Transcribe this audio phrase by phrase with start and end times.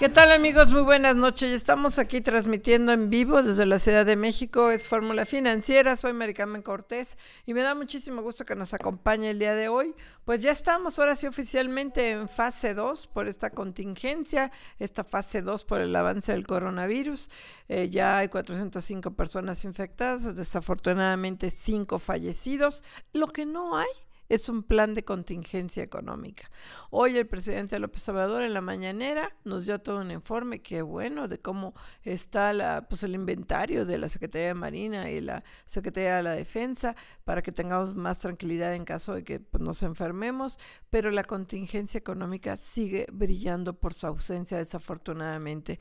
[0.00, 0.72] ¿Qué tal amigos?
[0.72, 1.52] Muy buenas noches.
[1.52, 4.70] Estamos aquí transmitiendo en vivo desde la Ciudad de México.
[4.70, 5.94] Es Fórmula Financiera.
[5.94, 9.94] Soy Maricarmen Cortés y me da muchísimo gusto que nos acompañe el día de hoy.
[10.24, 15.66] Pues ya estamos ahora sí oficialmente en fase 2 por esta contingencia, esta fase 2
[15.66, 17.28] por el avance del coronavirus.
[17.68, 22.84] Eh, ya hay 405 personas infectadas, desafortunadamente 5 fallecidos.
[23.12, 23.90] Lo que no hay
[24.30, 26.50] es un plan de contingencia económica.
[26.90, 31.26] Hoy el presidente López Obrador en la mañanera nos dio todo un informe, qué bueno,
[31.26, 36.18] de cómo está la, pues el inventario de la Secretaría de Marina y la Secretaría
[36.18, 40.60] de la Defensa para que tengamos más tranquilidad en caso de que pues, nos enfermemos,
[40.90, 45.80] pero la contingencia económica sigue brillando por su ausencia desafortunadamente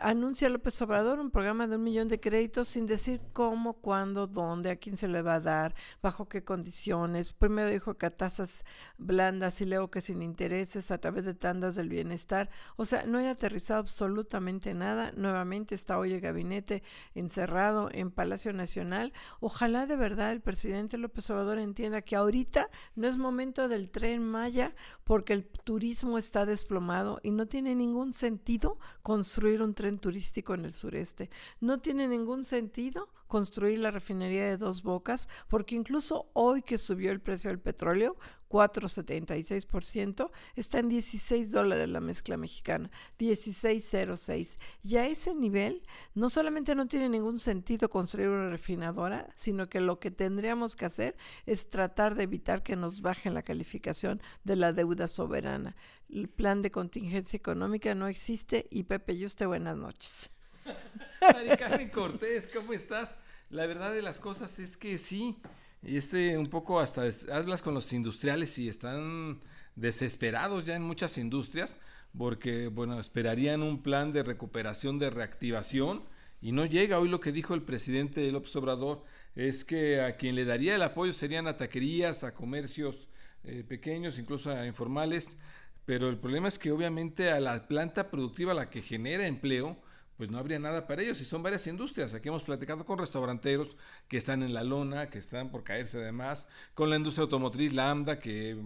[0.00, 4.70] anuncia López Obrador un programa de un millón de créditos sin decir cómo, cuándo, dónde,
[4.70, 7.32] a quién se le va a dar, bajo qué condiciones.
[7.32, 8.64] Primero dijo que a tasas
[8.96, 12.50] blandas y luego que sin intereses a través de tandas del bienestar.
[12.76, 15.12] O sea, no hay aterrizado absolutamente nada.
[15.16, 16.82] Nuevamente está hoy el gabinete
[17.14, 19.12] encerrado en Palacio Nacional.
[19.40, 24.24] Ojalá de verdad el presidente López Obrador entienda que ahorita no es momento del tren
[24.24, 30.52] Maya porque el turismo está desplomado y no tiene ningún sentido construir un tren turístico
[30.52, 31.30] en el sureste.
[31.62, 37.12] No tiene ningún sentido construir la refinería de dos bocas, porque incluso hoy que subió
[37.12, 38.16] el precio del petróleo,
[38.48, 44.58] 4,76%, está en 16 dólares la mezcla mexicana, 16,06.
[44.82, 45.82] Y a ese nivel,
[46.14, 50.86] no solamente no tiene ningún sentido construir una refinadora, sino que lo que tendríamos que
[50.86, 55.76] hacer es tratar de evitar que nos bajen la calificación de la deuda soberana.
[56.08, 60.30] El plan de contingencia económica no existe y Pepe y usted buenas noches.
[61.20, 63.16] Mari Cortés, ¿cómo estás?
[63.50, 65.36] La verdad de las cosas es que sí,
[65.82, 67.02] y este un poco hasta
[67.32, 69.40] hablas con los industriales y están
[69.76, 71.78] desesperados ya en muchas industrias
[72.16, 76.02] porque bueno, esperarían un plan de recuperación, de reactivación
[76.40, 76.98] y no llega.
[76.98, 79.04] Hoy lo que dijo el presidente López Obrador
[79.34, 83.08] es que a quien le daría el apoyo serían a taquerías, a comercios
[83.44, 85.36] eh, pequeños, incluso a informales,
[85.84, 89.78] pero el problema es que obviamente a la planta productiva, la que genera empleo,
[90.18, 91.20] pues no habría nada para ellos.
[91.20, 92.12] Y son varias industrias.
[92.12, 93.76] Aquí hemos platicado con restauranteros
[94.08, 98.18] que están en la lona, que están por caerse además, con la industria automotriz Lambda,
[98.18, 98.58] que,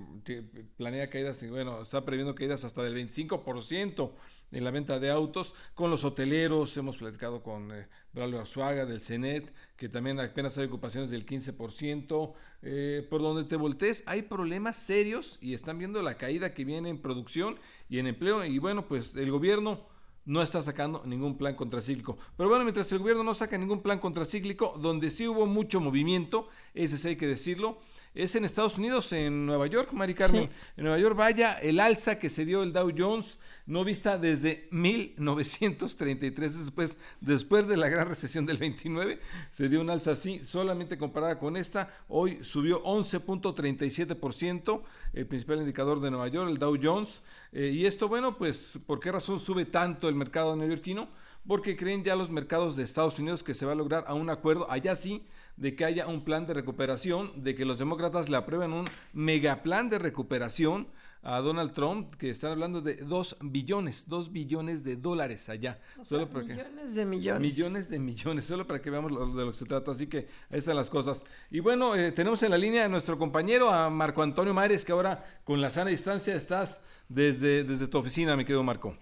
[0.78, 4.12] planea caídas, bueno, está previendo caídas hasta del 25%
[4.50, 9.00] en la venta de autos, con los hoteleros, hemos platicado con eh, Braulio Arzuaga del
[9.00, 14.76] CENET, que también apenas hay ocupaciones del 15%, eh, por donde te voltees, hay problemas
[14.76, 17.58] serios y están viendo la caída que viene en producción
[17.88, 19.91] y en empleo, y bueno, pues el gobierno
[20.24, 22.16] no está sacando ningún plan contracíclico.
[22.36, 26.48] Pero bueno, mientras el gobierno no saca ningún plan contracíclico, donde sí hubo mucho movimiento,
[26.74, 27.78] ese hay que decirlo,
[28.14, 30.50] es en Estados Unidos, en Nueva York, Mari Carmen.
[30.76, 34.68] En Nueva York, vaya, el alza que se dio el Dow Jones, no vista desde
[34.70, 39.18] 1933, después, después de la gran recesión del 29,
[39.52, 44.82] se dio un alza así, solamente comparada con esta, hoy subió 11.37%,
[45.14, 47.22] el principal indicador de Nueva York, el Dow Jones.
[47.52, 51.08] Eh, y esto, bueno, pues, ¿por qué razón sube tanto el mercado neoyorquino?
[51.46, 54.30] Porque creen ya los mercados de Estados Unidos que se va a lograr a un
[54.30, 55.24] acuerdo, allá sí,
[55.62, 59.88] de que haya un plan de recuperación, de que los demócratas le aprueben un megaplan
[59.88, 60.88] de recuperación
[61.22, 65.78] a Donald Trump, que están hablando de 2 billones, 2 billones de dólares allá.
[66.02, 67.40] solo millones de millones.
[67.40, 69.92] Millones de millones, solo para que veamos lo, de lo que se trata.
[69.92, 71.22] Así que ahí están las cosas.
[71.48, 74.90] Y bueno, eh, tenemos en la línea a nuestro compañero, a Marco Antonio Mares, que
[74.90, 78.96] ahora con la sana distancia estás desde, desde tu oficina, mi querido Marco.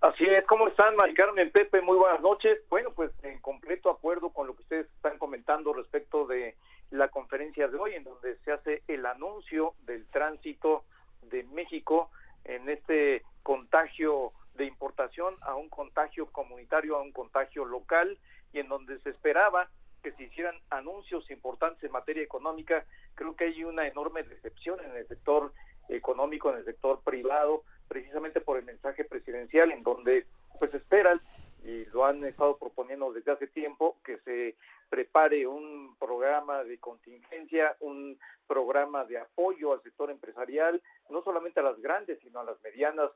[0.00, 1.80] Así es, ¿cómo están, Mari Carmen, Pepe?
[1.80, 2.58] Muy buenas noches.
[2.68, 6.56] Bueno, pues en completo acuerdo con lo que ustedes están comentando respecto de
[6.90, 10.84] la conferencia de hoy, en donde se hace el anuncio del tránsito
[11.22, 12.10] de México
[12.44, 18.18] en este contagio de importación a un contagio comunitario, a un contagio local,
[18.52, 19.68] y en donde se esperaba
[20.02, 22.84] que se hicieran anuncios importantes en materia económica.
[23.14, 25.52] Creo que hay una enorme decepción en el sector
[25.88, 30.26] económico, en el sector privado, precisamente por el mensaje presidencial en donde
[30.58, 31.20] pues esperan
[31.64, 34.56] y lo han estado proponiendo desde hace tiempo que se
[34.90, 41.64] prepare un programa de contingencia, un programa de apoyo al sector empresarial, no solamente a
[41.64, 43.10] las grandes, sino a las medianas,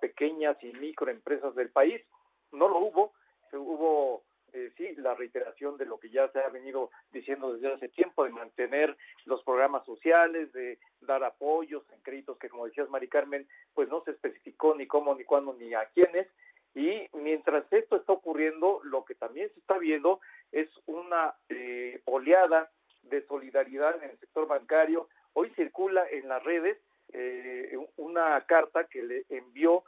[0.00, 2.02] pequeñas y microempresas del país.
[2.50, 3.12] No lo hubo,
[3.52, 7.88] hubo eh, sí, la reiteración de lo que ya se ha venido diciendo desde hace
[7.88, 13.08] tiempo, de mantener los programas sociales, de dar apoyos en créditos que, como decías, Mari
[13.08, 16.28] Carmen, pues no se especificó ni cómo, ni cuándo, ni a quiénes.
[16.74, 20.20] Y mientras esto está ocurriendo, lo que también se está viendo
[20.52, 22.70] es una eh, oleada
[23.04, 25.08] de solidaridad en el sector bancario.
[25.32, 26.78] Hoy circula en las redes
[27.12, 29.84] eh, una carta que le envió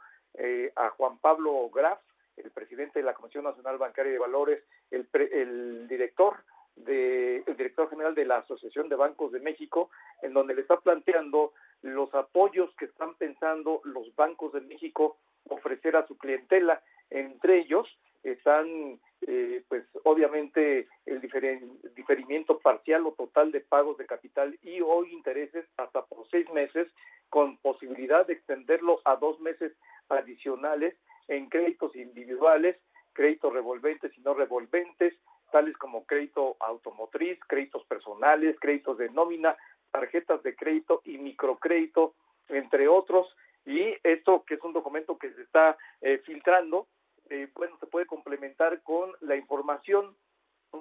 [0.75, 1.97] a Juan Pablo Graf,
[2.37, 6.37] el presidente de la Comisión Nacional Bancaria de Valores, el, el director
[6.75, 9.89] de, el director general de la Asociación de Bancos de México,
[10.21, 15.17] en donde le está planteando los apoyos que están pensando los bancos de México
[15.49, 16.81] ofrecer a su clientela.
[17.09, 17.87] Entre ellos
[18.23, 25.05] están, eh, pues obviamente, el diferimiento parcial o total de pagos de capital y o
[25.05, 26.87] intereses hasta por seis meses,
[27.29, 29.73] con posibilidad de extenderlo a dos meses
[30.09, 30.95] adicionales
[31.27, 32.77] en créditos individuales,
[33.13, 35.13] créditos revolventes y no revolventes,
[35.51, 39.57] tales como crédito automotriz, créditos personales, créditos de nómina,
[39.91, 42.13] tarjetas de crédito y microcrédito,
[42.47, 43.27] entre otros.
[43.65, 46.87] Y esto, que es un documento que se está eh, filtrando,
[47.29, 50.15] eh, bueno, se puede complementar con la información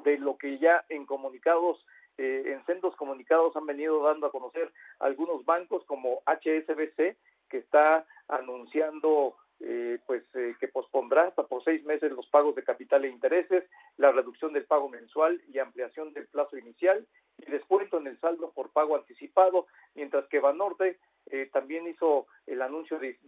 [0.04, 1.84] de lo que ya en comunicados,
[2.16, 7.16] eh, en sendos comunicados han venido dando a conocer algunos bancos como HSBC,
[7.48, 12.64] que está anunciando eh, pues eh, que pospondrá hasta por seis meses los pagos de
[12.64, 13.64] capital e intereses,
[13.96, 17.06] la reducción del pago mensual y ampliación del plazo inicial
[17.38, 22.62] y descuento en el saldo por pago anticipado, mientras que Banorte eh, también hizo el
[22.62, 23.18] anuncio de,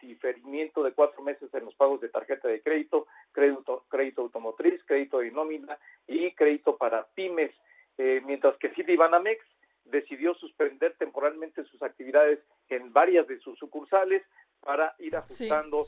[0.00, 5.18] diferimiento de cuatro meses en los pagos de tarjeta de crédito, crédito, crédito automotriz, crédito
[5.18, 7.52] de nómina y crédito para pymes,
[8.24, 9.44] mientras que Citibanamex
[9.84, 12.38] decidió suspender temporalmente sus actividades
[12.68, 14.22] en varias de sus sucursales
[14.60, 15.84] para ir ajustando.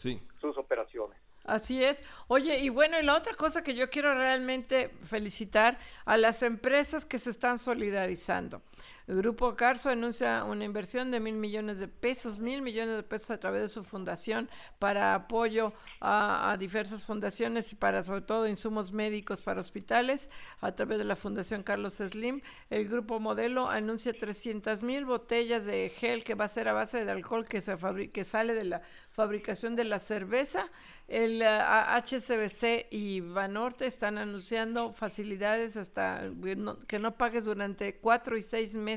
[1.53, 2.03] Así es.
[2.29, 7.05] Oye, y bueno, y la otra cosa que yo quiero realmente felicitar a las empresas
[7.05, 8.63] que se están solidarizando.
[9.09, 13.31] El Grupo Carso anuncia una inversión de mil millones de pesos, mil millones de pesos
[13.31, 18.93] a través de su fundación para apoyo a, diversas fundaciones y para sobre todo insumos
[18.93, 22.43] médicos para hospitales a través de la Fundación Carlos Slim.
[22.71, 27.05] El Grupo Modelo anuncia 300 mil botellas de gel que va a ser a base
[27.05, 27.77] de alcohol que, se
[28.13, 30.71] que sale de la fabricación de la cerveza.
[31.09, 36.31] El HCBC eh, y Banorte están anunciando facilidades hasta
[36.87, 38.92] que no pagues durante cuatro y seis meses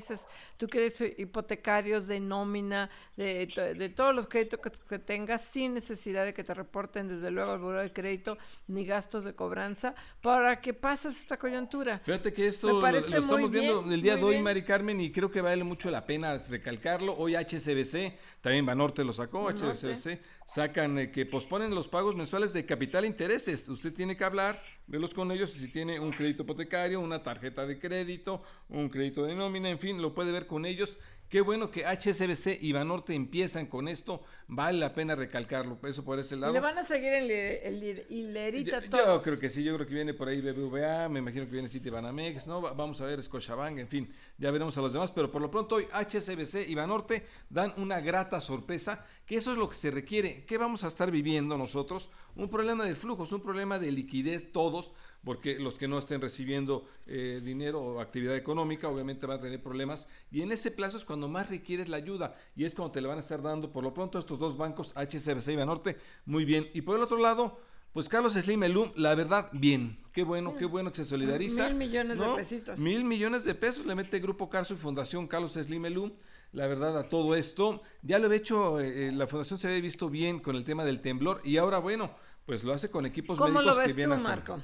[0.57, 3.47] tú quieres hipotecarios de nómina, de,
[3.77, 7.59] de todos los créditos que, tengas, sin necesidad de que te reporten desde luego al
[7.59, 8.37] buro de crédito
[8.67, 11.99] ni gastos de cobranza, para que pases esta coyuntura.
[11.99, 15.41] Fíjate que esto lo, estamos viendo el día de hoy, Mari Carmen, y creo que
[15.41, 17.15] vale mucho la pena recalcarlo.
[17.17, 22.65] Hoy HCBC, también Banorte lo sacó, HCBC, sacan eh, que posponen los pagos mensuales de
[22.65, 23.67] capital e intereses.
[23.69, 27.79] Usted tiene que hablar velos con ellos si tiene un crédito hipotecario, una tarjeta de
[27.79, 30.97] crédito, un crédito de nómina, en fin, lo puede ver con ellos
[31.29, 36.19] Qué bueno que HSBC y Banorte empiezan con esto, vale la pena recalcarlo, eso por
[36.19, 36.53] ese lado.
[36.53, 39.05] le van a seguir el, el, hilerita todos?
[39.05, 41.67] Yo creo que sí, yo creo que viene por ahí BBVA, me imagino que viene
[41.67, 42.61] Citibanamex, ¿no?
[42.61, 45.75] Vamos a ver Scotiabank, en fin, ya veremos a los demás, pero por lo pronto
[45.75, 50.45] hoy HSBC y Banorte dan una grata sorpresa, que eso es lo que se requiere.
[50.45, 52.09] ¿Qué vamos a estar viviendo nosotros?
[52.35, 54.91] Un problema de flujos, un problema de liquidez todos,
[55.23, 59.61] porque los que no estén recibiendo eh, dinero o actividad económica obviamente van a tener
[59.61, 63.01] problemas y en ese plazo es cuando más requieres la ayuda y es cuando te
[63.01, 66.45] la van a estar dando por lo pronto estos dos bancos HSBC y Banorte muy
[66.45, 67.59] bien y por el otro lado
[67.95, 69.97] pues Carlos Slim Elum, la verdad, bien.
[70.11, 71.69] Qué bueno, qué bueno que se solidariza.
[71.69, 72.77] Mil millones de pesitos.
[72.77, 76.11] Mil millones de pesos le mete Grupo Carso y Fundación Carlos Slim Elum,
[76.55, 77.81] la verdad, a todo esto.
[78.01, 80.83] Ya lo he hecho, eh, eh, la fundación se había visto bien con el tema
[80.85, 83.97] del temblor y ahora, bueno, pues lo hace con equipos ¿Cómo médicos lo ves que
[83.97, 84.57] vienen tú, Marco?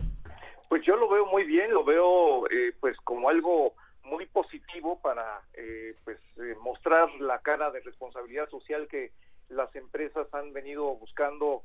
[0.70, 3.74] Pues yo lo veo muy bien, lo veo eh, pues como algo
[4.06, 9.12] muy positivo para eh, pues eh, mostrar la cara de responsabilidad social que
[9.50, 11.64] las empresas han venido buscando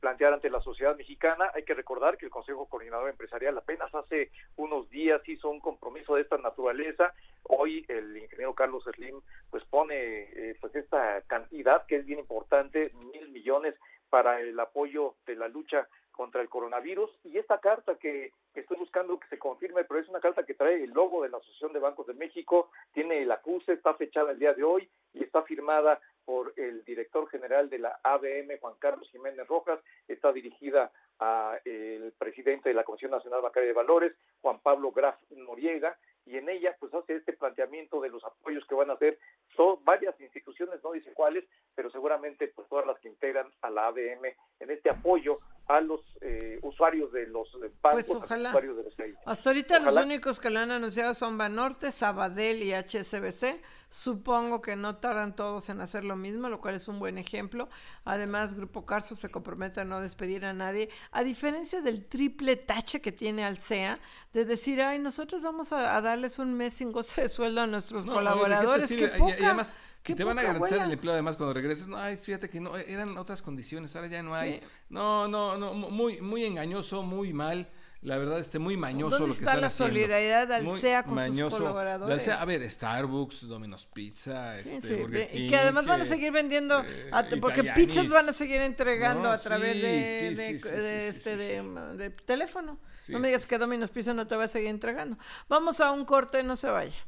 [0.00, 1.50] plantear ante la sociedad mexicana.
[1.54, 6.14] Hay que recordar que el Consejo Coordinador Empresarial apenas hace unos días hizo un compromiso
[6.14, 7.12] de esta naturaleza.
[7.44, 13.28] Hoy el ingeniero Carlos Slim pues pone pues esta cantidad que es bien importante, mil
[13.30, 13.74] millones
[14.10, 19.18] para el apoyo de la lucha contra el coronavirus y esta carta que, estoy buscando
[19.18, 21.80] que se confirme, pero es una carta que trae el logo de la Asociación de
[21.80, 26.00] Bancos de México, tiene el acuse, está fechada el día de hoy y está firmada
[26.24, 32.12] por el director general de la ABM, Juan Carlos Jiménez Rojas, está dirigida a el
[32.16, 36.74] presidente de la Comisión Nacional Bancaria de Valores, Juan Pablo Graf Noriega, y en ella
[36.78, 39.18] pues hace este planteamiento de los apoyos que van a hacer
[39.56, 41.44] son varias instituciones, no dice cuáles,
[41.74, 46.00] pero seguramente pues todas las que integran a la ABM en este apoyo a los
[46.20, 47.48] eh, usuarios de los
[47.80, 48.50] bancos, pues ojalá.
[48.50, 48.94] usuarios de los
[49.24, 53.62] Hasta ahorita los únicos que lo han anunciado son Banorte, Sabadell y HSBC.
[53.88, 57.68] Supongo que no tardan todos en hacer lo mismo, lo cual es un buen ejemplo.
[58.04, 63.00] Además, Grupo Carso se compromete a no despedir a nadie, a diferencia del triple tache
[63.00, 64.00] que tiene Alsea,
[64.32, 68.04] de decir, ay, nosotros vamos a, darles un mes sin goce de sueldo a nuestros
[68.04, 68.90] colaboradores.
[68.90, 71.88] y, además, que te van a garantizar el empleo además cuando regreses.
[71.88, 74.60] No, ay, fíjate que no, eran otras condiciones, ahora ya no hay.
[74.88, 77.66] No, no, no, muy, muy engañoso, muy mal
[78.04, 80.46] la verdad, este muy mañoso lo que está la solidaridad
[80.76, 82.28] SEA con sus colaboradores?
[82.28, 86.84] a ver, Starbucks, Domino's Pizza, este, Burger King, y que además van a seguir vendiendo,
[86.84, 92.78] eh, porque pizzas van a seguir entregando a través de, de, este, de, teléfono.
[93.08, 95.16] no me digas que Domino's Pizza no te va a seguir entregando.
[95.48, 96.98] Vamos a un corte, no se vaya.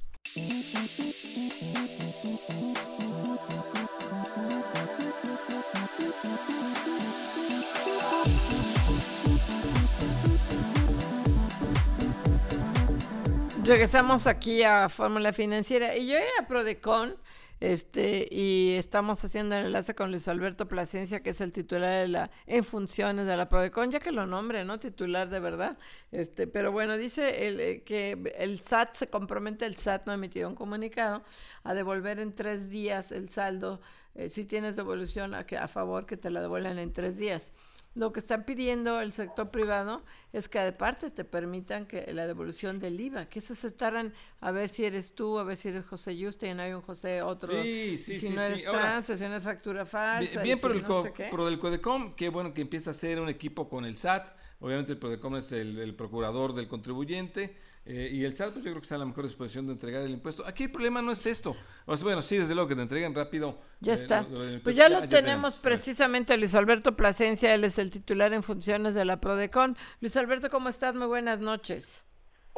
[13.65, 17.17] Regresamos aquí a Fórmula Financiera y yo era Prodecon
[17.61, 22.09] este, y estamos haciendo el enlace con Luis Alberto Plasencia, que es el titular de
[22.09, 24.79] la, en funciones de la Prodecon, ya que lo nombre, ¿no?
[24.79, 25.79] Titular de verdad.
[26.13, 30.17] Este, pero bueno, dice el, eh, que el SAT se compromete, el SAT no ha
[30.17, 31.25] emitido un comunicado,
[31.65, 33.81] a devolver en tres días el saldo,
[34.17, 37.53] eh, si tienes devolución a, que, a favor, que te la devuelvan en tres días.
[37.95, 42.79] Lo que están pidiendo el sector privado es que aparte te permitan que la devolución
[42.79, 46.15] del IVA, que se aceptaran a ver si eres tú, a ver si eres José
[46.17, 47.63] Yuste y no hay un José otro.
[47.63, 50.43] Sí, sí, si no eres trans, si no es factura falsa.
[50.43, 53.97] Bien, por, el del Codecom, qué bueno que empieza a ser un equipo con el
[53.97, 54.29] SAT.
[54.61, 57.57] Obviamente el Codecom es el procurador del contribuyente
[57.89, 60.03] eh, y el SAT, pues yo creo que está en la mejor disposición de entregar
[60.03, 60.45] el impuesto.
[60.45, 61.57] Aquí el problema no es esto.
[61.87, 63.61] bueno, sí, desde luego que te entreguen rápido.
[63.81, 64.27] Ya eh, está.
[64.65, 69.05] pues ya, lo tenemos precisamente Luis Alberto Plasencia, él es el titular en funciones de
[69.05, 69.77] la Prodecon.
[70.01, 70.97] Luis Alberto, ¿cómo estás?
[70.97, 72.06] Muy buenas noches.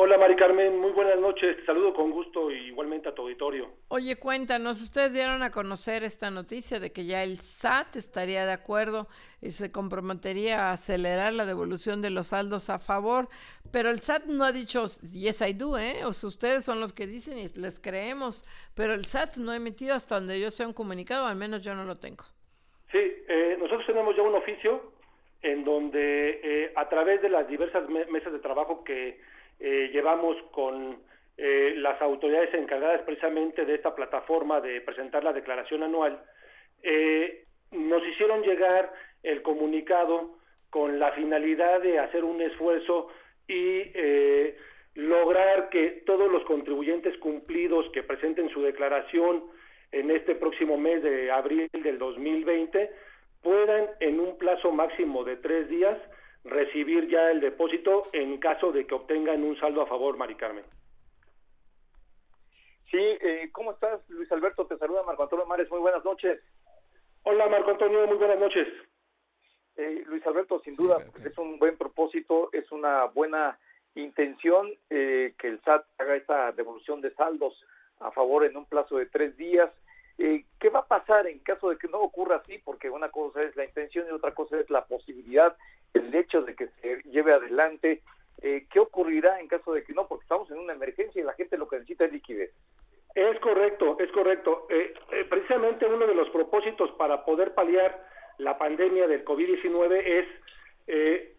[0.00, 1.57] Hola Mari Carmen, muy buenas noches.
[1.57, 3.69] Te saludo con gusto y igualmente a tu auditorio.
[3.88, 8.52] Oye, cuéntanos, ustedes dieron a conocer esta noticia de que ya el SAT estaría de
[8.52, 9.09] acuerdo
[9.43, 13.28] y se comprometería a acelerar la devolución de los saldos a favor,
[13.73, 16.05] pero el SAT no ha dicho yes I do, ¿eh?
[16.05, 18.45] O sea, ustedes son los que dicen y les creemos,
[18.76, 21.75] pero el SAT no ha emitido hasta donde yo sea un comunicado, al menos yo
[21.75, 22.23] no lo tengo.
[22.93, 24.93] Sí, eh, nosotros tenemos ya un oficio
[25.43, 29.19] en donde eh, a través de las diversas mesas de trabajo que
[29.61, 30.99] eh, llevamos con
[31.37, 36.23] eh, las autoridades encargadas precisamente de esta plataforma de presentar la declaración anual,
[36.83, 40.38] eh, nos hicieron llegar el comunicado
[40.71, 43.09] con la finalidad de hacer un esfuerzo
[43.47, 43.85] y
[44.95, 49.45] lograr que todos los contribuyentes cumplidos que presenten su declaración
[49.93, 52.91] en este próximo mes de abril del 2020
[53.43, 55.97] puedan en un plazo máximo de tres días
[56.49, 60.64] recibir ya el depósito en caso de que obtengan un saldo a favor, Mari Carmen.
[62.90, 64.67] Sí, eh, ¿cómo estás, Luis Alberto?
[64.67, 65.71] Te saluda Marco Antonio Mares.
[65.71, 66.40] Muy buenas noches.
[67.23, 68.07] Hola, Marco Antonio.
[68.07, 68.69] Muy buenas noches.
[69.76, 73.59] Eh, Luis Alberto, sin duda, es un buen propósito, es una buena
[73.95, 77.55] intención eh, que el SAT haga esta devolución de saldos
[78.00, 79.71] a favor en un plazo de tres días.
[80.18, 82.58] Eh, ¿Qué va a pasar en caso de que no ocurra así?
[82.58, 85.56] Porque una cosa es la intención y otra cosa es la posibilidad,
[85.94, 88.02] el hecho de que se lleve adelante.
[88.42, 90.08] Eh, ¿Qué ocurrirá en caso de que no?
[90.08, 92.50] Porque estamos en una emergencia y la gente lo que necesita es liquidez.
[93.14, 94.66] Es correcto, es correcto.
[94.70, 94.92] Eh,
[95.30, 98.04] precisamente uno de los propósitos para poder paliar
[98.38, 100.26] la pandemia del COVID-19 es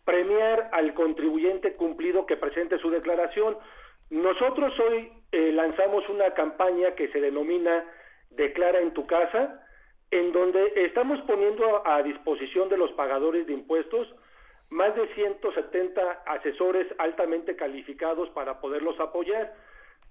[0.03, 3.57] premiar al contribuyente cumplido que presente su declaración.
[4.11, 7.83] Nosotros hoy lanzamos una campaña que se denomina
[8.29, 9.65] declara en tu casa,
[10.11, 14.07] en donde estamos poniendo a disposición de los pagadores de impuestos
[14.69, 19.53] más de 170 asesores altamente calificados para poderlos apoyar.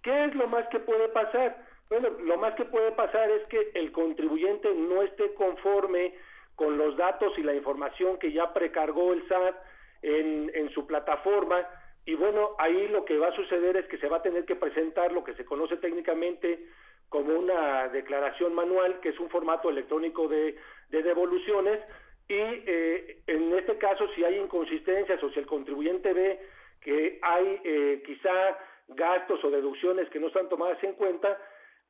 [0.02, 1.64] ¿Qué es lo más que puede pasar?
[1.88, 6.14] Bueno, lo más que puede pasar es que el contribuyente no esté conforme
[6.54, 9.56] con los datos y la información que ya precargó el SAT
[10.02, 11.66] en, en su plataforma
[12.08, 14.56] y bueno, ahí lo que va a suceder es que se va a tener que
[14.56, 16.66] presentar lo que se conoce técnicamente
[17.08, 20.56] como una declaración manual, que es un formato electrónico de,
[20.90, 21.80] devoluciones,
[22.28, 26.40] y eh, en este caso si hay inconsistencias o si el contribuyente ve
[26.80, 31.38] que hay eh, quizá gastos o deducciones que no están tomadas en cuenta,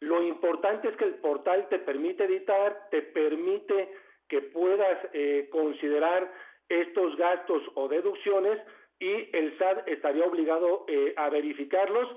[0.01, 3.93] Lo importante es que el portal te permite editar, te permite
[4.29, 6.31] que puedas eh, considerar
[6.69, 8.61] estos gastos o deducciones
[9.01, 12.09] y el SAT estaría obligado eh, a verificarlos.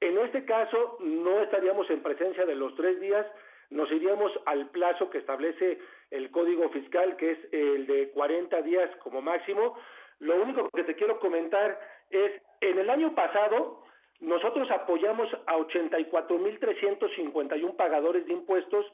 [0.00, 3.26] En este caso, no estaríamos en presencia de los tres días,
[3.70, 8.88] nos iríamos al plazo que establece el Código Fiscal, que es el de 40 días
[9.02, 9.76] como máximo.
[10.20, 11.78] Lo único que te quiero comentar
[12.10, 13.82] es, en el año pasado,
[14.20, 18.86] nosotros apoyamos a 84.351 pagadores de impuestos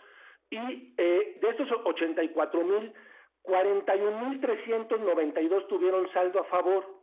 [0.51, 2.93] y eh, de estos 84.000,
[3.45, 6.94] 41.392 tuvieron saldo a favor.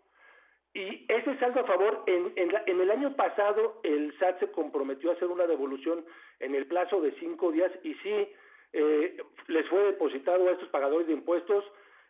[0.73, 5.13] Y ese saldo a favor, en, en, el año pasado el SAT se comprometió a
[5.13, 6.05] hacer una devolución
[6.39, 8.27] en el plazo de cinco días y sí
[8.73, 11.65] eh, les fue depositado a estos pagadores de impuestos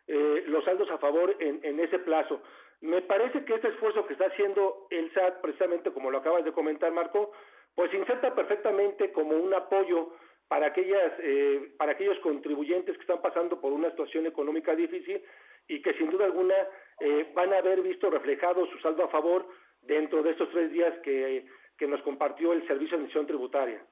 [0.06, 2.40] eh, los saldos a favor en, en ese plazo.
[2.80, 6.52] Me parece que este esfuerzo que está haciendo el SAT, precisamente como lo acabas de
[6.52, 7.32] comentar, Marco,
[7.74, 10.12] pues inserta perfectamente como un apoyo
[10.48, 15.22] para aquellas eh, para aquellos contribuyentes que están pasando por una situación económica difícil
[15.68, 16.54] y que sin duda alguna
[17.00, 19.46] eh, van a haber visto reflejado su saldo a favor
[19.82, 21.46] dentro de estos tres días que,
[21.76, 23.84] que nos compartió el Servicio de Admisión Tributaria.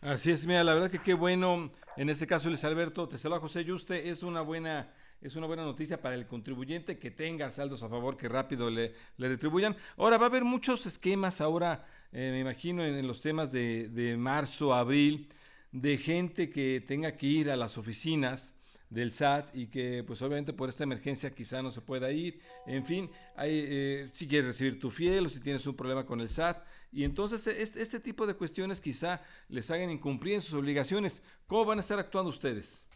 [0.00, 3.38] Así es, mira, la verdad que qué bueno, en este caso Luis Alberto, te saluda
[3.38, 7.84] José Yuste, es una buena es una buena noticia para el contribuyente que tenga saldos
[7.84, 9.76] a favor, que rápido le, le retribuyan.
[9.96, 14.18] Ahora va a haber muchos esquemas ahora eh, me imagino en, los temas de, de,
[14.18, 15.28] marzo, abril,
[15.70, 18.54] de gente que tenga que ir a las oficinas
[18.92, 22.84] del SAT y que pues obviamente por esta emergencia quizá no se pueda ir, en
[22.84, 26.28] fin, hay, eh, si quieres recibir tu fiel o si tienes un problema con el
[26.28, 31.22] SAT, y entonces este, este tipo de cuestiones quizá les hagan incumplir sus obligaciones.
[31.46, 32.86] ¿Cómo van a estar actuando ustedes?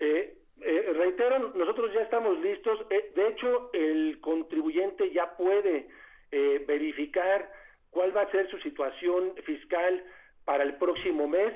[0.00, 5.88] Eh, eh, reitero, nosotros ya estamos listos, de hecho el contribuyente ya puede
[6.66, 7.50] verificar
[7.90, 10.04] cuál va a ser su situación fiscal
[10.44, 11.52] para el próximo mes.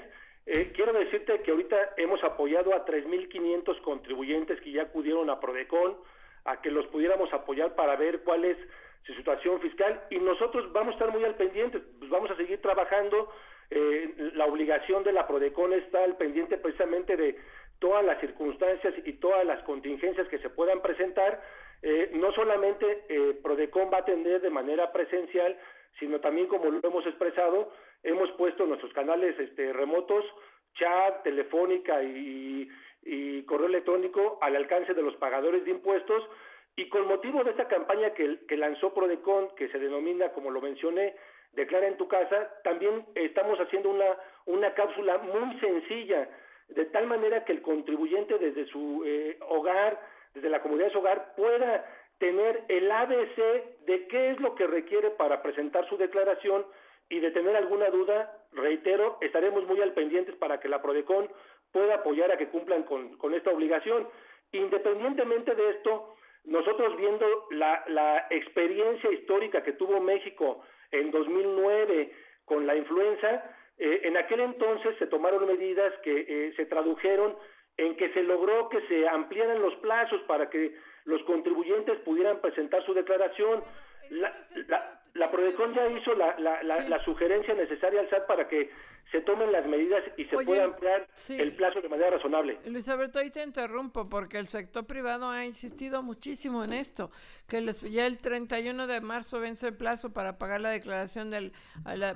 [0.46, 5.96] Eh, quiero decirte que ahorita hemos apoyado a 3.500 contribuyentes que ya acudieron a Prodecon,
[6.44, 8.56] a que los pudiéramos apoyar para ver cuál es
[9.04, 12.60] su situación fiscal y nosotros vamos a estar muy al pendiente, pues vamos a seguir
[12.60, 13.30] trabajando.
[13.70, 17.38] Eh, la obligación de la Prodecon está al pendiente precisamente de
[17.78, 21.42] todas las circunstancias y todas las contingencias que se puedan presentar.
[21.82, 23.04] Eh, no solamente
[23.42, 25.56] Prodecon va a atender de manera presencial,
[25.98, 30.24] sino también como lo hemos expresado, hemos puesto nuestros canales este, remotos,
[30.74, 32.68] chat, telefónica y,
[33.46, 36.22] correo electrónico al alcance de los pagadores de impuestos.
[36.76, 40.60] Y con motivo de esta campaña que, que lanzó Prodecon, que se denomina, como lo
[40.60, 41.16] mencioné,
[41.52, 46.28] Declara en tu casa, también estamos haciendo una, una cápsula muy sencilla,
[46.68, 50.00] de tal manera que el contribuyente desde su eh, hogar,
[50.32, 51.84] desde la comunidad de su hogar, pueda
[52.18, 53.36] tener el ABC
[53.86, 56.64] de qué es lo que requiere para presentar su declaración
[57.10, 61.28] y de tener alguna duda, reitero, estaremos muy al pendientes para que la Prodecon
[61.72, 64.08] pueda apoyar a que cumplan con, con esta obligación.
[64.52, 72.12] Independientemente de esto, nosotros viendo la, la experiencia histórica que tuvo México en 2009
[72.44, 77.36] con la influenza, eh, en aquel entonces se tomaron medidas que eh, se tradujeron
[77.76, 82.84] en que se logró que se ampliaran los plazos para que los contribuyentes pudieran presentar
[82.84, 83.62] su declaración.
[84.10, 88.70] La, la, la Prodecon ya hizo la, la, sugerencia necesaria al SAT para que
[89.10, 92.58] se tomen las medidas y se pueda ampliar el plazo de manera razonable.
[92.66, 97.10] Luis Alberto, ahí te interrumpo porque el sector privado ha insistido muchísimo en esto,
[97.48, 101.52] que les, ya el 31 de marzo vence el plazo para pagar la declaración del,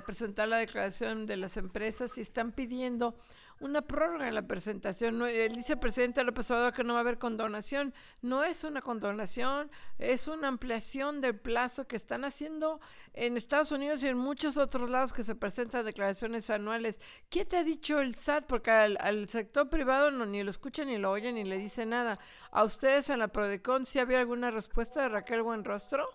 [0.05, 3.15] presentar la declaración de las empresas y están pidiendo
[3.59, 5.17] una prórroga en la presentación.
[5.17, 7.93] No, el vicepresidente López Obrador que no va a haber condonación.
[8.21, 12.79] No es una condonación, es una ampliación del plazo que están haciendo
[13.13, 16.99] en Estados Unidos y en muchos otros lados que se presentan declaraciones anuales.
[17.29, 18.45] ¿Qué te ha dicho el SAT?
[18.45, 22.19] Porque al, sector privado no, ni lo escucha, ni lo oye, ni le dice nada.
[22.51, 26.09] ¿A ustedes en la Prodecon si había alguna respuesta de Raquel Buenrostro?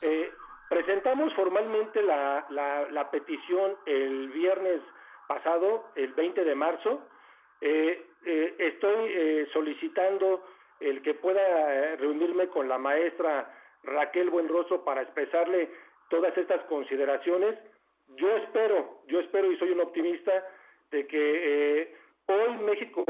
[0.00, 0.30] Eh,
[0.68, 4.80] presentamos formalmente la, la petición el viernes
[5.26, 7.02] pasado, el 20 de marzo.
[7.60, 10.44] Eh, eh, estoy eh, solicitando
[10.80, 15.70] el que pueda reunirme con la maestra Raquel Buenroso para expresarle
[16.10, 17.58] todas estas consideraciones.
[18.16, 20.32] Yo espero, yo espero y soy un optimista
[20.90, 23.04] de que hoy México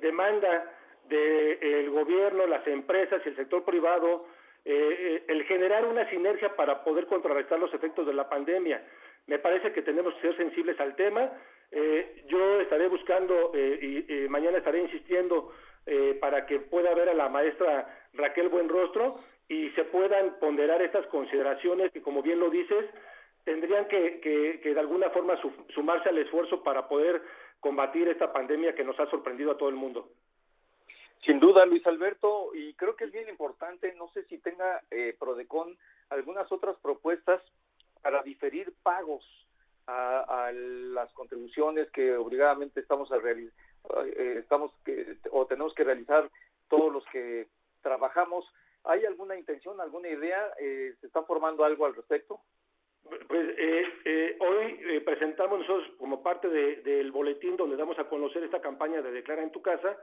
[0.00, 0.72] demanda
[1.04, 4.26] del gobierno, las empresas y el sector privado
[4.64, 8.82] el generar una sinergia para poder contrarrestar los efectos de la pandemia.
[9.26, 11.30] Me parece que tenemos que ser sensibles al tema.
[11.70, 15.52] Eh, yo estaré buscando eh, y mañana estaré insistiendo
[15.84, 21.04] eh, para que pueda ver a la maestra Raquel Buenrostro y se puedan ponderar estas
[21.08, 22.86] consideraciones que, como bien lo dices,
[23.44, 25.36] tendrían que, que, de alguna forma
[25.74, 27.20] sumarse al esfuerzo para poder
[27.58, 30.08] combatir esta pandemia que nos ha sorprendido a todo el mundo.
[31.26, 35.16] Sin duda, Luis Alberto, y creo que es bien importante, no sé si tenga eh,
[35.18, 35.76] Prodecon
[36.10, 37.42] algunas otras propuestas
[38.02, 39.24] para diferir pagos
[39.86, 43.52] a, las contribuciones que obligadamente estamos a realizar,
[44.06, 46.30] eh, estamos que, o tenemos que realizar
[46.68, 47.48] todos los que
[47.82, 48.44] trabajamos.
[48.84, 50.52] ¿Hay alguna intención, alguna idea?
[50.58, 52.40] Eh, ¿Se está formando algo al respecto?
[53.28, 58.44] Pues eh, eh, hoy eh, presentamos nosotros como parte del boletín donde damos a conocer
[58.44, 59.96] esta campaña de Declara en tu casa,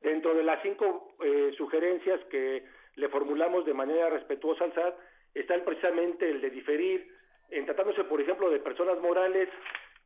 [0.00, 1.16] dentro de las cinco
[1.56, 4.94] sugerencias que le formulamos de manera respetuosa al SAT,
[5.34, 7.12] está precisamente el de diferir,
[7.50, 9.48] en tratándose por ejemplo de personas morales,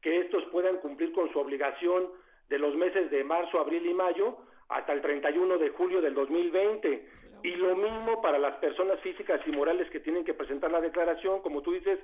[0.00, 2.08] que estos puedan cumplir con su obligación
[2.48, 4.38] de los meses de marzo, abril y mayo
[4.68, 7.08] hasta el 31 de julio del 2020
[7.42, 11.40] y lo mismo para las personas físicas y morales que tienen que presentar la declaración,
[11.40, 11.98] como tú dices,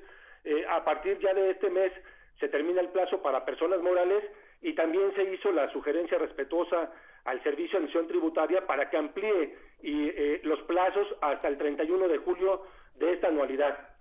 [0.44, 1.92] eh, a partir ya de este mes
[2.38, 4.22] se termina el plazo para personas morales
[4.62, 6.92] y también se hizo la sugerencia respetuosa
[7.24, 12.08] al Servicio de Admisión Tributaria para que amplíe y, eh, los plazos hasta el 31
[12.08, 12.62] de julio
[12.96, 13.94] de esta anualidad.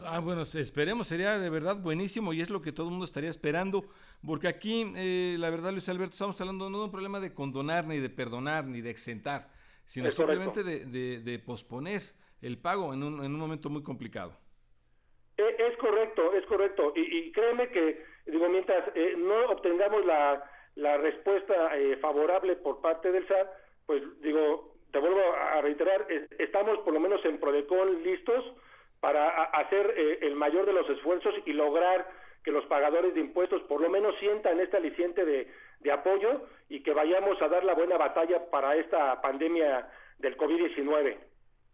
[0.00, 3.30] Ah, bueno, esperemos, sería de verdad buenísimo y es lo que todo el mundo estaría
[3.30, 3.84] esperando,
[4.24, 7.84] porque aquí, eh, la verdad, Luis Alberto, estamos hablando no de un problema de condonar,
[7.84, 9.48] ni de perdonar, ni de exentar,
[9.84, 12.02] sino simplemente de, posponer
[12.40, 14.38] el pago en un, en un momento muy complicado.
[15.38, 16.92] E, es correcto, es correcto.
[16.96, 20.44] Y, créeme que, digo, mientras eh, no obtengamos la,
[20.76, 23.48] la respuesta eh, favorable por parte del SAT,
[23.86, 26.06] pues digo, te vuelvo a reiterar,
[26.38, 28.44] estamos por lo menos en Prodecon listos
[29.00, 32.08] para hacer eh, el mayor de los esfuerzos y lograr
[32.42, 36.82] que los pagadores de impuestos por lo menos sientan este aliciente de, de apoyo y
[36.82, 39.88] que vayamos a dar la buena batalla para esta pandemia
[40.18, 41.16] del COVID-19.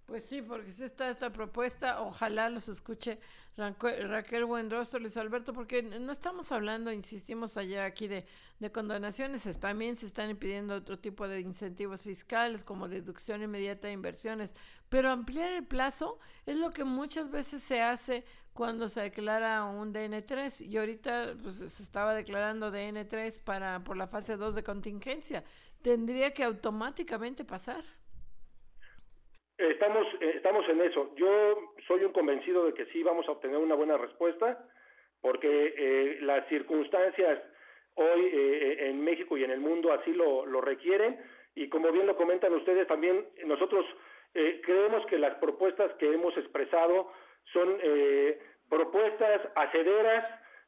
[0.07, 3.19] Pues sí, porque si está esta propuesta, ojalá los escuche
[3.57, 8.27] Raquel Buenrostro, Luis Alberto, porque no estamos hablando, insistimos ayer aquí, de,
[8.59, 13.95] de condonaciones, también se están impidiendo otro tipo de incentivos fiscales como deducción inmediata de
[13.95, 14.57] inversiones,
[14.89, 19.93] pero ampliar el plazo es lo que muchas veces se hace cuando se declara un
[19.93, 25.45] DN3 y ahorita pues, se estaba declarando DN3 para, por la fase 2 de contingencia.
[25.83, 27.85] Tendría que automáticamente pasar.
[29.59, 31.15] Estamos, eh, estamos en eso.
[31.17, 34.67] Yo soy un convencido de que sí vamos a obtener una buena respuesta,
[35.21, 37.41] porque eh, las circunstancias
[37.95, 41.19] hoy eh, en México y en el mundo así lo, lo requieren,
[41.55, 43.87] y como bien lo comentan ustedes, también nosotros
[44.33, 47.13] creemos que las propuestas que hemos expresado
[47.53, 47.79] son
[48.69, 50.25] propuestas acederas,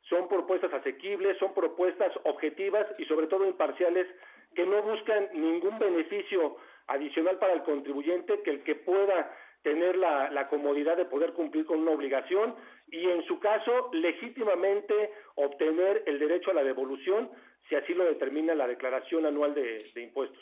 [0.09, 4.07] son propuestas asequibles, son propuestas objetivas y sobre todo imparciales
[4.55, 9.31] que no buscan ningún beneficio adicional para el contribuyente que el que pueda
[9.67, 12.55] tener la, comodidad de poder cumplir con una obligación
[12.87, 17.29] y en su caso legítimamente obtener el derecho a la devolución
[17.69, 20.41] si así lo determina la declaración anual de, impuestos.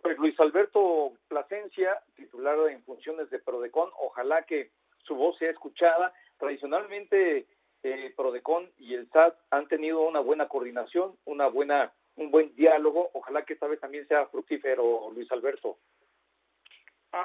[0.00, 4.70] Pues Luis Alberto Plasencia, titular en funciones de Prodecon, ojalá que
[5.02, 6.14] su voz sea escuchada.
[6.38, 7.46] Tradicionalmente
[7.82, 13.10] eh, Prodecon y el SAT han tenido una buena coordinación, una buena un buen diálogo.
[13.12, 15.76] Ojalá que esta vez también sea fructífero, Luis Alberto.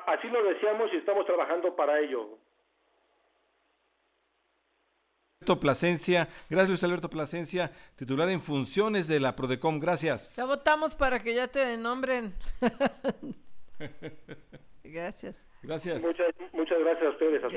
[0.05, 2.37] Así lo deseamos y estamos trabajando para ello.
[5.59, 10.35] Plasencia, gracias Luis Alberto Plasencia, titular en funciones de la Prodecom, gracias.
[10.35, 12.33] Ya votamos para que ya te nombren.
[14.83, 15.47] gracias.
[15.63, 16.03] Gracias.
[16.03, 17.47] Muchas, muchas gracias a ustedes, a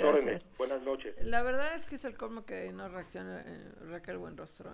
[0.57, 1.15] Buenas noches.
[1.25, 4.73] La verdad es que es el colmo que no reacciona eh, Raquel Buenrostro.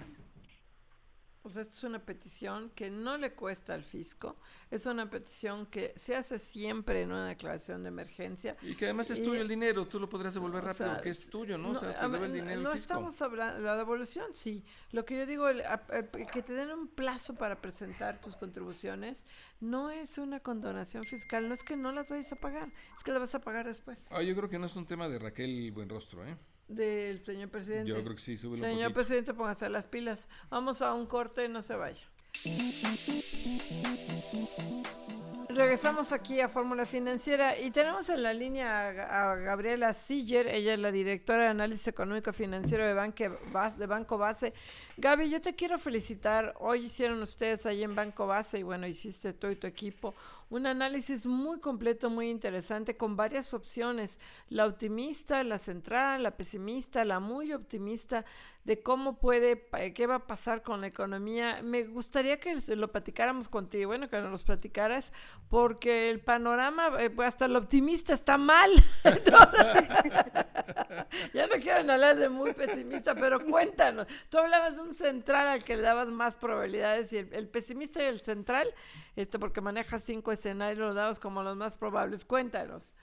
[1.43, 4.37] Pues esto es una petición que no le cuesta al fisco,
[4.71, 8.57] es una petición que se hace siempre en una declaración de emergencia.
[8.63, 11.57] Y que además es tuyo el dinero, tú lo podrás devolver rápido, que es tuyo,
[11.57, 11.73] ¿no?
[11.73, 14.65] No, o sea, te el dinero no estamos hablando, la devolución sí.
[14.91, 15.63] Lo que yo digo, el,
[16.33, 19.25] que te den un plazo para presentar tus contribuciones,
[19.61, 23.13] no es una condonación fiscal, no es que no las vayas a pagar, es que
[23.13, 24.09] las vas a pagar después.
[24.13, 26.37] Ah, yo creo que no es un tema de Raquel Buenrostro, ¿eh?
[26.69, 27.89] Del señor presidente.
[27.89, 30.29] Yo creo que sí, sube Señor presidente, póngase las pilas.
[30.51, 32.07] Vamos a un corte, no se vaya.
[35.49, 40.79] Regresamos aquí a Fórmula Financiera y tenemos en la línea a, Gabriela Siller, ella es
[40.79, 44.53] la directora de análisis económico financiero de, de Banco Base.
[44.99, 46.55] Gaby, yo te quiero felicitar.
[46.61, 50.15] Hoy hicieron ustedes ahí en Banco Base y bueno, hiciste tú y tu equipo
[50.51, 57.05] un análisis muy completo, muy interesante, con varias opciones, la optimista, la central, la pesimista,
[57.05, 58.25] la muy optimista,
[58.65, 61.61] de cómo puede, qué va a pasar con la economía.
[61.63, 65.13] Me gustaría que lo platicáramos contigo, bueno, que nos los platicaras,
[65.49, 68.71] porque el panorama, eh, hasta el optimista está mal.
[71.33, 74.07] ya no quiero hablar de muy pesimista, pero cuéntanos.
[74.29, 78.07] Tú hablabas de un central al que le dabas más probabilidades y el, pesimista y
[78.07, 78.73] el central,
[79.23, 82.25] esto porque maneja cinco escenarios, dabas como los más probables.
[82.25, 82.95] Cuéntanos.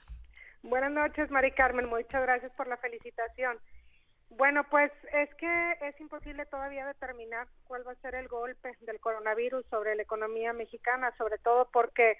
[0.63, 1.87] Buenas noches, Mari Carmen.
[1.87, 3.59] Muchas gracias por la felicitación.
[4.29, 8.99] Bueno, pues es que es imposible todavía determinar cuál va a ser el golpe del
[8.99, 12.17] coronavirus sobre la economía mexicana, sobre todo porque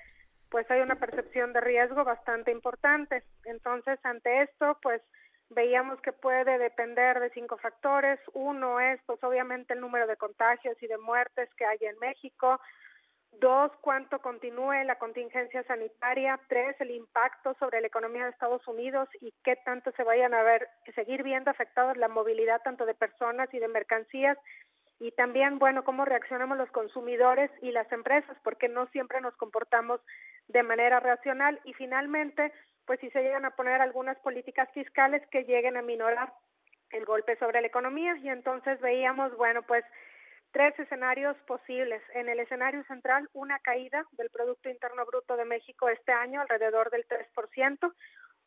[0.49, 3.23] pues hay una percepción de riesgo bastante importante.
[3.45, 5.01] Entonces, ante esto, pues
[5.49, 8.19] veíamos que puede depender de cinco factores.
[8.33, 12.59] Uno es, pues obviamente, el número de contagios y de muertes que hay en México.
[13.39, 16.39] Dos, cuánto continúe la contingencia sanitaria.
[16.47, 20.43] Tres, el impacto sobre la economía de Estados Unidos y qué tanto se vayan a
[20.43, 24.37] ver, seguir viendo afectados la movilidad tanto de personas y de mercancías.
[24.99, 29.99] Y también, bueno, cómo reaccionamos los consumidores y las empresas, porque no siempre nos comportamos
[30.47, 31.59] de manera racional.
[31.65, 32.53] Y finalmente,
[32.85, 36.31] pues si se llegan a poner algunas políticas fiscales que lleguen a minorar
[36.91, 38.15] el golpe sobre la economía.
[38.17, 39.83] Y entonces veíamos, bueno, pues
[40.55, 42.01] tres escenarios posibles.
[42.13, 46.89] En el escenario central, una caída del Producto Interno Bruto de México este año alrededor
[46.91, 47.93] del 3%,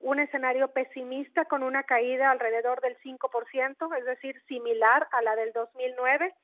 [0.01, 5.53] un escenario pesimista con una caída alrededor del 5%, es decir, similar a la del
[5.53, 6.35] 2009,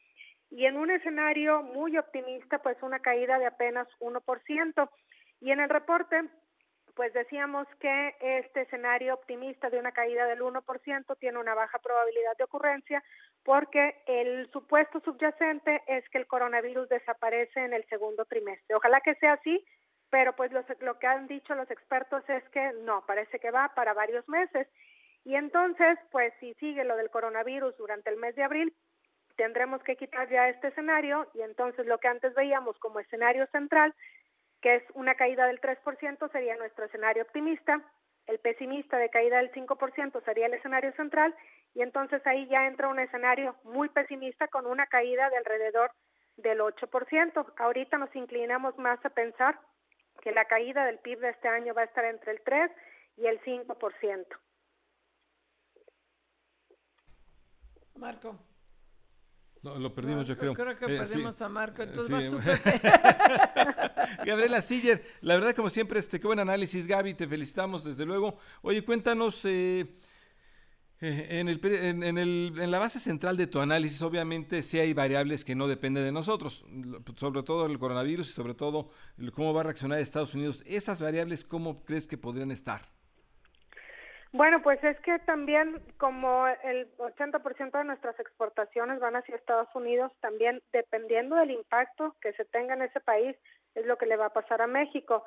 [0.51, 4.91] y en un escenario muy optimista, pues una caída de apenas 1%.
[5.41, 6.29] Y en el reporte
[6.95, 12.37] pues decíamos que este escenario optimista de una caída del 1% tiene una baja probabilidad
[12.39, 13.03] de ocurrencia
[13.45, 18.75] porque el supuesto subyacente es que el coronavirus desaparece en el segundo trimestre.
[18.75, 19.65] Ojalá que sea así,
[20.11, 23.93] pero pues lo que han dicho los expertos es que no, parece que va para
[23.93, 24.67] varios meses.
[25.25, 28.75] Y entonces, pues si sigue lo del coronavirus durante el mes de abril,
[29.37, 33.95] tendremos que quitar ya este escenario y entonces lo que antes veíamos como escenario central
[34.65, 37.83] que es una caída del 3%, sería nuestro escenario optimista,
[38.27, 41.35] el pesimista de caída del 5% sería el escenario central,
[41.75, 45.91] y entonces ahí ya entra un escenario muy pesimista con una caída de alrededor
[46.37, 47.55] del 8%.
[47.59, 49.59] Ahorita nos inclinamos más a pensar
[50.23, 52.71] que la caída del PIB de este año va a estar entre el 3
[53.17, 54.25] y el 5%.
[57.97, 58.35] Marco.
[59.63, 60.53] No, lo perdimos, yo creo.
[60.53, 61.83] Creo que eh, perdimos a Marco.
[61.83, 62.39] Entonces vas tú,
[64.27, 67.15] Gabriela Siller, la verdad, como siempre, este, qué buen análisis, Gaby.
[67.15, 68.39] Te felicitamos, desde luego.
[68.63, 69.43] Oye, cuéntanos.
[69.47, 69.97] Eh,
[71.05, 74.95] eh, en, el, en, el, en, la base central de tu análisis, obviamente, sí hay
[74.95, 76.65] variables que no dependen de nosotros,
[77.17, 78.89] sobre todo el coronavirus y sobre todo
[79.35, 80.65] cómo va a reaccionar Estados Unidos.
[80.67, 82.81] ¿Esas variables cómo crees que podrían estar?
[84.33, 90.11] Bueno, pues es que también como el 80% de nuestras exportaciones van hacia Estados Unidos,
[90.21, 93.37] también dependiendo del impacto que se tenga en ese país,
[93.75, 95.23] es lo que le va a pasar a México.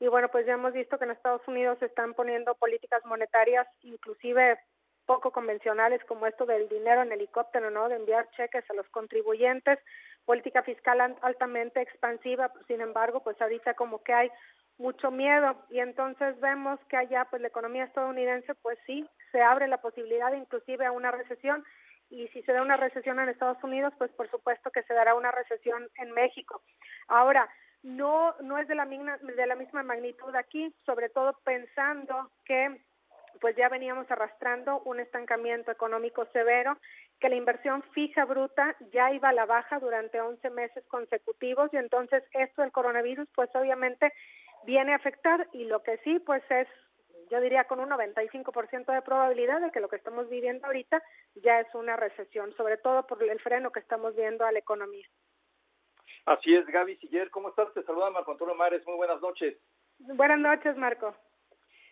[0.00, 3.68] Y bueno, pues ya hemos visto que en Estados Unidos se están poniendo políticas monetarias,
[3.82, 4.58] inclusive
[5.10, 7.88] poco convencionales, como esto del dinero en helicóptero, ¿no?
[7.88, 9.80] De enviar cheques a los contribuyentes,
[10.24, 14.30] política fiscal altamente expansiva, sin embargo, pues ahorita como que hay
[14.78, 15.56] mucho miedo.
[15.68, 20.32] Y entonces vemos que allá pues la economía estadounidense pues sí se abre la posibilidad
[20.32, 21.64] inclusive a una recesión.
[22.08, 25.16] Y si se da una recesión en Estados Unidos pues por supuesto que se dará
[25.16, 26.62] una recesión en México.
[27.08, 27.48] Ahora
[27.82, 32.80] no no es de la misma de la misma magnitud aquí sobre todo pensando que
[33.40, 36.78] pues ya veníamos arrastrando un estancamiento económico severo,
[37.20, 41.76] que la inversión fija bruta ya iba a la baja durante 11 meses consecutivos y
[41.76, 44.12] entonces esto del coronavirus pues obviamente
[44.64, 46.68] viene a afectar y lo que sí, pues es,
[47.30, 51.02] yo diría con un 95% de probabilidad de que lo que estamos viviendo ahorita
[51.36, 55.06] ya es una recesión, sobre todo por el freno que estamos viendo a la economía.
[56.26, 57.72] Así es, Gaby Siller, ¿cómo estás?
[57.74, 59.56] Te saluda Marco Antonio Mares, muy buenas noches.
[59.98, 61.14] Buenas noches, Marco.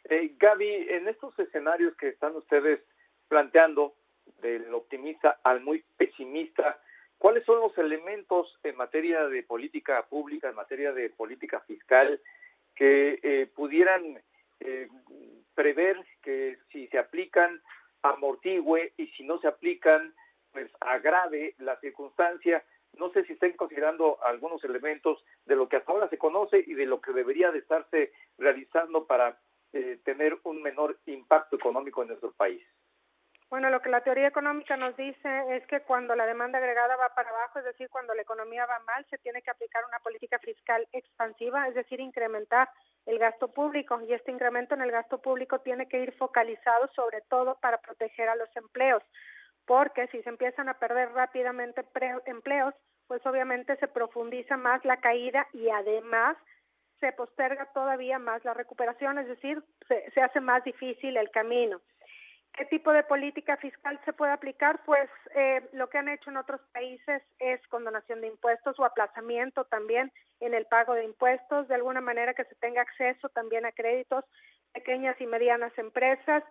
[0.09, 2.81] Eh, Gaby, en estos escenarios que están ustedes
[3.29, 3.95] planteando,
[4.41, 6.81] del optimista al muy pesimista,
[7.19, 12.21] ¿cuáles son los elementos en materia de política pública, en materia de política fiscal,
[12.75, 14.23] que eh, pudieran
[14.61, 14.89] eh,
[15.55, 17.61] prever que si se aplican
[18.03, 20.15] amortigüe y si no se aplican
[20.53, 22.65] pues agrave la circunstancia.
[22.97, 26.75] No sé si estén considerando algunos elementos de lo que hasta ahora se conoce y
[26.75, 29.39] de lo que debería de estarse realizando para
[29.73, 32.63] eh, tener un menor impacto económico en nuestro país.
[33.51, 37.15] Bueno, lo que la teoría económica nos dice es que cuando la demanda agregada va
[37.15, 40.39] para abajo, es decir, cuando la economía va mal, se tiene que aplicar una política
[40.39, 42.69] fiscal expansiva, es decir, incrementar
[43.07, 44.03] el gasto público.
[44.03, 48.29] Y este incremento en el gasto público tiene que ir focalizado sobre todo para proteger
[48.29, 49.03] a los empleos,
[49.65, 51.87] porque si se empiezan a perder rápidamente
[52.27, 52.75] empleos,
[53.07, 56.37] pues obviamente se profundiza más la caída y además
[57.01, 61.81] se posterga todavía más la recuperación, es decir, se, se hace más difícil el camino.
[62.59, 64.81] ¿Qué tipo de política fiscal se puede aplicar?
[64.85, 69.65] Pues eh, lo que han hecho en otros países es condonación de impuestos o aplazamiento
[69.67, 73.71] también en el pago de impuestos, de alguna manera que se tenga acceso también a
[73.71, 74.25] créditos,
[74.73, 76.43] pequeñas y medianas empresas.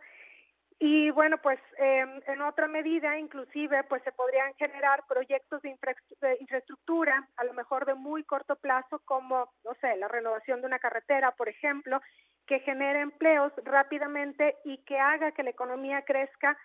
[0.80, 5.76] Y bueno, pues eh, en otra medida, inclusive, pues se podrían generar proyectos de,
[6.22, 10.68] de, infraestructura, a lo mejor de muy corto plazo, como, no sé, la renovación de
[10.68, 12.00] una carretera, por ejemplo,
[12.46, 16.56] que genere empleos rápidamente y que haga que la economía crezca,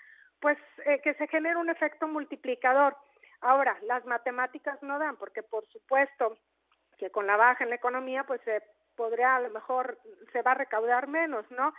[0.41, 2.97] pues eh, que se genere un efecto multiplicador.
[3.41, 6.39] Ahora, las matemáticas no dan, porque por supuesto
[6.99, 8.63] que con la baja en la economía, pues se
[8.95, 9.99] podría a lo mejor
[10.33, 11.73] se va a recaudar menos, ¿no?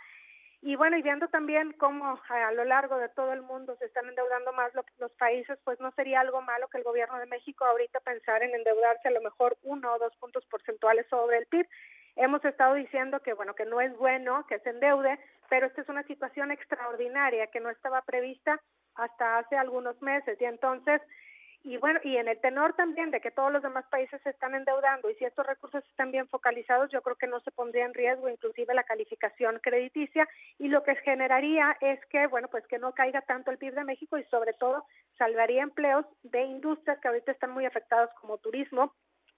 [0.66, 4.08] Y bueno, y viendo también cómo a lo largo de todo el mundo se están
[4.08, 8.00] endeudando más los países, pues no sería algo malo que el gobierno de México ahorita
[8.00, 11.68] pensar en endeudarse a lo mejor uno o dos puntos porcentuales sobre el PIB.
[12.16, 15.18] Hemos estado diciendo que, bueno, que no es bueno que se endeude,
[15.50, 18.58] pero esta es una situación extraordinaria que no estaba prevista
[18.94, 20.40] hasta hace algunos meses.
[20.40, 21.02] Y entonces,
[21.64, 24.54] y bueno, y en el tenor también de que todos los demás países se están
[24.54, 27.94] endeudando y si estos recursos están bien focalizados, yo creo que no se pondría en
[27.94, 32.92] riesgo inclusive la calificación crediticia y lo que generaría es que, bueno, pues que no
[32.92, 34.84] caiga tanto el PIB de México y sobre todo
[35.16, 38.92] salvaría empleos de industrias que ahorita están muy afectadas como turismo,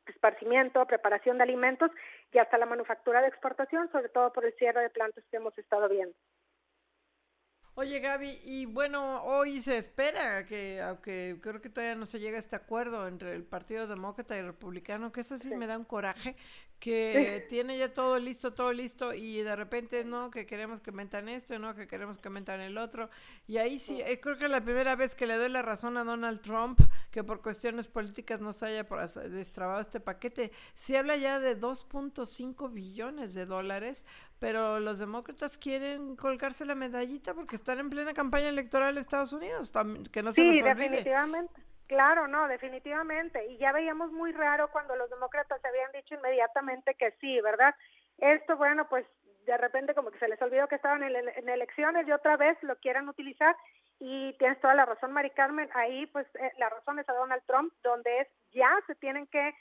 [0.07, 1.93] esparcimiento, preparación de alimentos
[2.33, 5.57] y hasta la manufactura de exportación, sobre todo por el cierre de plantas que hemos
[5.59, 6.17] estado viendo.
[7.79, 12.37] Oye Gaby, y bueno, hoy se espera que, aunque creo que todavía no se llega
[12.37, 15.77] a este acuerdo entre el Partido Demócrata y el Republicano, que eso sí, me da
[15.77, 16.37] un coraje,
[16.79, 21.29] que tiene ya todo listo, todo listo, y de repente no, que queremos que mentan
[21.29, 23.11] esto, no, que queremos que mentan el otro.
[23.47, 25.97] Y ahí sí, eh, creo que es la primera vez que le doy la razón
[25.97, 28.85] a Donald Trump, que por cuestiones políticas no se haya
[29.29, 30.53] destrabado este paquete.
[30.75, 34.05] Se habla ya de 2.5 billones de dólares
[34.39, 39.33] pero los demócratas quieren colgarse la medallita porque están en plena campaña electoral en Estados
[39.33, 39.73] Unidos,
[40.13, 41.66] que no se sí, definitivamente.
[41.87, 43.47] Claro, no, definitivamente.
[43.47, 47.75] Y ya veíamos muy raro cuando los demócratas habían dicho inmediatamente que sí, ¿verdad?
[48.19, 49.07] Esto, bueno, pues
[49.47, 52.61] de repente como que se les olvidó que estaban en, en elecciones y otra vez
[52.63, 53.57] lo quieran utilizar.
[54.01, 55.71] Y tienes toda la razón, Mari Carmen.
[55.75, 59.55] Ahí, pues, eh, la razón es a Donald Trump, donde es ya se tienen que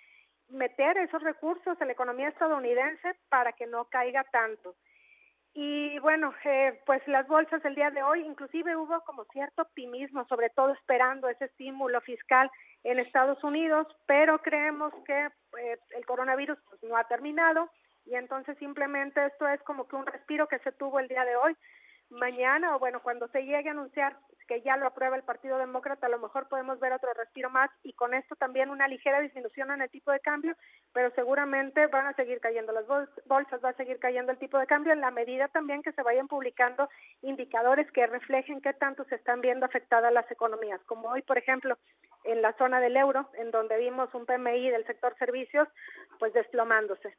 [0.50, 4.76] meter esos recursos en la economía estadounidense para que no caiga tanto.
[5.58, 10.28] Y bueno, eh, pues las bolsas el día de hoy, inclusive hubo como cierto optimismo,
[10.28, 12.52] sobre todo esperando ese estímulo fiscal
[12.84, 17.70] en Estados Unidos, pero creemos que eh, el coronavirus pues, no ha terminado
[18.06, 21.38] y entonces simplemente esto es como que un respiro que se tuvo el día de
[21.38, 21.56] hoy.
[22.10, 26.08] Mañana o bueno, cuando se llegue a anunciar que ya lo aprueba el Partido Demócrata,
[26.08, 29.72] a lo mejor podemos ver otro respiro más y con esto también una ligera disminución
[29.72, 30.56] en el tipo de cambio,
[30.94, 34.68] pero seguramente van a seguir cayendo las bolsas, va a seguir cayendo el tipo de
[34.68, 36.90] cambio en la medida también que se vayan publicando
[37.22, 41.78] indicadores que reflejen qué tanto se están viendo afectadas las economías, como hoy, por ejemplo,
[42.24, 45.68] en la zona del euro, en donde vimos un PMI del sector servicios,
[46.20, 47.16] pues desplomándose.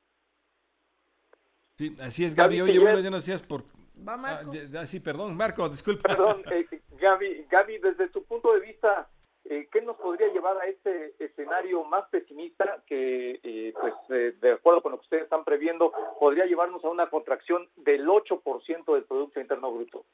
[1.77, 2.62] Sí, así es, Gaby.
[2.62, 3.62] Oye, bueno, ya no seas por...
[3.96, 4.52] Va, Marco.
[4.78, 6.09] Ah, sí, perdón, Marco, disculpa.
[6.09, 6.66] Perdón, eh,
[6.98, 9.09] Gaby, Gaby, desde tu punto de vista,
[9.48, 14.52] eh, ¿qué nos podría llevar a este escenario más pesimista que, eh, pues, eh, de
[14.52, 19.04] acuerdo con lo que ustedes están previendo, podría llevarnos a una contracción del 8% del
[19.04, 20.04] Producto Interno Bruto?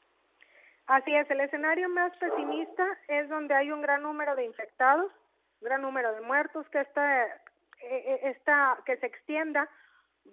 [0.86, 5.10] Así es, el escenario más pesimista es donde hay un gran número de infectados,
[5.60, 7.26] un gran número de muertos, que, está,
[7.80, 9.68] está, que se extienda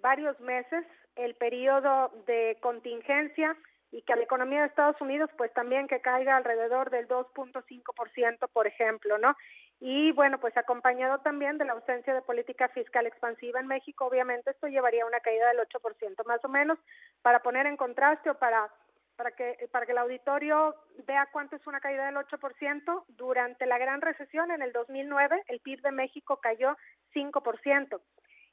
[0.02, 0.84] varios meses
[1.24, 3.56] el periodo de contingencia
[3.92, 8.66] y que la economía de Estados Unidos pues también que caiga alrededor del 2.5%, por
[8.66, 9.36] ejemplo, ¿no?
[9.80, 14.50] Y bueno, pues acompañado también de la ausencia de política fiscal expansiva en México, obviamente
[14.50, 16.78] esto llevaría a una caída del 8% más o menos
[17.22, 18.70] para poner en contraste o para
[19.16, 20.74] para que para que el auditorio
[21.06, 25.60] vea cuánto es una caída del 8%, durante la gran recesión en el 2009 el
[25.60, 26.76] PIB de México cayó
[27.14, 28.00] 5%.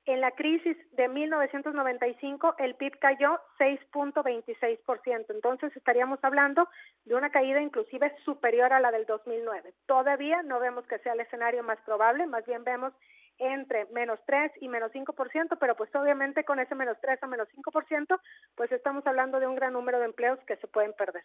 [0.08, 6.70] En la crisis de 1995 el PIB cayó 6.26%, entonces estaríamos hablando
[7.04, 9.74] de una caída inclusive superior a la del 2009.
[9.86, 12.94] Todavía no vemos que sea el escenario más probable, más bien vemos
[13.38, 17.50] entre menos 3 y menos 5%, pero pues obviamente con ese menos 3 a menos
[17.50, 18.18] 5%,
[18.56, 21.24] pues estamos hablando de un gran número de empleos que se pueden perder.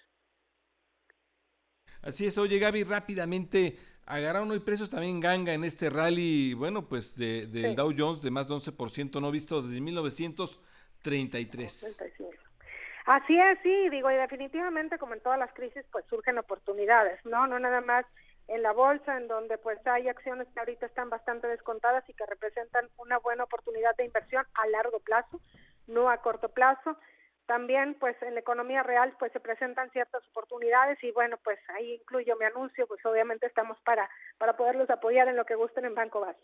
[2.03, 7.15] Así es, oye Gaby, rápidamente, agarraron hoy precios también ganga en este rally, bueno, pues
[7.17, 11.99] de, del Dow Jones de más de 11%, no visto desde 1933.
[13.05, 17.49] Así es, sí, digo, y definitivamente como en todas las crisis, pues surgen oportunidades, ¿no?
[17.49, 18.07] No nada más
[18.49, 22.27] en la bolsa, en donde pues hay acciones que ahorita están bastante descontadas y que
[22.27, 25.41] representan una buena oportunidad de inversión a largo plazo,
[25.87, 26.97] no a corto plazo.
[27.53, 31.97] También pues en la economía real pues se presentan ciertas oportunidades y bueno pues ahí
[32.01, 35.95] incluyo mi anuncio, pues obviamente estamos para, para poderlos apoyar en lo que gusten en
[35.95, 36.41] Banco Base.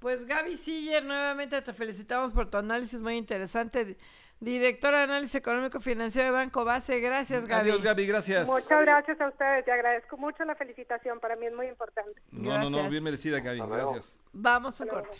[0.00, 3.96] Pues Gaby Siller, nuevamente te felicitamos por tu análisis muy interesante.
[4.40, 6.98] Directora de Análisis Económico Financiero de Banco Base.
[6.98, 7.60] Gracias, Gaby.
[7.70, 8.48] Adiós, Gaby, gracias.
[8.48, 9.64] Muchas gracias a ustedes.
[9.64, 11.20] Te agradezco mucho la felicitación.
[11.20, 12.20] Para mí es muy importante.
[12.32, 13.60] No, no, no, bien merecida, Gaby.
[13.60, 14.16] Gracias.
[14.32, 15.18] Vamos a un corte.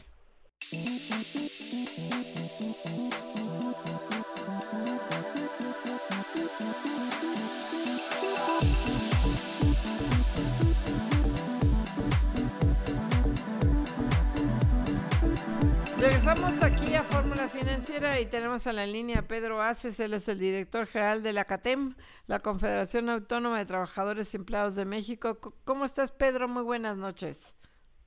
[16.01, 20.39] Regresamos aquí a Fórmula Financiera y tenemos a la línea Pedro Aces, él es el
[20.39, 21.95] director general de la CATEM,
[22.29, 25.39] la Confederación Autónoma de Trabajadores y Empleados de México.
[25.65, 26.47] ¿Cómo estás, Pedro?
[26.47, 27.57] Muy buenas noches.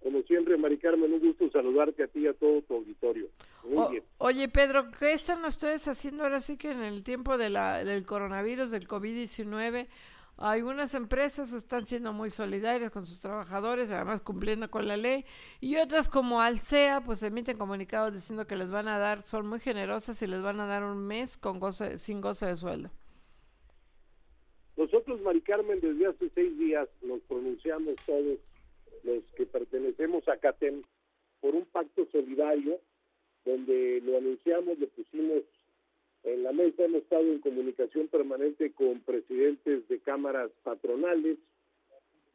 [0.01, 3.27] Como siempre, Mari Carmen, un gusto saludarte a ti y a todo tu auditorio.
[3.65, 4.03] Muy bien.
[4.19, 8.05] Oye, Pedro, ¿qué están ustedes haciendo ahora sí que en el tiempo de la, del
[8.05, 9.87] coronavirus, del COVID-19?
[10.37, 15.23] Algunas empresas están siendo muy solidarias con sus trabajadores, además cumpliendo con la ley,
[15.59, 19.59] y otras como Alsea, pues emiten comunicados diciendo que les van a dar, son muy
[19.59, 22.89] generosas y les van a dar un mes con goce, sin goce de sueldo.
[24.77, 28.39] Nosotros, Mari Carmen, desde hace seis días nos pronunciamos todos
[29.03, 30.81] los que pertenecemos a CATEM
[31.39, 32.79] por un pacto solidario
[33.45, 35.43] donde lo anunciamos, lo pusimos
[36.23, 41.37] en la mesa hemos estado en comunicación permanente con presidentes de cámaras patronales,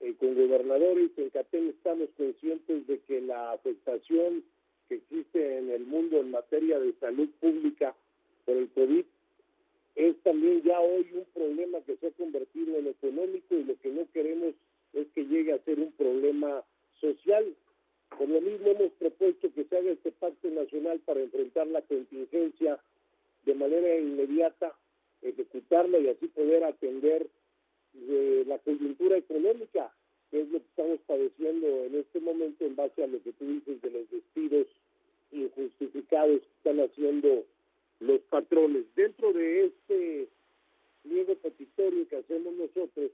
[0.00, 1.10] eh, con gobernadores.
[1.16, 4.44] En CATEM estamos conscientes de que la afectación
[4.88, 7.94] que existe en el mundo en materia de salud pública
[8.44, 9.04] por el COVID
[9.96, 13.88] es también ya hoy un problema que se ha convertido en económico y lo que
[13.90, 14.54] no queremos
[14.92, 16.62] es que llegue a ser un problema
[17.00, 17.54] social.
[18.16, 22.78] Por lo mismo hemos propuesto que se haga este pacto nacional para enfrentar la contingencia
[23.46, 24.74] de manera inmediata
[25.22, 27.26] ejecutarla y así poder atender
[27.94, 29.90] de la coyuntura económica,
[30.30, 33.46] que es lo que estamos padeciendo en este momento en base a lo que tú
[33.46, 34.66] dices de los despidos
[35.32, 37.44] injustificados que están haciendo
[38.00, 38.84] los patrones.
[38.94, 40.28] Dentro de este
[41.02, 43.10] pliego petitorio que hacemos nosotros,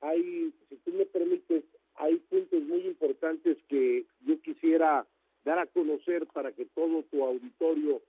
[0.00, 1.64] hay, si tú me permites,
[1.96, 5.06] hay puntos muy importantes que yo quisiera
[5.44, 8.02] dar a conocer para que todo tu auditorio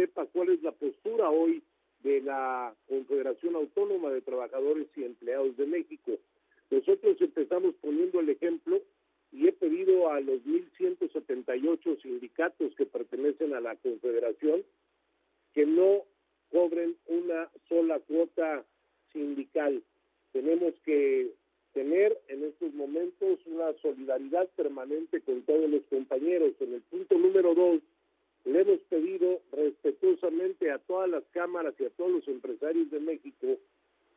[0.00, 1.62] sepa cuál es la postura hoy
[2.02, 6.12] de la Confederación Autónoma de Trabajadores y Empleados de México.
[6.70, 8.80] Nosotros empezamos poniendo el ejemplo
[9.30, 14.64] y he pedido a los 1.178 sindicatos que pertenecen a la Confederación
[15.52, 16.04] que no
[16.50, 18.64] cobren una sola cuota
[19.12, 19.82] sindical.
[20.32, 21.30] Tenemos que
[21.74, 26.54] tener en estos momentos una solidaridad permanente con todos los compañeros.
[26.60, 27.82] En el punto número dos,
[28.44, 33.58] le hemos pedido respetuosamente a todas las cámaras y a todos los empresarios de México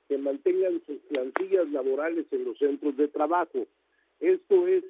[0.08, 3.68] que mantengan sus plantillas laborales en los centros de trabajo.
[4.20, 4.84] Esto es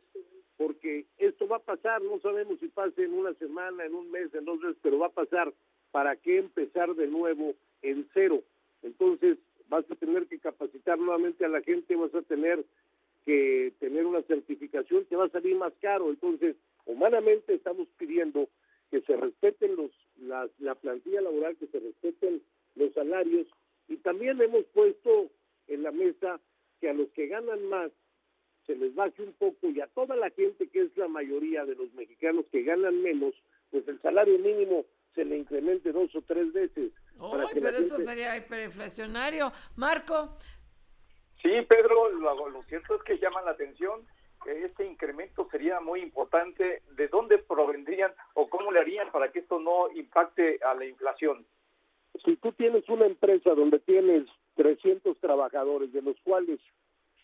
[0.57, 4.34] porque esto va a pasar, no sabemos si pase en una semana, en un mes,
[4.34, 5.53] en dos meses, pero va a pasar.
[5.91, 8.41] ¿Para qué empezar de nuevo en cero?
[8.81, 9.38] Entonces
[9.69, 12.63] vas a tener que capacitar nuevamente a la gente, vas a tener
[13.25, 16.09] que tener una certificación que va a salir más caro.
[16.09, 16.55] Entonces,
[16.86, 18.47] humanamente estamos pidiendo
[18.93, 22.43] que se respeten los la, la plantilla laboral, que se respeten
[22.75, 23.47] los salarios
[23.87, 25.31] y también hemos puesto
[25.67, 26.39] en la mesa
[26.79, 27.91] que a los que ganan más
[28.67, 31.73] se les baje un poco y a toda la gente que es la mayoría de
[31.73, 33.33] los mexicanos que ganan menos,
[33.71, 34.85] pues el salario mínimo
[35.15, 36.91] se le incremente dos o tres veces.
[37.19, 39.51] Ay, pero eso sería hiperinflacionario.
[39.75, 40.37] Marco.
[41.41, 44.05] Sí, Pedro, lo, lo cierto es que llama la atención
[44.45, 46.81] este incremento sería muy importante.
[46.95, 51.45] ¿De dónde provendrían o cómo le harían para que esto no impacte a la inflación?
[52.23, 56.59] Si tú tienes una empresa donde tienes 300 trabajadores, de los cuales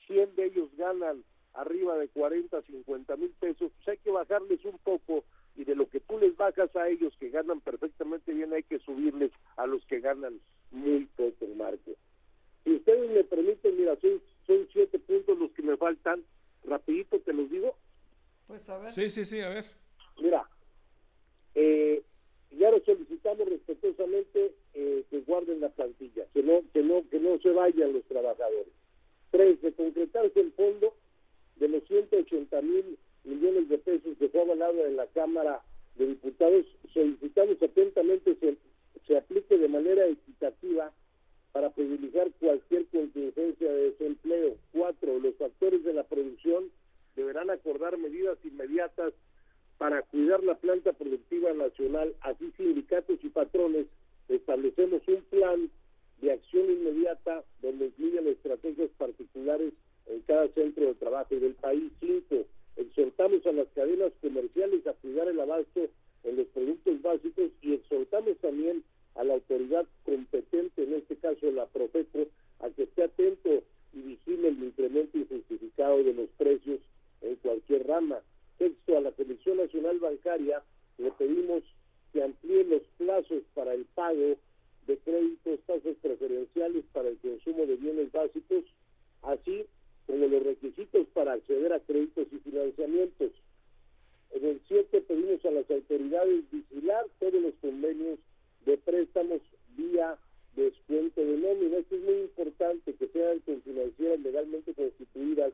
[0.08, 4.78] 100 de ellos ganan arriba de 40, 50 mil pesos, pues hay que bajarles un
[4.80, 5.24] poco
[5.56, 8.80] y de lo que tú les bajas a ellos que ganan perfectamente bien, hay que
[8.80, 10.40] subirles a los que ganan
[10.72, 11.92] muy poco, Marco.
[12.64, 16.24] Si ustedes me permiten, mira, son, son siete puntos los que me faltan
[16.70, 17.76] rapidito te los digo.
[18.48, 18.92] Pues a ver.
[18.92, 19.66] Sí, sí, sí, a ver.
[20.22, 20.48] Mira,
[21.56, 22.02] eh,
[22.52, 27.40] ya lo solicitamos respetuosamente eh, que guarden la plantilla, que no, que no, que no
[27.40, 28.74] se vayan los trabajadores.
[29.32, 30.94] Tres, de concretarse el fondo
[31.58, 35.62] de los 180 mil millones de pesos que fue avalado en la Cámara
[35.96, 38.56] de Diputados, solicitamos atentamente se,
[39.06, 40.92] se aplique de manera equitativa
[41.52, 44.56] para privilegiar cualquier contingencia de desempleo.
[44.72, 46.72] Cuatro, los factores de la producción
[47.16, 49.14] deberán acordar medidas inmediatas
[49.78, 52.14] para cuidar la planta productiva nacional.
[52.22, 53.88] Así sindicatos y patrones
[54.28, 55.70] establecemos un plan
[56.22, 59.74] de acción inmediata donde incluyen estrategias particulares
[60.08, 61.92] en cada centro de trabajo del país.
[62.00, 62.46] Cinco,
[62.76, 65.90] exhortamos a las cadenas comerciales a cuidar el abasto
[66.24, 68.84] en los productos básicos y exhortamos también
[69.24, 72.28] la autoridad competente, en este caso la Profeco,
[72.60, 73.64] a que esté atento
[73.94, 76.80] y vigile el incremento injustificado de los precios
[77.22, 78.20] en cualquier rama.
[78.58, 80.62] Sexto, a la Comisión Nacional Bancaria
[80.98, 81.64] le pedimos
[82.12, 84.38] que amplíe los plazos para el pago
[84.88, 88.64] de créditos, tasas preferenciales para el consumo de bienes básicos,
[89.22, 89.66] así
[90.08, 93.32] como los requisitos para acceder a créditos y financiamientos.
[94.32, 98.20] En el 7 pedimos a las autoridades vigilar todos los convenios
[98.66, 99.42] de préstamos
[99.76, 100.18] vía
[100.56, 101.78] descuento de nómina.
[101.78, 105.54] Esto es muy importante que sean con financieras legalmente constituidas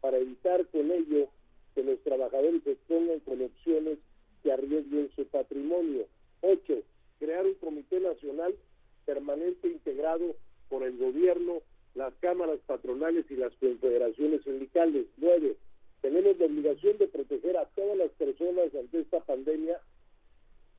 [0.00, 1.28] para evitar con ello
[1.74, 3.98] que los trabajadores se expongan con opciones
[4.42, 6.06] que arriesguen su patrimonio.
[6.40, 6.82] Ocho,
[7.18, 8.54] crear un comité nacional
[9.04, 10.34] permanente integrado
[10.68, 11.62] por el gobierno,
[11.94, 15.06] las cámaras patronales y las confederaciones sindicales.
[15.16, 15.56] Nueve,
[16.00, 19.80] tenemos la obligación de proteger a todas las personas ante esta pandemia,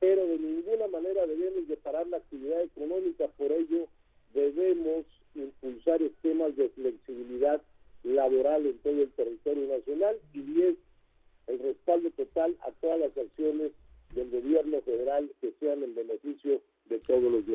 [0.00, 3.28] pero de ninguna manera debemos de parar la actividad económica.
[3.38, 3.86] Por ello,
[4.34, 5.04] debemos
[5.34, 7.62] impulsar esquemas de flexibilidad
[8.02, 10.16] laboral en todo el territorio nacional.
[10.32, 10.76] Y diez,
[11.46, 13.72] el respaldo total a todas las acciones
[14.14, 17.46] del gobierno federal que sean en beneficio de todos los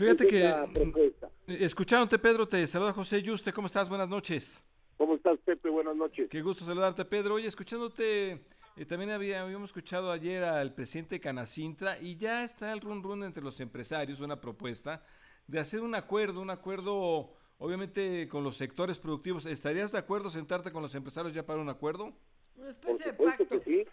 [0.00, 3.88] fíjate que, mm, escuchándote Pedro, te saluda José Yuste, ¿cómo estás?
[3.88, 4.64] Buenas noches.
[4.96, 5.68] ¿Cómo estás, Pepe?
[5.68, 6.28] Buenas noches.
[6.30, 7.34] Qué gusto saludarte, Pedro.
[7.34, 8.40] Oye, escuchándote,
[8.76, 13.24] eh, también había, habíamos escuchado ayer al presidente Canacintra y ya está el run run
[13.24, 15.02] entre los empresarios, una propuesta
[15.46, 19.46] de hacer un acuerdo, un acuerdo obviamente con los sectores productivos.
[19.46, 22.12] ¿Estarías de acuerdo sentarte con los empresarios ya para un acuerdo?
[22.56, 23.46] Una especie de pacto.
[23.46, 23.84] que sí.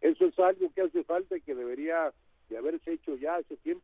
[0.00, 2.12] Eso es algo que hace falta y que debería
[2.48, 3.79] de haberse hecho ya hace tiempo.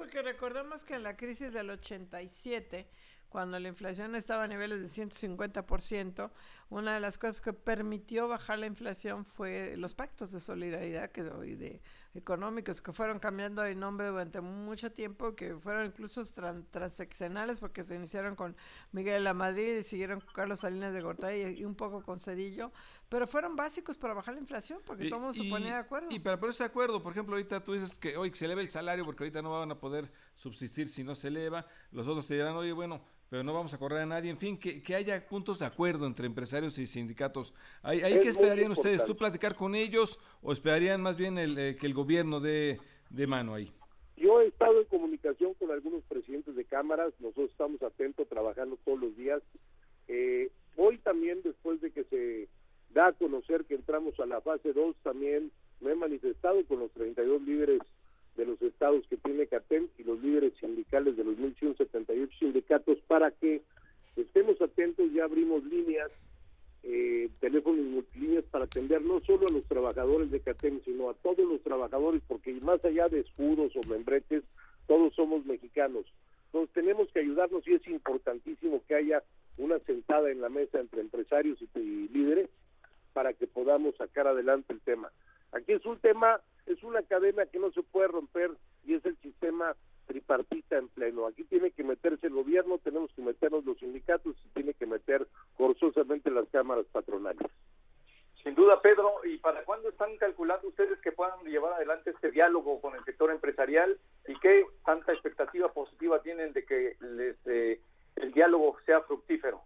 [0.00, 2.86] Porque recordemos que en la crisis del 87,
[3.30, 6.30] cuando la inflación estaba a niveles de 150%,
[6.68, 11.20] una de las cosas que permitió bajar la inflación fue los pactos de solidaridad que,
[11.44, 11.80] y de
[12.14, 17.84] económicos que fueron cambiando de nombre durante mucho tiempo, que fueron incluso tran, transeccionales porque
[17.84, 18.56] se iniciaron con
[18.90, 22.02] Miguel de la Madrid y siguieron con Carlos Salinas de Gortari y, y, un poco
[22.02, 22.72] con Cedillo,
[23.08, 26.08] pero fueron básicos para bajar la inflación porque todo el mundo se ponía de acuerdo.
[26.10, 28.70] Y para ponerse de acuerdo, por ejemplo, ahorita tú dices que hoy se eleva el
[28.70, 32.34] salario porque ahorita no van a poder subsistir si no se eleva, los otros te
[32.34, 34.28] dirán, oye, bueno, pero no vamos a correr a nadie.
[34.28, 37.54] En fin, que, que haya puntos de acuerdo entre empresarios y sindicatos.
[37.80, 39.04] ¿Ahí, ahí qué esperarían ustedes?
[39.04, 43.26] ¿Tú platicar con ellos o esperarían más bien el, eh, que el gobierno dé de
[43.28, 43.72] mano ahí?
[44.16, 49.00] Yo he estado en comunicación con algunos presidentes de cámaras, nosotros estamos atentos, trabajando todos
[49.00, 49.40] los días.
[50.08, 52.48] Eh, hoy también, después de que se
[52.92, 56.90] da a conocer que entramos a la fase 2, también me he manifestado con los
[56.90, 57.80] 32 líderes
[58.40, 63.30] de los estados que tiene CATEM y los líderes sindicales de los 1.178 sindicatos para
[63.32, 63.60] que
[64.16, 66.10] estemos atentos, ya abrimos líneas,
[66.82, 71.46] eh, teléfonos multilíneas para atender no solo a los trabajadores de CATEM, sino a todos
[71.46, 74.42] los trabajadores, porque más allá de escudos o membretes,
[74.86, 76.06] todos somos mexicanos.
[76.46, 79.22] Entonces tenemos que ayudarnos y es importantísimo que haya
[79.58, 82.48] una sentada en la mesa entre empresarios y, y líderes
[83.12, 85.12] para que podamos sacar adelante el tema.
[85.52, 88.50] Aquí es un tema es una cadena que no se puede romper
[88.84, 89.74] y es el sistema
[90.06, 91.26] tripartita en pleno.
[91.26, 95.26] Aquí tiene que meterse el gobierno, tenemos que meternos los sindicatos y tiene que meter
[95.56, 97.50] forzosamente las cámaras patronales.
[98.42, 102.80] Sin duda, Pedro, ¿y para cuándo están calculando ustedes que puedan llevar adelante este diálogo
[102.80, 107.80] con el sector empresarial y qué tanta expectativa positiva tienen de que les, eh,
[108.16, 109.60] el diálogo sea fructífero?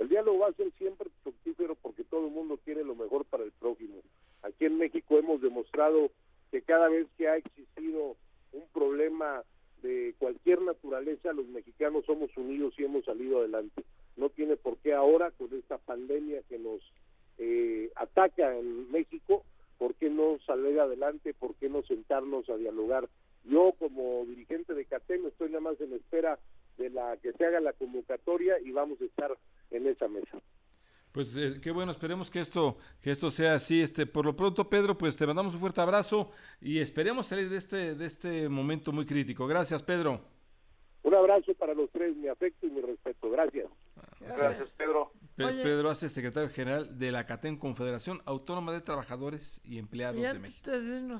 [0.00, 3.44] El diálogo va a ser siempre fructífero porque todo el mundo quiere lo mejor para
[3.44, 4.02] el prójimo.
[4.42, 6.10] Aquí en México hemos demostrado
[6.50, 8.16] que cada vez que ha existido
[8.52, 9.42] un problema
[9.82, 13.84] de cualquier naturaleza, los mexicanos somos unidos y hemos salido adelante.
[14.16, 16.80] No tiene por qué ahora, con esta pandemia que nos
[17.38, 19.44] eh, ataca en México,
[19.78, 23.08] por qué no salir adelante, por qué no sentarnos a dialogar.
[23.44, 26.38] Yo como dirigente de CATEM estoy nada más en espera
[26.76, 29.36] de la que se haga la convocatoria y vamos a estar
[29.70, 30.38] en esa mesa.
[31.12, 33.82] Pues eh, qué bueno, esperemos que esto, que esto sea así.
[33.82, 36.30] Este, por lo pronto, Pedro, pues te mandamos un fuerte abrazo
[36.60, 39.46] y esperemos salir de este, de este momento muy crítico.
[39.46, 40.20] Gracias, Pedro.
[41.02, 43.30] Un abrazo para los tres, mi afecto y mi respeto.
[43.30, 43.68] Gracias.
[44.20, 45.12] Gracias, Gracias Pedro.
[45.38, 50.40] Pedro Ace, secretario general de la CATEM, Confederación Autónoma de Trabajadores y Empleados ya de
[50.40, 50.70] México.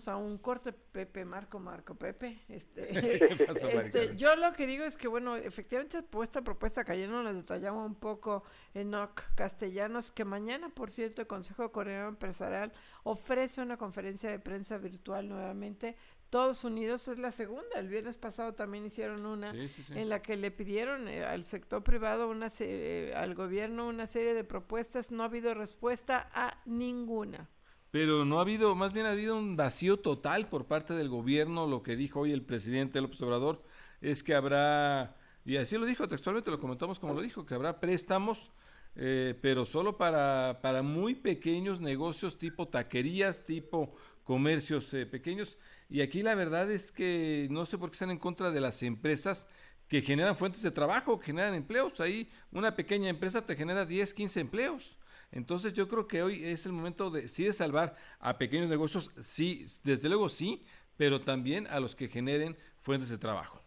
[0.06, 2.40] a un corte, Pepe, Marco, Marco, Pepe.
[2.48, 7.08] Este, este yo lo que digo es que, bueno, efectivamente, pues, esta propuesta que ayer
[7.08, 8.42] nos la detallamos un poco
[8.74, 8.92] en
[9.34, 12.72] Castellanos, que mañana, por cierto, el Consejo Coreano Empresarial
[13.04, 15.96] ofrece una conferencia de prensa virtual nuevamente
[16.30, 17.78] todos Unidos es la segunda.
[17.78, 22.28] El viernes pasado también hicieron una en la que le pidieron eh, al sector privado,
[22.28, 25.10] una serie, al gobierno, una serie de propuestas.
[25.10, 27.48] No ha habido respuesta a ninguna.
[27.90, 31.66] Pero no ha habido, más bien ha habido un vacío total por parte del gobierno.
[31.66, 33.62] Lo que dijo hoy el presidente López Obrador
[34.02, 37.80] es que habrá, y así lo dijo textualmente, lo comentamos como lo dijo, que habrá
[37.80, 38.50] préstamos,
[38.94, 43.94] eh, pero solo para, para muy pequeños negocios tipo taquerías, tipo
[44.28, 45.56] comercios eh, pequeños
[45.88, 48.82] y aquí la verdad es que no sé por qué están en contra de las
[48.82, 49.46] empresas
[49.88, 51.98] que generan fuentes de trabajo, que generan empleos.
[51.98, 54.98] Ahí una pequeña empresa te genera 10, 15 empleos.
[55.32, 59.10] Entonces yo creo que hoy es el momento de sí de salvar a pequeños negocios,
[59.18, 60.62] sí, desde luego sí,
[60.98, 63.62] pero también a los que generen fuentes de trabajo.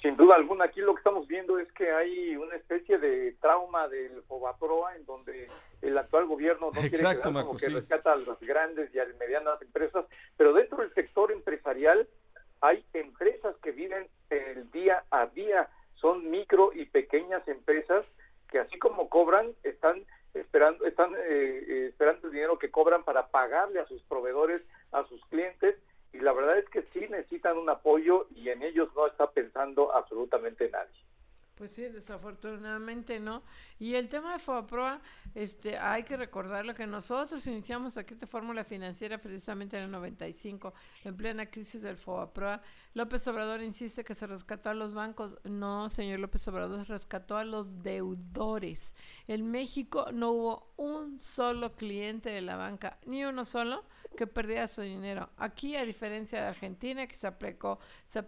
[0.00, 3.88] Sin duda alguna, aquí lo que estamos viendo es que hay una especie de trauma
[3.88, 5.48] del Fobaproa en donde
[5.82, 9.60] el actual gobierno no quiere como que rescata a las grandes y a las medianas
[9.60, 10.04] empresas,
[10.36, 12.08] pero dentro del sector empresarial
[12.60, 18.06] hay empresas que viven el día a día, son micro y pequeñas empresas
[18.48, 23.28] que así como cobran, están esperando, están eh, eh, esperando el dinero que cobran para
[23.28, 25.76] pagarle a sus proveedores, a sus clientes,
[26.12, 29.94] y la verdad es que sí necesitan un apoyo y en ellos no está pensando
[29.94, 31.00] absolutamente nadie.
[31.58, 33.42] Pues sí, desafortunadamente no.
[33.80, 35.00] Y el tema de FOBAPROA,
[35.34, 40.72] este, hay que recordarlo que nosotros iniciamos aquí esta fórmula financiera precisamente en el 95,
[41.02, 42.62] en plena crisis del FOBAPROA.
[42.94, 45.36] López Obrador insiste que se rescató a los bancos.
[45.42, 48.94] No, señor López Obrador, se rescató a los deudores.
[49.26, 53.84] En México no hubo un solo cliente de la banca, ni uno solo
[54.18, 55.30] que perdía su dinero.
[55.36, 58.18] Aquí, a diferencia de Argentina, que se aplicó, se,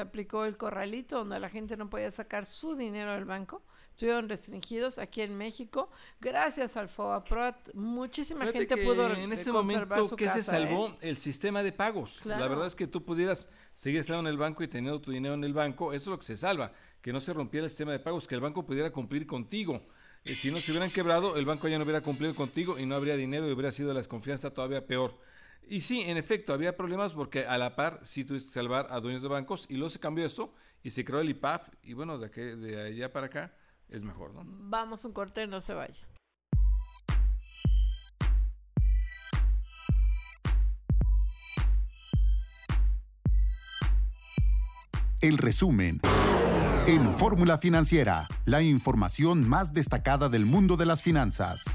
[0.00, 4.98] aplicó el corralito, donde la gente no podía sacar su dinero del banco, estuvieron restringidos
[4.98, 5.90] aquí en México.
[6.20, 11.10] Gracias al FOBAPROAT, muchísima gente pudo En ese momento que se salvó ¿eh?
[11.10, 12.24] el sistema de pagos.
[12.24, 15.34] La verdad es que tú pudieras seguir estando en el banco y teniendo tu dinero
[15.34, 16.72] en el banco, eso es lo que se salva,
[17.02, 19.82] que no se rompiera el sistema de pagos, que el banco pudiera cumplir contigo.
[20.24, 22.94] Eh, si no se hubieran quebrado, el banco ya no hubiera cumplido contigo y no
[22.94, 25.18] habría dinero y hubiera sido la desconfianza todavía peor.
[25.70, 28.98] Y sí, en efecto, había problemas porque a la par sí tuviste que salvar a
[28.98, 30.52] dueños de bancos y luego se cambió esto
[30.82, 33.54] y se creó el IPAP y bueno, de, aquí, de allá para acá
[33.88, 34.42] es mejor, ¿no?
[34.44, 36.08] Vamos un corte, no se vaya.
[45.20, 46.00] El resumen.
[46.88, 51.66] En Fórmula Financiera, la información más destacada del mundo de las finanzas.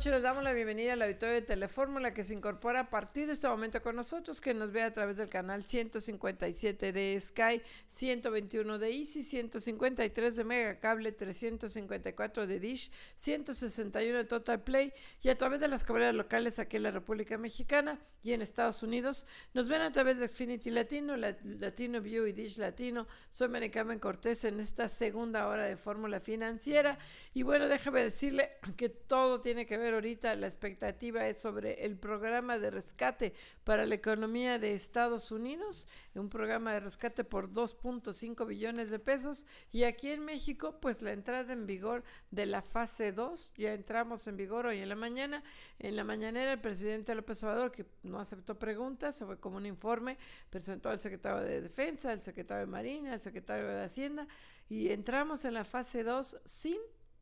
[0.00, 0.12] Noches.
[0.14, 3.46] Les damos la bienvenida al auditorio de Telefórmula que se incorpora a partir de este
[3.48, 8.90] momento con nosotros, que nos ve a través del canal 157 de Sky, 121 de
[8.90, 14.90] Easy, 153 de Megacable, 354 de Dish, 161 de Total Play
[15.22, 18.82] y a través de las caballeras locales aquí en la República Mexicana y en Estados
[18.82, 19.26] Unidos.
[19.52, 23.06] Nos ven a través de Xfinity Latino, Latino View y Dish Latino.
[23.28, 26.98] Soy Maricarmen Cortés en esta segunda hora de Fórmula Financiera.
[27.34, 31.96] Y bueno, déjame decirle que todo tiene que ver ahorita, la expectativa es sobre el
[31.96, 33.34] programa de rescate
[33.64, 39.46] para la economía de Estados Unidos, un programa de rescate por 2.5 billones de pesos
[39.72, 44.26] y aquí en México pues la entrada en vigor de la fase 2, ya entramos
[44.26, 45.42] en vigor hoy en la mañana,
[45.78, 49.66] en la mañanera el presidente López Obrador que no aceptó preguntas, se fue como un
[49.66, 50.18] informe,
[50.50, 54.26] presentó al secretario de Defensa, al secretario de Marina, al secretario de Hacienda
[54.68, 56.78] y entramos en la fase 2 sin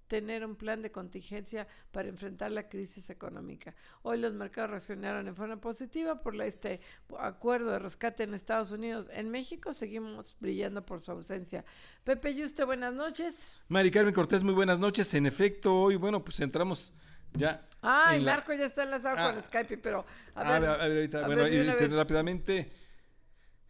[0.09, 3.75] tener un plan de contingencia para enfrentar la crisis económica.
[4.03, 6.81] Hoy los mercados reaccionaron en forma positiva por este
[7.19, 9.11] acuerdo de rescate en Estados Unidos.
[9.13, 11.65] En México seguimos brillando por su ausencia.
[12.05, 13.51] Pepe Yuste, buenas noches.
[13.69, 15.13] Mari Carmen Cortés, muy buenas noches.
[15.15, 16.93] En efecto, hoy, bueno, pues entramos
[17.35, 17.67] ya.
[17.83, 19.43] Ah, el Marco ya está enlazado con.
[19.43, 20.05] Skype, pero
[20.35, 22.71] a ver, a ver, ahorita, bueno, rápidamente.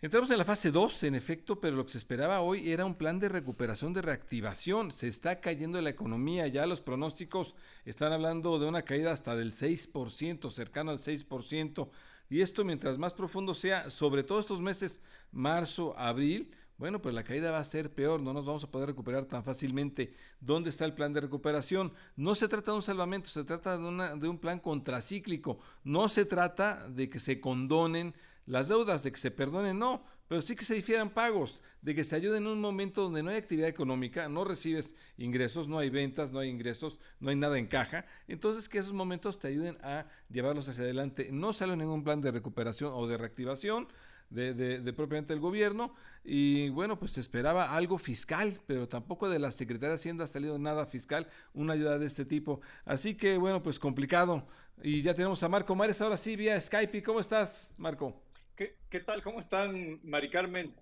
[0.01, 2.95] Entramos en la fase 2, en efecto, pero lo que se esperaba hoy era un
[2.95, 4.93] plan de recuperación, de reactivación.
[4.93, 9.51] Se está cayendo la economía, ya los pronósticos están hablando de una caída hasta del
[9.51, 11.89] 6%, cercano al 6%.
[12.31, 15.01] Y esto mientras más profundo sea, sobre todo estos meses,
[15.33, 18.91] marzo, abril, bueno, pues la caída va a ser peor, no nos vamos a poder
[18.91, 20.15] recuperar tan fácilmente.
[20.39, 21.93] ¿Dónde está el plan de recuperación?
[22.15, 25.59] No se trata de un salvamento, se trata de, de un plan contracíclico.
[25.83, 28.15] No se trata de que se condonen
[28.49, 32.03] las deudas, de que se perdonen, no, pero sí que se difieran pagos, de que
[32.03, 35.91] se ayuden en un momento donde no hay actividad económica, no recibes ingresos, no hay
[35.91, 38.07] ventas, no hay ingresos, no hay nada en caja.
[38.27, 41.29] Entonces que esos momentos te ayuden a llevarlos hacia adelante.
[41.31, 43.89] No sale ningún plan de recuperación o de reactivación.
[44.31, 49.39] De, de, propiamente el gobierno y bueno pues se esperaba algo fiscal pero tampoco de
[49.39, 53.39] la Secretaría de Hacienda ha salido nada fiscal una ayuda de este tipo así que
[53.39, 54.47] bueno pues complicado
[54.83, 58.28] y ya tenemos a Marco Mares ahora sí vía Skype ¿cómo estás Marco?
[58.59, 59.23] ¿Qué, tal?
[59.23, 60.75] ¿Cómo están, Mari Carmen?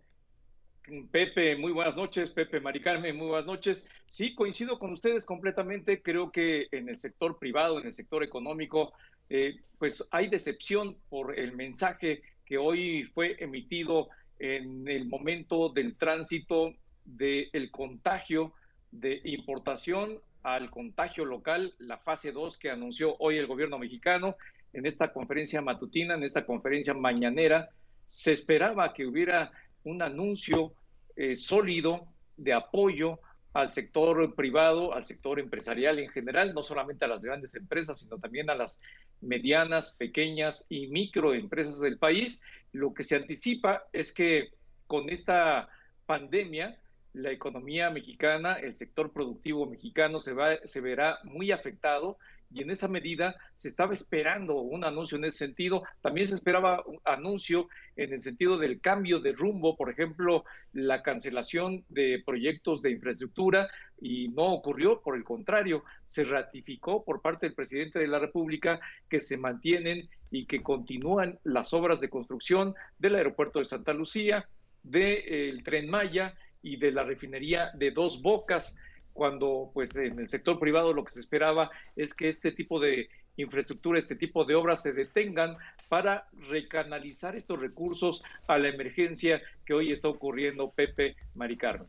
[1.10, 2.30] Pepe, muy buenas noches.
[2.30, 3.86] Pepe, Mari Carmen, muy buenas noches.
[4.06, 6.00] Sí, coincido con ustedes completamente.
[6.00, 8.94] Creo que en el sector privado, en el sector económico,
[9.28, 14.08] eh, pues hay decepción por el mensaje que hoy fue emitido
[14.38, 16.72] en el momento del tránsito
[17.04, 18.54] del contagio
[18.90, 24.36] de importación al contagio local, la fase 2 que anunció hoy el gobierno mexicano
[24.76, 27.70] en esta conferencia matutina, en esta conferencia mañanera,
[28.04, 29.50] se esperaba que hubiera
[29.84, 30.74] un anuncio
[31.16, 32.06] eh, sólido
[32.36, 33.18] de apoyo
[33.54, 38.18] al sector privado, al sector empresarial en general, no solamente a las grandes empresas, sino
[38.18, 38.82] también a las
[39.22, 42.42] medianas, pequeñas y microempresas del país.
[42.72, 44.50] Lo que se anticipa es que
[44.86, 45.70] con esta
[46.04, 46.78] pandemia,
[47.14, 52.18] la economía mexicana, el sector productivo mexicano se, va, se verá muy afectado
[52.52, 55.82] y en esa medida se estaba esperando un anuncio en ese sentido.
[56.00, 61.02] También se esperaba un anuncio en el sentido del cambio de rumbo, por ejemplo, la
[61.02, 63.68] cancelación de proyectos de infraestructura
[64.00, 68.80] y no ocurrió, por el contrario, se ratificó por parte del presidente de la República
[69.08, 74.48] que se mantienen y que continúan las obras de construcción del aeropuerto de Santa Lucía,
[74.82, 78.78] del tren Maya y de la refinería de Dos Bocas
[79.16, 83.08] cuando pues en el sector privado lo que se esperaba es que este tipo de
[83.36, 85.56] infraestructura, este tipo de obras se detengan
[85.88, 91.88] para recanalizar estos recursos a la emergencia que hoy está ocurriendo, Pepe Maricarmen.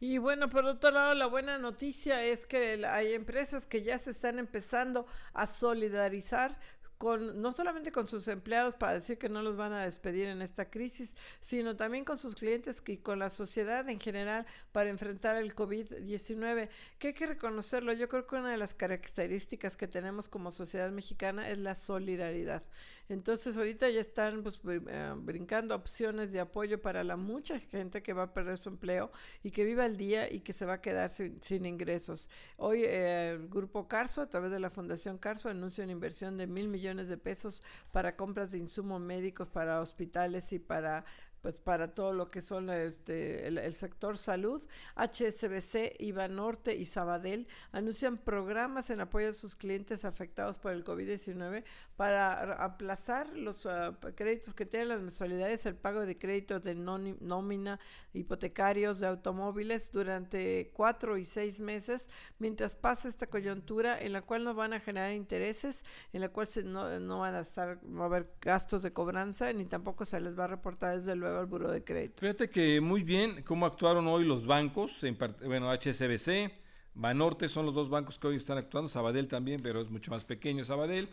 [0.00, 4.12] Y bueno, por otro lado, la buena noticia es que hay empresas que ya se
[4.12, 6.56] están empezando a solidarizar
[6.98, 10.42] con no solamente con sus empleados para decir que no los van a despedir en
[10.42, 15.36] esta crisis, sino también con sus clientes y con la sociedad en general para enfrentar
[15.36, 16.68] el COVID-19,
[16.98, 17.92] que hay que reconocerlo.
[17.92, 22.62] Yo creo que una de las características que tenemos como sociedad mexicana es la solidaridad.
[23.08, 28.12] Entonces ahorita ya están pues, eh, brincando opciones de apoyo para la mucha gente que
[28.12, 29.10] va a perder su empleo
[29.42, 32.28] y que viva el día y que se va a quedar sin, ingresos.
[32.56, 36.46] Hoy eh, el Grupo Carso, a través de la Fundación Carso, anuncia una inversión de
[36.46, 37.62] mil millones de pesos
[37.92, 41.04] para compras de insumos médicos para hospitales y para
[41.42, 44.60] pues para todo lo que son este, el, sector salud,
[44.96, 50.84] HSBC, IVA Norte y Sabadell anuncian programas en apoyo a sus clientes afectados por el
[50.84, 51.64] COVID-19
[51.96, 57.78] para aplazar los ah, créditos que tienen las mensualidades, el pago de créditos de nómina,
[58.12, 62.08] hipotecarios de automóviles durante cuatro y seis meses
[62.38, 66.48] mientras pasa esta coyuntura en la cual no van a generar intereses, en la cual
[66.64, 70.38] no, no van a estar, va a haber gastos de cobranza ni tampoco se les
[70.38, 72.20] va a reportar desde luego al buro de crédito.
[72.20, 76.52] Fíjate que muy bien cómo actuaron hoy los bancos, en bueno, HSBC,
[76.94, 80.24] Banorte son los dos bancos que hoy están actuando, Sabadell también, pero es mucho más
[80.24, 81.08] pequeño Sabadell.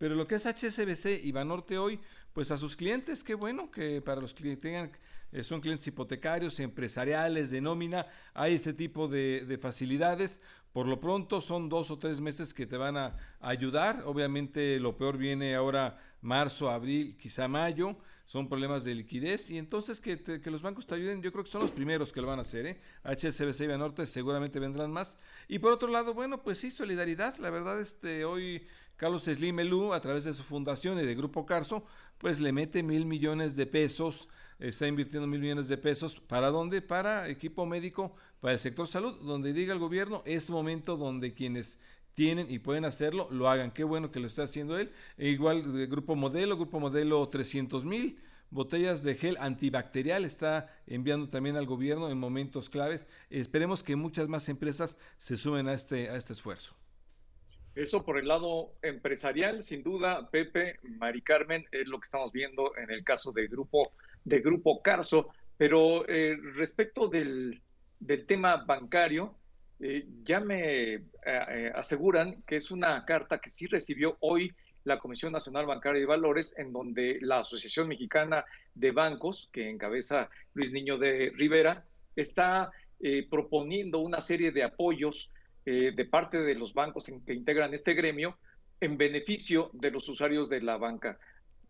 [0.00, 2.00] Pero lo que es HSBC y Banorte hoy,
[2.32, 4.90] pues a sus clientes, qué bueno que para los que tengan,
[5.30, 10.40] eh, son clientes hipotecarios, empresariales, de nómina, hay este tipo de, de, facilidades.
[10.72, 14.04] Por lo pronto son dos o tres meses que te van a ayudar.
[14.06, 17.98] Obviamente lo peor viene ahora marzo, abril, quizá mayo
[18.30, 21.50] son problemas de liquidez y entonces que, que, los bancos te ayuden, yo creo que
[21.50, 22.80] son los primeros que lo van a hacer, ¿eh?
[23.02, 25.18] HSBC y Banorte seguramente vendrán más.
[25.48, 28.64] Y por otro lado, bueno, pues sí, solidaridad, la verdad, este, hoy
[29.00, 29.58] Carlos Slim
[29.94, 31.84] a través de su fundación y de Grupo Carso,
[32.18, 34.28] pues le mete mil millones de pesos,
[34.58, 36.82] está invirtiendo mil millones de pesos, ¿para dónde?
[36.82, 41.78] Para equipo médico, para el sector salud, donde diga el gobierno, es momento donde quienes
[42.12, 43.70] tienen y pueden hacerlo, lo hagan.
[43.70, 44.92] Qué bueno que lo está haciendo él.
[45.16, 48.18] E igual de Grupo Modelo, Grupo Modelo 300 mil
[48.50, 53.06] botellas de gel antibacterial está enviando también al gobierno en momentos claves.
[53.30, 56.74] Esperemos que muchas más empresas se sumen a este, a este esfuerzo.
[57.74, 62.76] Eso por el lado empresarial, sin duda, Pepe, Mari Carmen, es lo que estamos viendo
[62.76, 63.92] en el caso del grupo
[64.24, 65.28] de Grupo Carso.
[65.56, 67.62] Pero eh, respecto del,
[68.00, 69.36] del, tema bancario,
[69.78, 71.04] eh, ya me
[71.74, 74.52] aseguran que es una carta que sí recibió hoy
[74.84, 78.44] la Comisión Nacional Bancaria y Valores, en donde la Asociación Mexicana
[78.74, 81.84] de Bancos, que encabeza Luis Niño de Rivera,
[82.16, 82.70] está
[83.30, 85.30] proponiendo una serie de apoyos
[85.64, 88.36] de parte de los bancos que integran este gremio
[88.80, 91.18] en beneficio de los usuarios de la banca.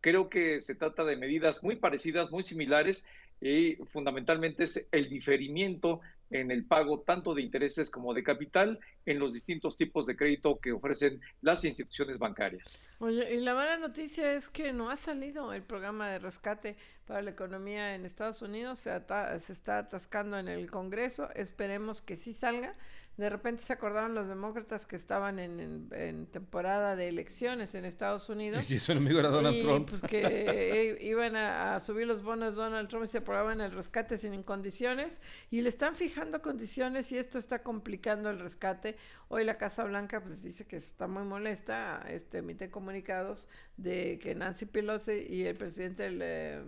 [0.01, 3.07] Creo que se trata de medidas muy parecidas, muy similares
[3.41, 9.19] y fundamentalmente es el diferimiento en el pago tanto de intereses como de capital en
[9.19, 12.87] los distintos tipos de crédito que ofrecen las instituciones bancarias.
[13.01, 16.77] Oye, y la mala noticia es que no ha salido el programa de rescate
[17.07, 18.93] para la economía en Estados Unidos, se,
[19.39, 22.77] se está atascando en el Congreso, esperemos que sí salga
[23.21, 28.71] de repente se acordaron los demócratas que estaban en, temporada de elecciones en Estados Unidos.
[28.71, 29.91] Y su enemigo era Donald y, Trump.
[29.91, 34.43] Pues que iban a, subir los bonos Donald Trump y se aprobaban el rescate sin
[34.43, 35.21] condiciones.
[35.51, 38.97] Y le están fijando condiciones y esto está complicando el rescate.
[39.29, 44.35] Hoy la Casa Blanca pues dice que está muy molesta, este, emite comunicados de que
[44.35, 46.63] Nancy Pelosi y el presidente, el, eh,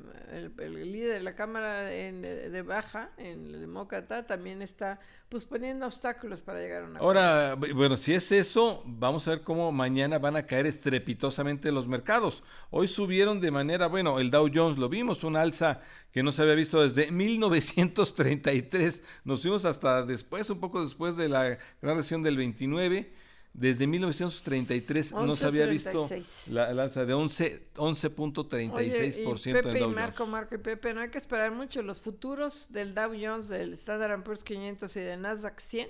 [0.69, 6.61] líder de la Cámara de Baja, en el demócrata, también está pues poniendo obstáculos para
[6.61, 7.01] llegar a una.
[7.01, 11.89] Ahora, bueno, si es eso, vamos a ver cómo mañana van a caer estrepitosamente los
[11.89, 12.43] mercados.
[12.71, 15.81] Hoy subieron de manera, bueno, el Dow Jones lo vimos, una alza
[16.13, 19.03] que no se había visto desde 1933.
[19.25, 23.13] Nos fuimos hasta después, un poco después de la gran recesión del 29.
[23.55, 26.09] Desde 1933 no se había visto
[26.47, 29.95] la, alza de 11.36% en Dow Jones.
[29.95, 31.83] Marco, Marco y Pepe, no hay que esperar mucho.
[31.83, 35.87] Los futuros del Dow Jones, del Standard Poor's 500 y del Nasdaq 100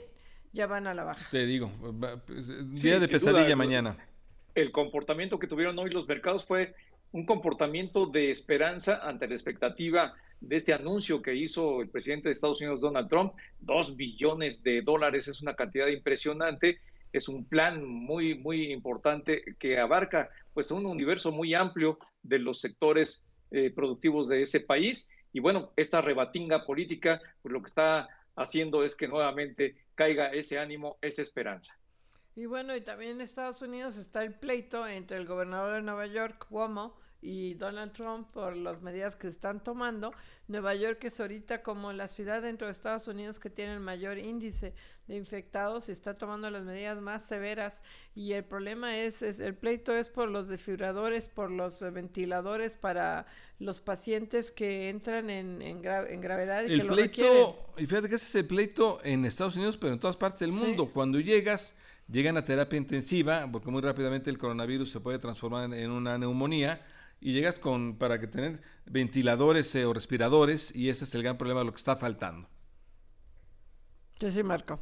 [0.52, 1.28] ya van a la baja.
[1.30, 1.70] Te digo,
[2.82, 3.96] día de pesadilla mañana.
[4.54, 6.74] El comportamiento que tuvieron hoy los mercados fue
[7.10, 12.32] un comportamiento de esperanza ante la expectativa de este anuncio que hizo el presidente de
[12.32, 13.34] Estados Unidos, Donald Trump.
[13.60, 16.80] Dos billones de dólares es una cantidad impresionante
[17.12, 22.60] es un plan muy, muy importante que abarca pues un universo muy amplio de los
[22.60, 25.08] sectores eh, productivos de ese país.
[25.32, 30.58] Y bueno, esta rebatinga política, pues lo que está haciendo es que nuevamente caiga ese
[30.58, 31.78] ánimo, esa esperanza.
[32.34, 36.06] Y bueno, y también en Estados Unidos está el pleito entre el gobernador de Nueva
[36.06, 40.12] York, Cuomo, y Donald Trump por las medidas que están tomando.
[40.48, 44.18] Nueva York es ahorita como la ciudad dentro de Estados Unidos que tiene el mayor
[44.18, 44.74] índice
[45.06, 49.54] de infectados y está tomando las medidas más severas y el problema es, es el
[49.54, 53.26] pleito es por los desfibriladores, por los ventiladores para
[53.60, 58.16] los pacientes que entran en, en, gravedad y el que pleito, lo Y fíjate que
[58.16, 60.90] ese es el pleito en Estados Unidos, pero en todas partes del mundo.
[60.92, 61.74] Cuando llegas
[62.10, 66.84] llegan a terapia intensiva, porque muy rápidamente el coronavirus se puede transformar en una neumonía,
[67.22, 71.38] y llegas con para que tener ventiladores eh, o respiradores y ese es el gran
[71.38, 72.48] problema de lo que está faltando.
[74.18, 74.80] Sí, sí, Marco.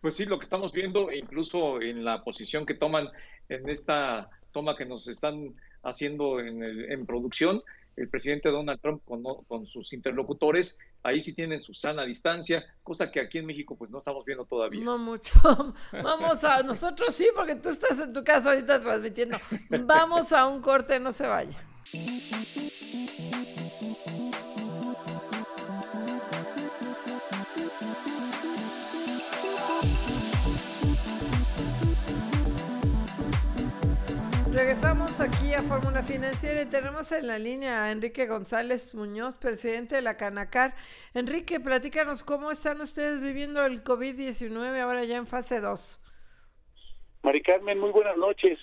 [0.00, 3.08] Pues sí, lo que estamos viendo, incluso en la posición que toman
[3.48, 7.62] en esta toma que nos están haciendo en, en producción,
[7.96, 13.20] el presidente Donald Trump con, sus interlocutores, ahí sí tienen su sana distancia, cosa que
[13.20, 14.82] aquí en México pues no estamos viendo todavía.
[14.82, 15.38] No mucho.
[15.92, 19.38] Vamos a, nosotros sí, porque tú estás en tu casa ahorita transmitiendo.
[19.84, 21.58] Vamos a un corte, no se vaya.
[34.52, 39.94] Regresamos aquí a Fórmula Financiera y tenemos en la línea a Enrique González Muñoz, presidente
[39.94, 40.74] de la Canacar.
[41.14, 46.00] Enrique, platícanos cómo están ustedes viviendo el COVID-19 ahora ya en fase 2.
[47.22, 48.58] Mari Carmen, muy buenas noches.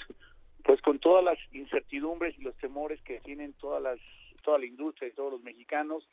[0.65, 3.99] Pues con todas las incertidumbres y los temores que tienen todas las,
[4.43, 6.05] toda la industria y todos los mexicanos,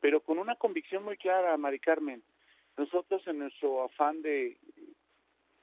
[0.00, 2.22] pero con una convicción muy clara, Mari Carmen.
[2.78, 4.56] Nosotros en nuestro afán de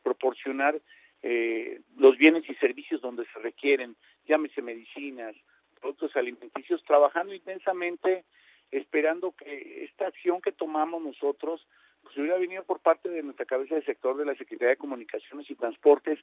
[0.04, 0.80] proporcionar
[1.24, 3.96] eh, los bienes y servicios donde se requieren,
[4.28, 5.36] llámese medicinas,
[5.80, 8.26] productos alimenticios, trabajando intensamente,
[8.72, 11.66] esperando que esta acción que tomamos nosotros
[12.02, 15.50] pues hubiera venido por parte de nuestra cabeza de sector de la Secretaría de Comunicaciones
[15.50, 16.20] y Transportes,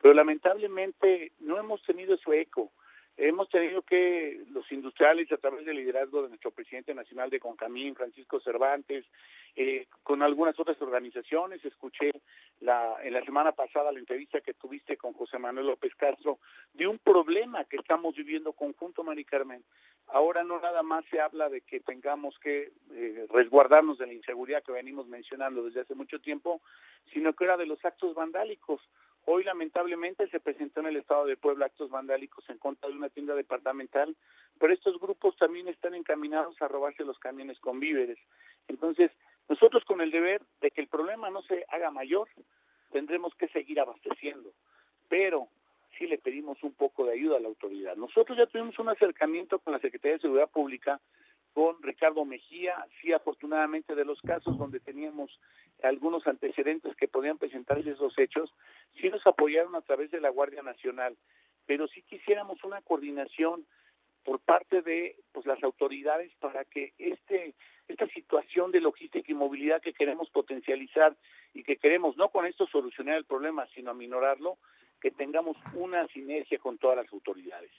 [0.00, 2.72] pero lamentablemente no hemos tenido su eco.
[3.16, 7.94] Hemos tenido que los industriales, a través del liderazgo de nuestro presidente nacional de Concamín,
[7.94, 9.04] Francisco Cervantes,
[9.54, 12.10] eh, con algunas otras organizaciones, escuché
[12.60, 16.40] la, en la semana pasada la entrevista que tuviste con José Manuel López Castro
[16.72, 19.62] de un problema que estamos viviendo conjunto, Mari Carmen.
[20.08, 24.64] Ahora no nada más se habla de que tengamos que eh, resguardarnos de la inseguridad
[24.64, 26.60] que venimos mencionando desde hace mucho tiempo,
[27.12, 28.80] sino que era de los actos vandálicos.
[29.26, 33.08] Hoy lamentablemente se presentó en el estado de Puebla actos vandálicos en contra de una
[33.08, 34.14] tienda departamental,
[34.58, 38.18] pero estos grupos también están encaminados a robarse los camiones con víveres.
[38.68, 39.10] Entonces,
[39.48, 42.28] nosotros con el deber de que el problema no se haga mayor,
[42.92, 44.50] tendremos que seguir abasteciendo,
[45.08, 45.48] pero
[45.98, 47.96] sí le pedimos un poco de ayuda a la autoridad.
[47.96, 51.00] Nosotros ya tuvimos un acercamiento con la Secretaría de Seguridad Pública,
[51.54, 55.30] con Ricardo Mejía, sí afortunadamente de los casos donde teníamos
[55.82, 58.52] algunos antecedentes que podían presentarse esos hechos,
[59.00, 61.16] sí nos apoyaron a través de la Guardia Nacional,
[61.64, 63.64] pero sí quisiéramos una coordinación
[64.24, 67.54] por parte de pues las autoridades para que este
[67.86, 71.14] esta situación de logística y movilidad que queremos potencializar
[71.52, 74.56] y que queremos no con esto solucionar el problema, sino aminorarlo,
[75.00, 77.70] que tengamos una sinergia con todas las autoridades.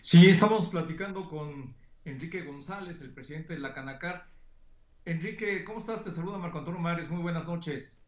[0.00, 1.74] Sí, estamos platicando con
[2.04, 4.26] Enrique González, el presidente de la Canacar.
[5.04, 6.04] Enrique, ¿cómo estás?
[6.04, 8.04] Te saluda Marco Antonio Mares, muy buenas noches.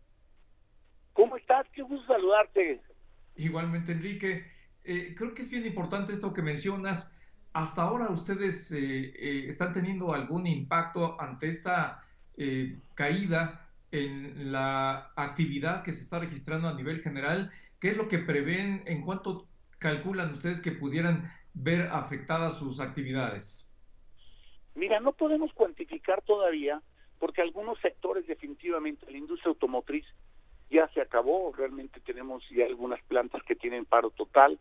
[1.13, 1.67] ¿Cómo estás?
[1.73, 2.81] Qué gusto saludarte.
[3.37, 4.45] Igualmente, Enrique.
[4.85, 7.17] Eh, creo que es bien importante esto que mencionas.
[7.53, 12.01] Hasta ahora ustedes eh, eh, están teniendo algún impacto ante esta
[12.95, 17.53] caída en la actividad que se está registrando a nivel general.
[17.79, 18.83] ¿Qué es lo que prevén?
[18.87, 19.47] ¿En cuánto
[19.79, 23.73] calculan ustedes que pudieran ver afectadas sus actividades?
[24.75, 26.83] Mira, no podemos cuantificar todavía
[27.19, 30.05] porque algunos sectores definitivamente, la industria automotriz
[30.71, 34.59] ya se acabó, realmente tenemos ya algunas plantas que tienen paro total,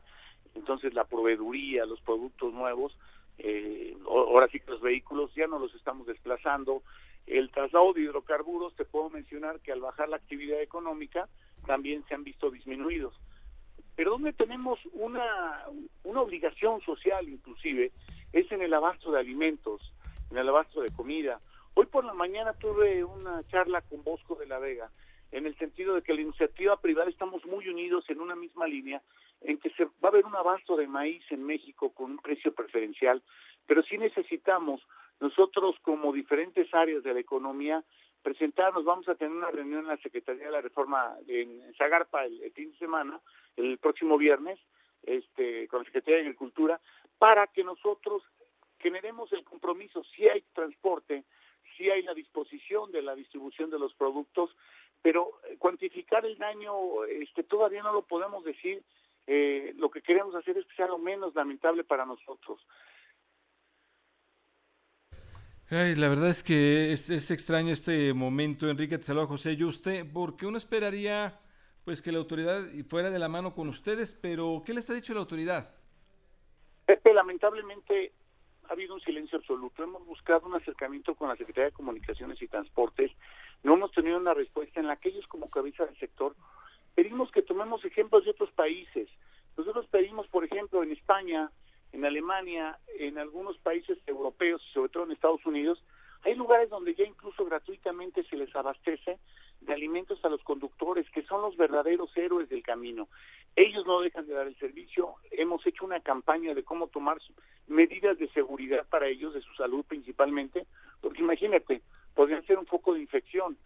[0.53, 2.95] entonces la proveeduría, los productos nuevos,
[3.39, 6.83] eh, ahora sí que los vehículos ya no los estamos desplazando,
[7.25, 11.29] el traslado de hidrocarburos, te puedo mencionar que al bajar la actividad económica
[11.65, 13.15] también se han visto disminuidos.
[13.95, 15.65] Pero donde tenemos una,
[16.03, 17.91] una obligación social inclusive
[18.33, 19.93] es en el abasto de alimentos,
[20.33, 21.39] en el abasto de comida.
[21.75, 24.89] Hoy por la mañana tuve una charla con Bosco de la Vega
[25.31, 29.03] en el sentido de que la iniciativa privada estamos muy unidos en una misma línea,
[29.41, 32.51] en que se va a haber un abasto de maíz en México con un precio
[32.51, 33.21] preferencial,
[33.67, 34.81] pero sí necesitamos
[35.19, 37.83] nosotros como diferentes áreas de la economía
[38.23, 42.51] presentarnos, vamos a tener una reunión en la Secretaría de la Reforma en Zagarpa el,
[42.53, 43.19] fin de semana,
[43.55, 44.59] el próximo viernes,
[45.03, 46.79] este, con la Secretaría de Agricultura,
[47.19, 48.23] para que nosotros
[48.83, 51.23] generemos el compromiso, si hay transporte,
[51.77, 54.55] si hay la disposición de la distribución de los productos,
[55.01, 58.83] pero eh, cuantificar el daño este, todavía no lo podemos decir.
[59.25, 62.59] Eh, lo que queremos hacer es que sea lo menos lamentable para nosotros.
[65.69, 70.45] la verdad es que es, es, extraño este momento, Enrique, te saluda José Yuste, porque
[70.45, 71.39] uno esperaría
[71.85, 75.13] pues que la autoridad fuera de la mano con ustedes, pero ¿qué les ha dicho
[75.13, 75.73] la autoridad?
[76.85, 78.11] Pepe, lamentablemente
[78.73, 79.83] ha habido un silencio absoluto.
[79.83, 83.11] Hemos buscado un acercamiento con la Secretaría de Comunicaciones y Transportes.
[83.61, 86.35] No hemos tenido una respuesta en la que ellos como cabeza del sector
[86.95, 89.07] pedimos que tomemos ejemplos de otros países.
[89.55, 91.51] Nosotros pedimos, por ejemplo, en España,
[91.91, 95.83] en Alemania, en algunos países europeos, sobre todo en Estados Unidos,
[96.23, 99.19] hay lugares donde ya incluso gratuitamente se les abastece
[99.65, 103.07] de alimentos a los conductores, que son los verdaderos héroes del camino.
[103.55, 105.15] Ellos no dejan de dar el servicio.
[105.31, 107.17] Hemos hecho una campaña de cómo tomar
[107.67, 110.65] medidas de seguridad para ellos, de su salud principalmente,
[111.01, 111.81] porque imagínate,
[112.15, 113.57] podrían ser un foco de infección.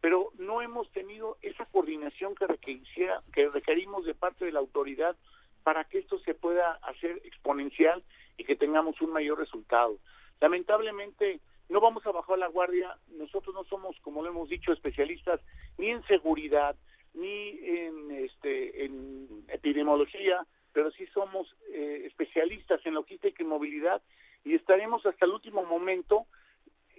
[0.00, 2.80] Pero no hemos tenido esa coordinación que,
[3.32, 5.16] que requerimos de parte de la autoridad
[5.62, 8.02] para que esto se pueda hacer exponencial
[8.36, 9.98] y que tengamos un mayor resultado.
[10.40, 12.96] Lamentablemente, no vamos a bajar la guardia.
[13.08, 15.40] Nosotros no somos, como lo hemos dicho, especialistas
[15.78, 16.76] ni en seguridad,
[17.14, 24.02] ni en, este, en epidemiología, pero sí somos eh, especialistas en logística y movilidad
[24.44, 26.26] y estaremos hasta el último momento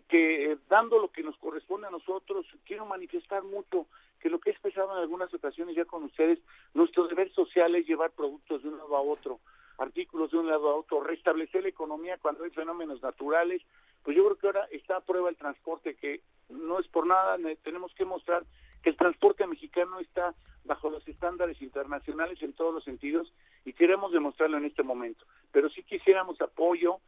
[0.08, 3.88] que eh, dando lo que nos corresponde a nosotros, quiero manifestar mucho
[4.20, 6.40] que lo que he expresado en algunas ocasiones ya con ustedes,
[6.74, 9.40] nuestro deber social es llevar productos de un lado a otro,
[9.78, 13.62] artículos de un lado a otro, restablecer la economía cuando hay fenómenos naturales,
[14.08, 17.36] pues yo creo que ahora está a prueba el transporte, que no es por nada,
[17.62, 18.46] tenemos que mostrar
[18.82, 20.34] que el transporte mexicano está
[20.64, 23.34] bajo los estándares internacionales en todos los sentidos
[23.66, 25.26] y queremos demostrarlo en este momento.
[25.52, 27.02] Pero sí quisiéramos apoyo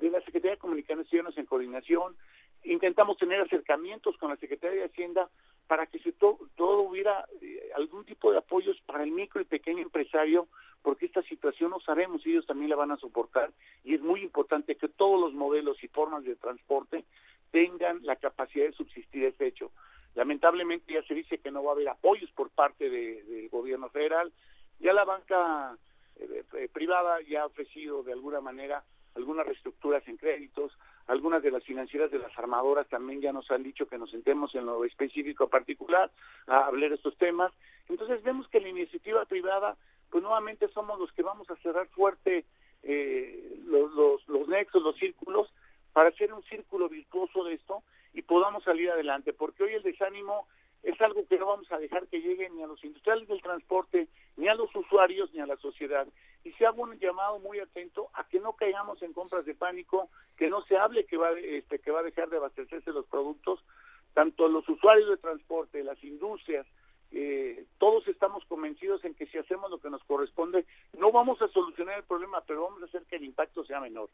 [0.00, 2.16] de la Secretaría de Comunicaciones en coordinación,
[2.64, 5.28] intentamos tener acercamientos con la Secretaría de Hacienda
[5.66, 9.82] para que si todo hubiera eh, algún tipo de apoyos para el micro y pequeño
[9.82, 10.48] empresario,
[10.82, 13.50] porque esta situación no sabemos si ellos también la van a soportar
[13.82, 17.04] y es muy importante que todos los modelos y formas de transporte
[17.50, 19.72] tengan la capacidad de subsistir ese hecho.
[20.14, 24.32] Lamentablemente ya se dice que no va a haber apoyos por parte del gobierno federal.
[24.78, 25.76] Ya la banca
[26.16, 30.72] eh, eh, privada ya ha ofrecido de alguna manera algunas reestructuras en créditos,
[31.06, 34.54] algunas de las financieras de las armadoras también ya nos han dicho que nos sentemos
[34.54, 36.10] en lo específico particular
[36.46, 37.52] a hablar estos temas.
[37.88, 39.76] Entonces vemos que la iniciativa privada,
[40.10, 42.44] pues nuevamente somos los que vamos a cerrar fuerte
[42.82, 45.52] eh, los, los nexos, los círculos,
[45.92, 47.82] para hacer un círculo virtuoso de esto
[48.12, 50.46] y podamos salir adelante, porque hoy el desánimo
[50.86, 54.06] es algo que no vamos a dejar que llegue ni a los industriales del transporte,
[54.36, 56.06] ni a los usuarios, ni a la sociedad.
[56.44, 60.08] Y se hago un llamado muy atento a que no caigamos en compras de pánico,
[60.36, 63.58] que no se hable que va, este, que va a dejar de abastecerse los productos,
[64.14, 66.64] tanto los usuarios de transporte, las industrias,
[67.10, 70.66] eh, todos estamos convencidos en que si hacemos lo que nos corresponde,
[70.96, 74.08] no vamos a solucionar el problema, pero vamos a hacer que el impacto sea menor.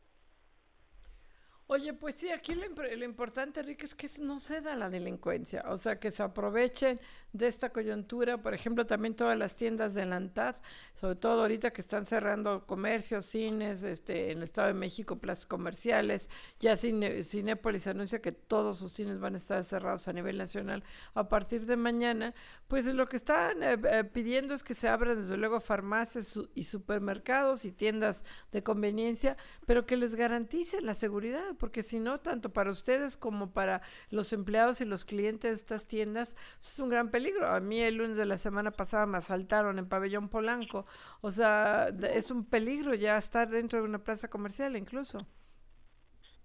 [1.74, 2.66] Oye, pues sí, aquí lo,
[3.06, 7.00] importante, Enrique, es que no ceda la delincuencia, o sea, que se aprovechen
[7.32, 10.56] de esta coyuntura, por ejemplo, también todas las tiendas de la ANTAD,
[10.94, 15.46] sobre todo ahorita que están cerrando comercios, cines, este, en el Estado de México, plazas
[15.46, 16.28] comerciales,
[16.60, 20.84] ya Cine, Cinépolis anuncia que todos sus cines van a estar cerrados a nivel nacional
[21.14, 22.34] a partir de mañana,
[22.68, 26.64] pues lo que están eh, eh, pidiendo es que se abran desde luego farmacias y
[26.64, 32.52] supermercados y tiendas de conveniencia, pero que les garantice la seguridad, porque si no, tanto
[32.52, 37.12] para ustedes como para los empleados y los clientes de estas tiendas, es un gran
[37.12, 37.46] peligro.
[37.46, 40.86] A mí el lunes de la semana pasada me asaltaron en Pabellón Polanco.
[41.20, 45.24] O sea, es un peligro ya estar dentro de una plaza comercial incluso.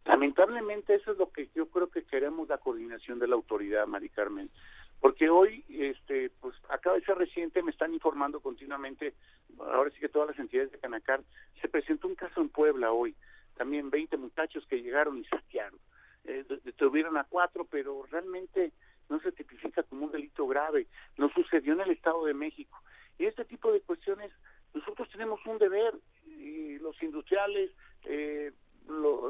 [0.05, 4.09] Lamentablemente eso es lo que yo creo que queremos la coordinación de la autoridad, Mari
[4.09, 4.51] Carmen.
[4.99, 9.15] Porque hoy, este, pues acaba de ser reciente, me están informando continuamente,
[9.57, 11.23] ahora sí que todas las entidades de Canacar,
[11.59, 13.15] se presentó un caso en Puebla hoy,
[13.57, 15.79] también 20 muchachos que llegaron y saquearon.
[16.25, 18.71] Eh, detuvieron a cuatro, pero realmente
[19.09, 20.87] no se tipifica como un delito grave,
[21.17, 22.81] no sucedió en el Estado de México.
[23.17, 24.31] Y este tipo de cuestiones,
[24.73, 25.95] nosotros tenemos un deber,
[26.25, 27.71] y los industriales,
[28.05, 28.51] eh,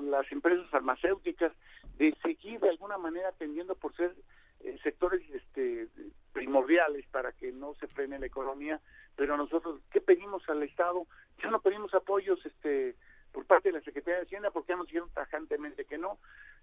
[0.03, 1.53] las empresas farmacéuticas,
[1.97, 4.13] de seguir de alguna manera atendiendo por ser
[4.61, 5.88] eh, sectores este,
[6.34, 8.82] primordiales para que no se frene la economía,
[9.15, 11.05] pero nosotros, ¿qué pedimos al Estado?
[11.41, 12.95] Ya no pedimos apoyos este
[13.32, 16.17] por parte de la Secretaría de Hacienda porque ya nos dijeron tajantemente que no.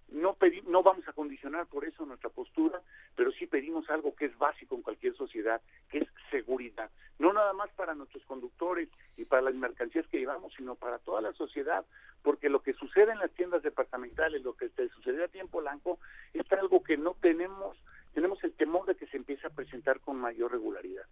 [0.09, 0.37] No,
[0.67, 2.79] no vamos a condicionar por eso nuestra postura,
[3.15, 6.91] pero sí pedimos algo que es básico en cualquier sociedad, que es seguridad.
[7.17, 8.87] No nada más para nuestros conductores
[9.17, 11.85] y para las mercancías que llevamos, sino para toda la sociedad,
[12.21, 15.99] porque lo que sucede en las tiendas departamentales, lo que sucede a tiempo blanco,
[16.33, 17.77] es algo que no tenemos,
[18.13, 21.05] tenemos el temor de que se empiece a presentar con mayor regularidad.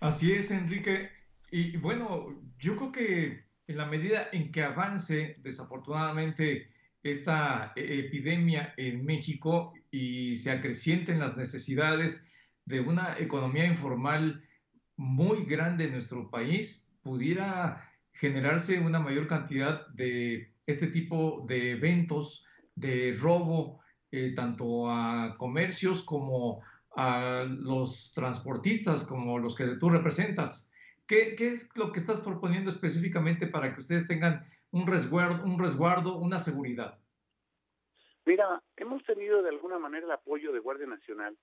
[0.00, 1.10] Así es, Enrique.
[1.50, 6.68] Y bueno, yo creo que en la medida en que avance, desafortunadamente,
[7.04, 12.26] esta e-, epidemia en México y se acrecienten las necesidades
[12.64, 14.42] de una economía informal
[14.96, 22.44] muy grande en nuestro país, pudiera generarse una mayor cantidad de este tipo de eventos
[22.74, 26.60] de robo, eh, tanto a comercios como
[26.96, 30.69] a los transportistas, como los que tú representas.
[31.10, 35.58] ¿Qué, ¿Qué, es lo que estás proponiendo específicamente para que ustedes tengan un resguardo, un
[35.58, 37.00] resguardo, una seguridad?
[38.24, 41.36] Mira, hemos tenido de alguna manera el apoyo de Guardia Nacional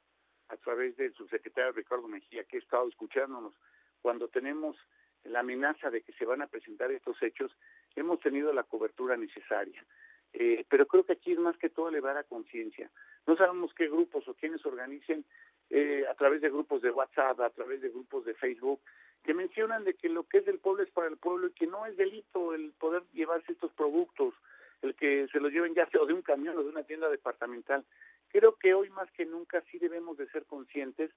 [0.48, 3.56] a través del subsecretario Ricardo Mejía, que ha estado escuchándonos
[4.02, 4.78] cuando tenemos
[5.26, 7.52] la amenaza de que se van a presentar estos hechos,
[7.94, 9.86] hemos tenido la cobertura necesaria.
[10.32, 12.90] Eh, pero creo que aquí es más que todo elevar a conciencia.
[13.26, 15.26] No sabemos qué grupos o quiénes organicen
[15.70, 18.80] eh, a través de grupos de WhatsApp, a través de grupos de Facebook,
[19.24, 21.68] que mencionan de que lo que es del pueblo es para el pueblo y que
[21.68, 24.34] no es delito el poder llevarse estos productos,
[24.82, 27.84] el que se los lleven ya sea de un camión o de una tienda departamental.
[28.30, 31.12] Creo que hoy más que nunca sí debemos de ser conscientes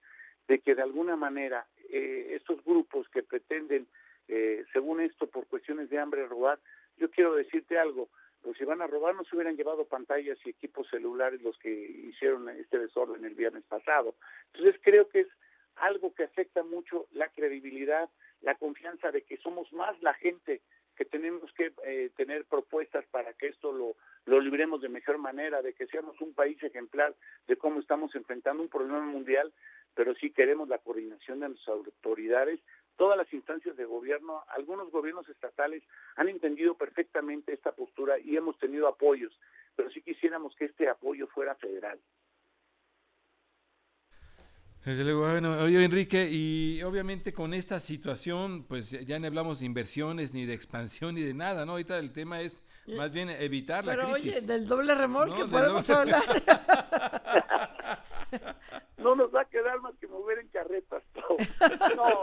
[0.49, 3.87] de que de alguna manera eh, estos grupos que pretenden,
[4.29, 6.59] eh, según esto, por cuestiones de hambre robar,
[6.97, 8.09] yo quiero decirte algo,
[8.43, 11.71] pues si van a robar no se hubieran llevado pantallas y equipos celulares los que
[11.71, 14.15] hicieron este desorden el viernes pasado.
[14.53, 15.29] Entonces creo que es
[15.81, 18.09] algo que afecta mucho la credibilidad,
[18.43, 20.63] la confianza de que somos más la gente
[20.97, 25.63] que tenemos que eh, tener propuestas para que esto lo, lo libremos de mejor manera,
[25.63, 27.15] de que seamos un país ejemplar
[27.47, 29.53] de cómo estamos enfrentando un problema mundial,
[29.95, 32.61] pero sí queremos la coordinación de nuestras autoridades,
[32.97, 35.83] todas las instancias de gobierno, algunos gobiernos estatales
[36.17, 39.33] han entendido perfectamente esta postura y hemos tenido apoyos,
[39.75, 41.99] pero sí quisiéramos que este apoyo fuera federal.
[44.83, 50.47] Bueno, oye Enrique, y obviamente con esta situación, pues ya no hablamos de inversiones, ni
[50.47, 51.73] de expansión, ni de nada, ¿no?
[51.73, 54.37] Ahorita el tema es más bien evitar la crisis.
[54.37, 56.23] Oye, del doble remolque podemos hablar.
[58.97, 61.03] no nos va a quedar más que mover en carretas.
[61.97, 62.23] No.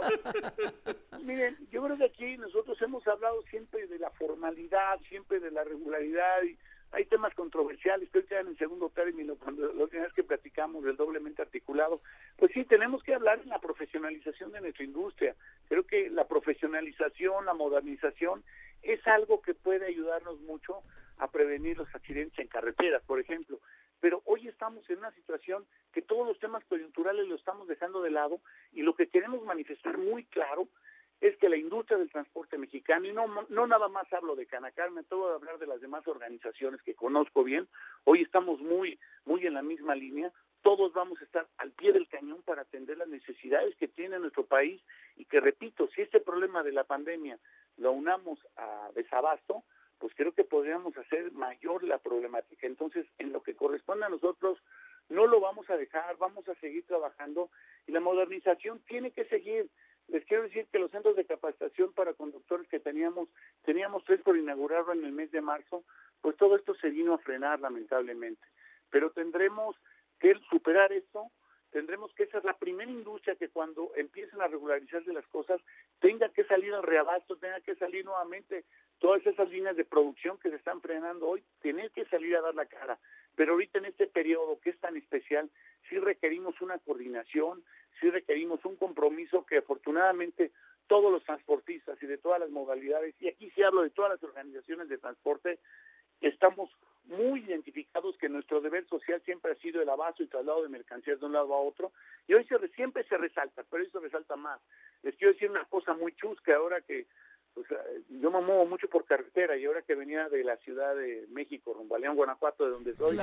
[1.19, 5.63] Miren, yo creo que aquí nosotros hemos hablado siempre de la formalidad, siempre de la
[5.63, 6.57] regularidad y
[6.91, 10.95] hay temas controversiales que hoy quedan en segundo término cuando la última que platicamos del
[10.95, 12.01] doblemente articulado.
[12.37, 15.35] Pues sí, tenemos que hablar en la profesionalización de nuestra industria.
[15.67, 18.43] Creo que la profesionalización, la modernización
[18.81, 20.81] es algo que puede ayudarnos mucho
[21.17, 23.59] a prevenir los accidentes en carreteras, por ejemplo.
[23.99, 28.11] Pero hoy estamos en una situación que todos los temas coyunturales lo estamos dejando de
[28.11, 28.39] lado
[28.71, 30.67] y lo que queremos manifestar muy claro
[31.21, 34.91] es que la industria del transporte mexicano, y no, no nada más hablo de Canacar,
[34.91, 37.67] me tengo de hablar de las demás organizaciones que conozco bien,
[38.03, 40.31] hoy estamos muy, muy en la misma línea,
[40.61, 44.45] todos vamos a estar al pie del cañón para atender las necesidades que tiene nuestro
[44.45, 44.81] país
[45.15, 47.39] y que, repito, si este problema de la pandemia
[47.77, 49.63] lo unamos a desabasto,
[49.99, 52.67] pues creo que podríamos hacer mayor la problemática.
[52.67, 54.59] Entonces, en lo que corresponde a nosotros,
[55.09, 57.49] no lo vamos a dejar, vamos a seguir trabajando
[57.87, 59.69] y la modernización tiene que seguir.
[60.07, 63.27] Les quiero decir que los centros de capacitación para conductores que teníamos,
[63.63, 65.83] teníamos tres por inaugurarlo en el mes de marzo,
[66.21, 68.45] pues todo esto se vino a frenar lamentablemente.
[68.89, 69.75] Pero tendremos
[70.19, 71.29] que superar esto,
[71.71, 75.59] tendremos que ser la primera industria que cuando empiecen a regularizarse las cosas
[75.99, 78.63] tenga que salir al reabasto, tenga que salir nuevamente
[78.99, 82.55] todas esas líneas de producción que se están frenando hoy, tener que salir a dar
[82.55, 82.97] la cara.
[83.37, 85.47] Pero ahorita en este periodo que es tan especial,
[85.87, 87.63] sí requerimos una coordinación,
[88.01, 90.51] sí requerimos un compromiso que afortunadamente
[90.87, 94.23] todos los transportistas y de todas las modalidades, y aquí sí hablo de todas las
[94.23, 95.59] organizaciones de transporte,
[96.19, 96.71] estamos
[97.05, 101.19] muy identificados que nuestro deber social siempre ha sido el abasto y traslado de mercancías
[101.19, 101.91] de un lado a otro,
[102.27, 104.59] y hoy se, siempre se resalta, pero eso resalta más.
[105.03, 107.05] Les quiero decir una cosa muy chusca ahora que
[107.57, 107.79] pues,
[108.21, 111.73] yo me muevo mucho por carretera y ahora que venía de la Ciudad de México,
[111.73, 113.17] rumbo a León, Guanajuato, de donde soy,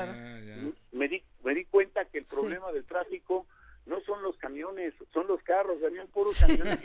[0.90, 3.46] Me, di, me di cuenta que el problema del tráfico
[3.86, 6.78] no son los camiones, son los carros, venían puros camiones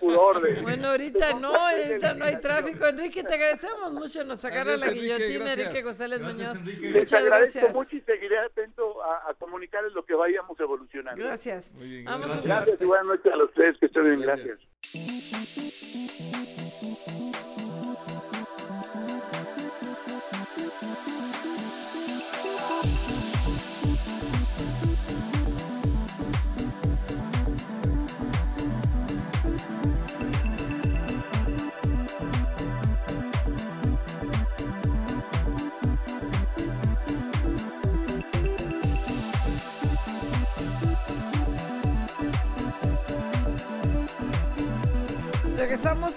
[0.00, 0.62] puro orden.
[0.62, 2.86] Bueno, ahorita no, ahorita no hay tráfico.
[2.86, 6.64] Enrique, te agradecemos mucho, nos sacaron la guillotina, Enrique González Muñoz.
[6.64, 11.22] Les agradezco mucho y seguiré atento a, a, comunicarles lo que vayamos evolucionando.
[11.22, 11.72] Gracias.
[11.74, 12.44] Muy bien, gracias.
[12.44, 15.77] gracias y buenas noches a los tres, que estén bien, gracias.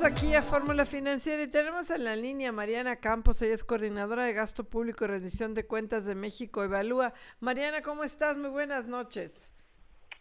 [0.03, 4.33] Aquí a Fórmula Financiera y tenemos en la línea Mariana Campos, ella es coordinadora de
[4.33, 7.13] gasto público y rendición de cuentas de México Evalúa.
[7.39, 8.39] Mariana, ¿cómo estás?
[8.39, 9.53] Muy buenas noches.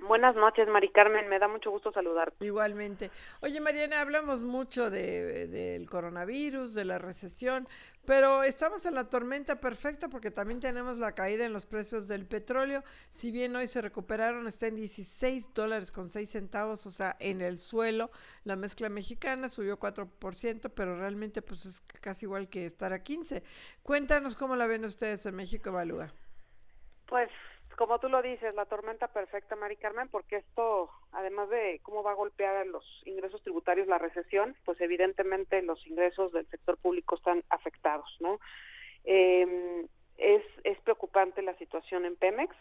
[0.07, 1.29] Buenas noches, Mari Carmen.
[1.29, 2.45] Me da mucho gusto saludarte.
[2.45, 3.11] Igualmente.
[3.41, 7.67] Oye, Mariana, hablamos mucho de, del coronavirus, de la recesión,
[8.05, 12.27] pero estamos en la tormenta perfecta porque también tenemos la caída en los precios del
[12.27, 12.83] petróleo.
[13.09, 17.41] Si bien hoy se recuperaron, está en 16 dólares con 6 centavos, o sea, en
[17.41, 18.11] el suelo.
[18.45, 23.43] La mezcla mexicana subió 4%, pero realmente pues es casi igual que estar a 15.
[23.83, 26.13] Cuéntanos cómo la ven ustedes en México Evalúa.
[27.07, 27.31] Pues
[27.81, 32.11] como tú lo dices, la tormenta perfecta, Mari Carmen, porque esto, además de cómo va
[32.11, 37.15] a golpear a los ingresos tributarios la recesión, pues evidentemente los ingresos del sector público
[37.15, 38.39] están afectados, ¿no?
[39.05, 39.87] Eh,
[40.19, 42.55] es, es preocupante la situación en Pemex,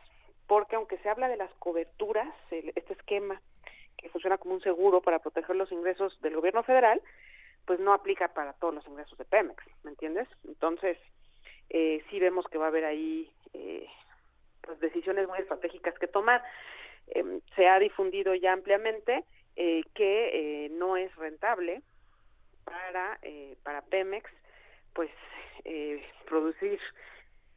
[0.47, 3.41] porque aunque se habla de las coberturas, el, este esquema
[3.97, 7.01] que funciona como un seguro para proteger los ingresos del gobierno federal,
[7.65, 10.29] pues no aplica para todos los ingresos de Pemex, ¿me entiendes?
[10.47, 10.97] Entonces,
[11.69, 13.85] eh, sí vemos que va a haber ahí eh,
[14.69, 16.43] pues, decisiones muy estratégicas que tomar.
[17.07, 19.25] Eh, se ha difundido ya ampliamente
[19.55, 21.81] eh, que eh, no es rentable
[22.65, 24.29] para eh, para Pemex
[24.93, 25.09] pues
[25.65, 26.79] eh, producir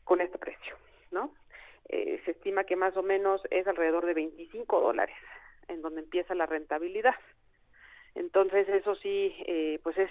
[0.05, 0.76] con este precio,
[1.10, 1.34] ¿no?
[1.90, 5.16] Se estima que más o menos es alrededor de 25 dólares
[5.68, 7.16] en donde empieza la rentabilidad.
[8.14, 9.34] Entonces eso sí,
[9.82, 10.10] pues es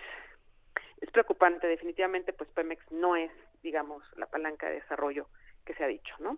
[0.99, 1.65] es preocupante.
[1.65, 3.31] Definitivamente, pues Pemex no es,
[3.63, 5.27] digamos, la palanca de desarrollo
[5.65, 6.37] que se ha dicho, ¿no?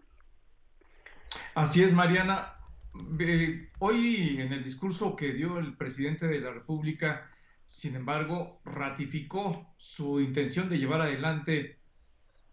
[1.56, 2.56] Así es, Mariana.
[3.80, 7.30] Hoy en el discurso que dio el presidente de la República,
[7.66, 11.80] sin embargo, ratificó su intención de llevar adelante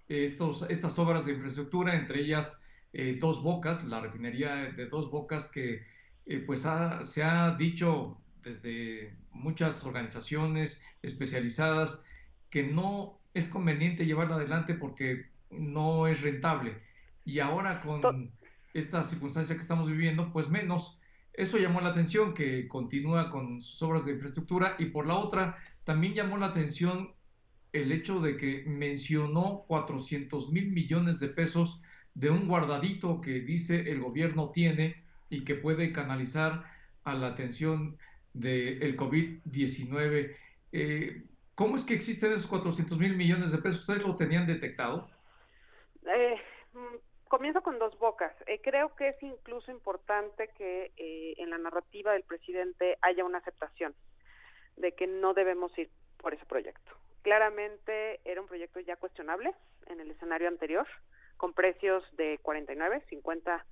[0.09, 2.61] estos, estas obras de infraestructura, entre ellas
[2.93, 5.83] eh, Dos Bocas, la refinería de Dos Bocas, que
[6.27, 12.05] eh, pues ha, se ha dicho desde muchas organizaciones especializadas
[12.49, 16.83] que no es conveniente llevarla adelante porque no es rentable.
[17.25, 18.33] Y ahora con
[18.75, 20.99] esta circunstancia que estamos viviendo, pues menos.
[21.33, 25.57] Eso llamó la atención que continúa con sus obras de infraestructura y por la otra
[25.85, 27.15] también llamó la atención
[27.73, 31.81] el hecho de que mencionó 400 mil millones de pesos
[32.15, 36.65] de un guardadito que dice el gobierno tiene y que puede canalizar
[37.05, 37.97] a la atención
[38.35, 40.35] del COVID-19.
[40.73, 41.25] Eh,
[41.55, 43.81] ¿Cómo es que existen esos 400 mil millones de pesos?
[43.81, 45.09] ¿Ustedes lo tenían detectado?
[46.05, 46.37] Eh,
[47.31, 48.35] comienzo con dos bocas.
[48.47, 53.95] Eh, creo que es incluso importante que en la narrativa del presidente haya una aceptación
[54.77, 55.89] de que no debemos ir
[56.19, 56.93] por ese proyecto.
[57.23, 59.55] Claramente era un proyecto ya cuestionable
[59.87, 60.87] en el escenario anterior,
[61.37, 63.65] con precios de 49, 50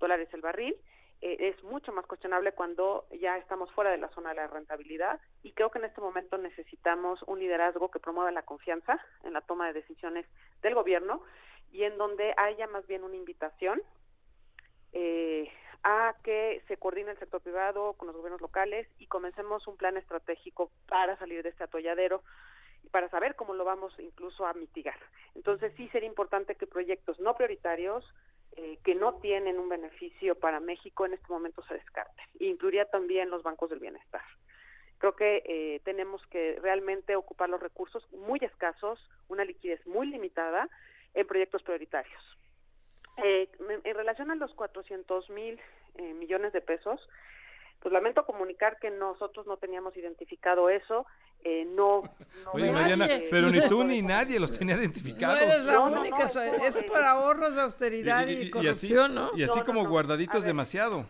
[0.00, 0.76] dólares el barril.
[1.22, 5.18] Eh, es mucho más cuestionable cuando ya estamos fuera de la zona de la rentabilidad
[5.42, 9.40] y creo que en este momento necesitamos un liderazgo que promueva la confianza en la
[9.40, 10.26] toma de decisiones
[10.60, 11.22] del gobierno
[11.72, 13.82] y en donde haya más bien una invitación
[14.92, 15.50] eh,
[15.82, 19.96] a que se coordine el sector privado con los gobiernos locales y comencemos un plan
[19.96, 22.22] estratégico para salir de este atolladero
[22.82, 24.98] y para saber cómo lo vamos incluso a mitigar.
[25.34, 28.04] Entonces sí sería importante que proyectos no prioritarios
[28.56, 32.24] eh, que no tienen un beneficio para México en este momento se descarten.
[32.40, 34.22] E incluiría también los bancos del bienestar.
[34.98, 38.98] Creo que eh, tenemos que realmente ocupar los recursos muy escasos,
[39.28, 40.70] una liquidez muy limitada
[41.16, 42.22] en proyectos prioritarios.
[43.24, 43.48] Eh,
[43.84, 45.58] en relación a los 400 mil
[45.94, 47.00] eh, millones de pesos,
[47.80, 51.06] pues lamento comunicar que nosotros no teníamos identificado eso.
[51.42, 52.02] Eh, no,
[52.52, 55.36] Oye, Mariana, pero ni tú ni nadie los tenía identificados.
[55.36, 59.30] No eres la única, es, por ahorros de austeridad y, corrupción, ¿no?
[59.34, 61.06] Y así como guardaditos demasiado.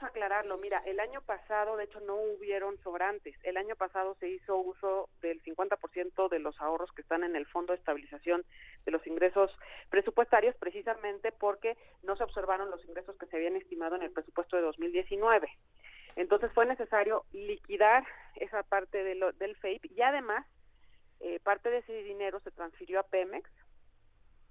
[0.00, 0.58] A aclararlo.
[0.58, 3.34] Mira, el año pasado, de hecho, no hubieron sobrantes.
[3.42, 7.46] El año pasado se hizo uso del 50% de los ahorros que están en el
[7.46, 8.44] Fondo de Estabilización
[8.84, 9.50] de los Ingresos
[9.88, 14.56] Presupuestarios, precisamente porque no se observaron los ingresos que se habían estimado en el presupuesto
[14.56, 15.48] de 2019.
[16.16, 18.04] Entonces fue necesario liquidar
[18.36, 20.46] esa parte del FAPE y además
[21.20, 23.50] eh, parte de ese dinero se transfirió a Pemex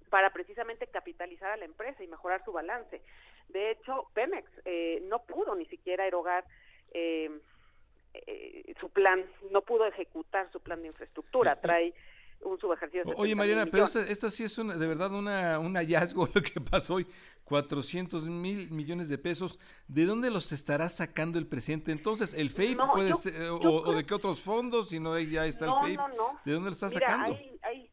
[0.09, 3.01] para precisamente capitalizar a la empresa y mejorar su balance.
[3.49, 6.45] De hecho, Pemex eh, no pudo ni siquiera erogar
[6.91, 7.29] eh,
[8.13, 11.59] eh, su plan, no pudo ejecutar su plan de infraestructura.
[11.59, 11.93] Trae
[12.41, 13.13] un subejercicio.
[13.17, 17.07] Oye, Mariana, pero esto, sí es de verdad una, un hallazgo lo que pasó hoy.
[17.45, 19.59] 400 mil millones de pesos.
[19.87, 21.91] ¿De dónde los estará sacando el presidente?
[21.91, 24.89] Entonces, ¿el FAPE puede ser, o, de qué otros fondos?
[24.89, 26.11] Si no, ya está el FAPE.
[26.43, 27.35] ¿De dónde lo está sacando?
[27.35, 27.84] Hay, hay,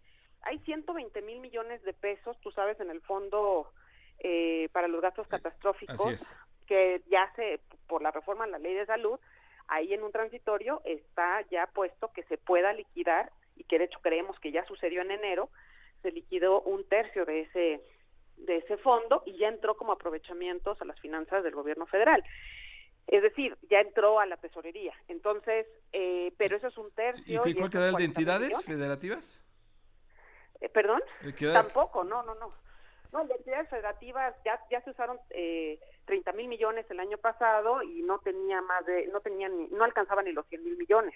[0.43, 3.73] hay 120 mil millones de pesos, tú sabes, en el fondo
[4.19, 8.87] eh, para los gastos catastróficos, que ya se, por la reforma en la ley de
[8.87, 9.19] salud,
[9.69, 14.01] ahí en un transitorio está ya puesto que se pueda liquidar y que de hecho
[14.01, 15.51] creemos que ya sucedió en enero,
[16.03, 17.81] se liquidó un tercio de ese
[18.37, 22.25] de ese fondo y ya entró como aprovechamientos a las finanzas del gobierno federal.
[23.07, 24.95] Es decir, ya entró a la tesorería.
[25.09, 27.43] Entonces, eh, pero eso es un tercio.
[27.47, 29.41] ¿Y, cuál queda de entidades federativas?
[30.63, 31.03] Eh, ¿Perdón?
[31.53, 32.53] Tampoco, no, no, no.
[33.13, 37.83] No, las entidades federativas ya, ya se usaron eh, 30 mil millones el año pasado
[37.83, 41.15] y no tenía más de, no tenían, ni, no alcanzaban ni los 100 mil millones.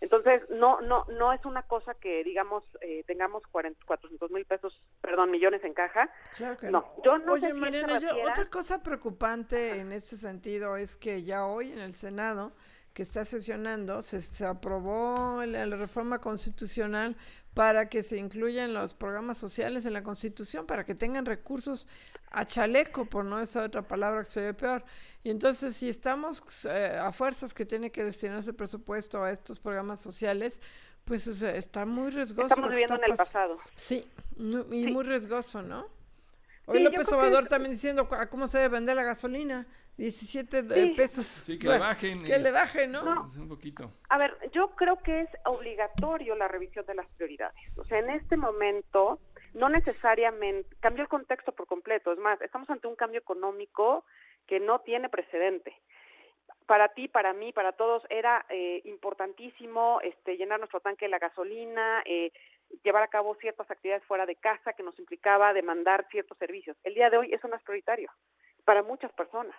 [0.00, 5.30] Entonces, no, no, no es una cosa que, digamos, eh, tengamos 400 mil pesos, perdón,
[5.30, 6.10] millones en caja.
[6.70, 6.84] no.
[7.02, 7.98] yo no Oye, Mariana,
[8.28, 12.52] otra cosa preocupante en este sentido es que ya hoy en el Senado,
[12.94, 17.16] que está sesionando, se, se aprobó la, reforma constitucional
[17.52, 21.88] para que se incluyan los programas sociales en la Constitución, para que tengan recursos
[22.30, 24.84] a chaleco, por no esa otra palabra que se ve peor.
[25.24, 30.00] Y entonces, si estamos eh, a fuerzas que tiene que destinarse presupuesto a estos programas
[30.00, 30.60] sociales,
[31.04, 32.46] pues está muy riesgoso.
[32.46, 33.58] Estamos viviendo en el pasado.
[33.74, 34.08] Sí,
[34.38, 35.86] y muy riesgoso, ¿no?
[36.66, 39.66] Hoy López Obrador también diciendo cómo se debe vender la gasolina.
[39.96, 40.64] 17
[40.96, 41.24] pesos.
[41.24, 42.24] Sí, que le bajen.
[42.24, 43.28] Que le bajen, ¿no?
[43.36, 43.92] Un poquito.
[44.08, 47.56] A ver, yo creo que es obligatorio la revisión de las prioridades.
[47.76, 49.20] O sea, en este momento,
[49.54, 52.12] no necesariamente, cambió el contexto por completo.
[52.12, 54.04] Es más, estamos ante un cambio económico
[54.46, 55.74] que no tiene precedente.
[56.66, 61.18] Para ti, para mí, para todos, era eh, importantísimo este, llenar nuestro tanque de la
[61.18, 62.32] gasolina, eh,
[62.82, 66.76] llevar a cabo ciertas actividades fuera de casa que nos implicaba demandar ciertos servicios.
[66.82, 68.10] El día de hoy eso no es prioritario
[68.64, 69.54] para muchas personas.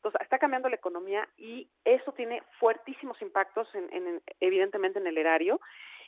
[0.00, 5.60] Entonces, está cambiando la economía y eso tiene fuertísimos impactos, en, evidentemente, en el erario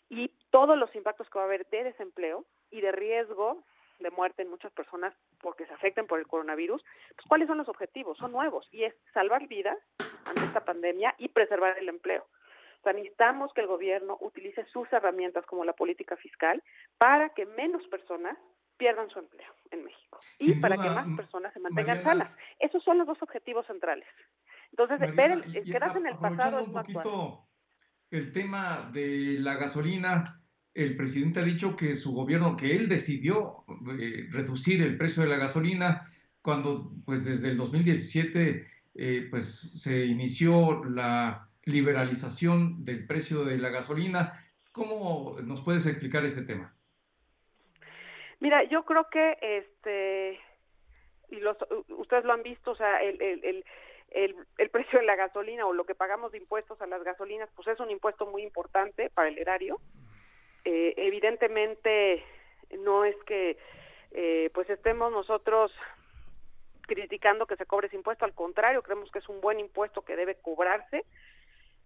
[0.09, 3.63] y todos los impactos que va a haber de desempleo y de riesgo
[3.99, 6.83] de muerte en muchas personas porque se afecten por el coronavirus,
[7.15, 9.79] pues cuáles son los objetivos, son nuevos y es salvar vidas
[10.25, 12.25] ante esta pandemia y preservar el empleo.
[12.81, 16.63] O sea, necesitamos que el gobierno utilice sus herramientas como la política fiscal
[16.97, 18.39] para que menos personas
[18.83, 22.33] pierdan su empleo en México y para que más personas se mantengan sanas.
[22.59, 24.09] Esos son los dos objetivos centrales.
[24.73, 27.47] Entonces, ver el, quedarse en el pasado es un poquito
[28.11, 30.43] el tema de la gasolina,
[30.75, 33.65] el presidente ha dicho que su gobierno, que él decidió
[34.01, 36.03] eh, reducir el precio de la gasolina
[36.41, 39.45] cuando pues desde el 2017 eh, pues
[39.81, 44.33] se inició la liberalización del precio de la gasolina.
[44.73, 46.75] ¿Cómo nos puedes explicar este tema?
[48.43, 50.41] Mira, yo creo que este
[51.29, 51.57] y los,
[51.91, 53.65] ustedes lo han visto, o sea, el, el,
[54.11, 57.49] el, el, precio de la gasolina o lo que pagamos de impuestos a las gasolinas,
[57.55, 59.81] pues es un impuesto muy importante para el erario.
[60.65, 62.25] Eh, evidentemente
[62.81, 63.57] no es que
[64.11, 65.73] eh, pues estemos nosotros
[66.81, 70.17] criticando que se cobre ese impuesto, al contrario, creemos que es un buen impuesto que
[70.17, 71.05] debe cobrarse,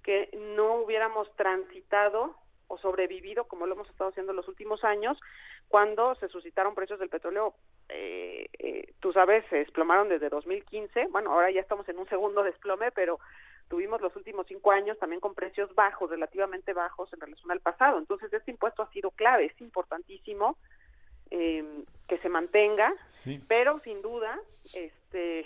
[0.02, 2.34] que no hubiéramos transitado
[2.68, 5.18] o sobrevivido como lo hemos estado haciendo en los últimos años
[5.68, 7.54] cuando se suscitaron precios del petróleo
[7.88, 12.42] eh, eh, tú sabes se desplomaron desde 2015 bueno ahora ya estamos en un segundo
[12.42, 13.18] desplome pero
[13.68, 17.98] tuvimos los últimos cinco años también con precios bajos relativamente bajos en relación al pasado.
[17.98, 20.56] Entonces este impuesto ha sido clave es importantísimo
[21.30, 21.64] eh,
[22.08, 22.94] que se mantenga
[23.48, 24.38] pero sin duda
[24.72, 25.44] este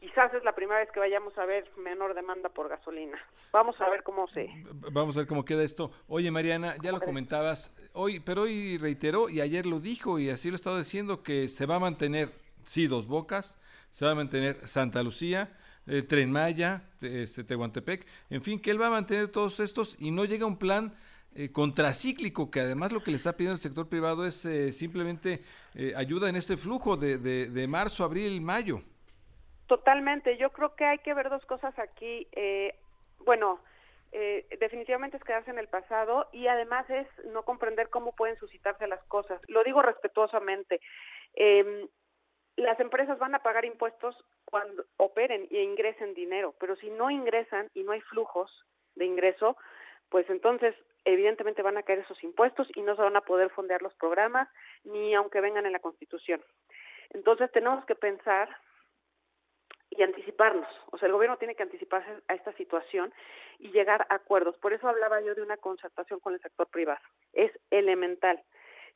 [0.00, 3.18] quizás es la primera vez que vayamos a ver menor demanda por gasolina.
[3.52, 4.48] Vamos a ver cómo se...
[4.92, 5.90] Vamos a ver cómo queda esto.
[6.06, 10.48] Oye, Mariana, ya lo comentabas hoy, pero hoy reiteró y ayer lo dijo y así
[10.48, 12.30] lo he estado diciendo que se va a mantener,
[12.64, 13.56] sí, Dos Bocas,
[13.90, 15.56] se va a mantener Santa Lucía,
[15.86, 20.10] eh, Tren Maya, este, Tehuantepec, en fin, que él va a mantener todos estos y
[20.10, 20.94] no llega un plan
[21.34, 25.42] eh, contracíclico, que además lo que le está pidiendo el sector privado es eh, simplemente
[25.74, 28.82] eh, ayuda en este flujo de, de, de marzo, abril, mayo.
[29.68, 32.26] Totalmente, yo creo que hay que ver dos cosas aquí.
[32.32, 32.74] Eh,
[33.18, 33.60] bueno,
[34.12, 38.86] eh, definitivamente es quedarse en el pasado y además es no comprender cómo pueden suscitarse
[38.86, 39.40] las cosas.
[39.46, 40.80] Lo digo respetuosamente.
[41.34, 41.86] Eh,
[42.56, 44.16] las empresas van a pagar impuestos
[44.46, 48.50] cuando operen e ingresen dinero, pero si no ingresan y no hay flujos
[48.94, 49.58] de ingreso,
[50.08, 50.74] pues entonces
[51.04, 54.48] evidentemente van a caer esos impuestos y no se van a poder fondear los programas
[54.84, 56.42] ni aunque vengan en la Constitución.
[57.10, 58.48] Entonces tenemos que pensar
[59.98, 60.68] y anticiparnos.
[60.92, 63.12] O sea, el gobierno tiene que anticiparse a esta situación
[63.58, 64.56] y llegar a acuerdos.
[64.58, 67.00] Por eso hablaba yo de una concertación con el sector privado.
[67.32, 68.42] Es elemental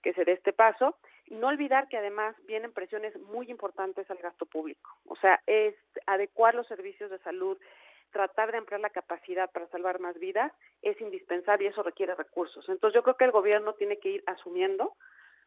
[0.03, 0.97] que se dé este paso
[1.29, 4.91] no olvidar que además vienen presiones muy importantes al gasto público.
[5.07, 5.75] O sea, es
[6.07, 7.59] adecuar los servicios de salud,
[8.11, 10.53] tratar de ampliar la capacidad para salvar más vidas
[10.83, 12.69] es indispensable y eso requiere recursos.
[12.69, 14.95] Entonces yo creo que el gobierno tiene que ir asumiendo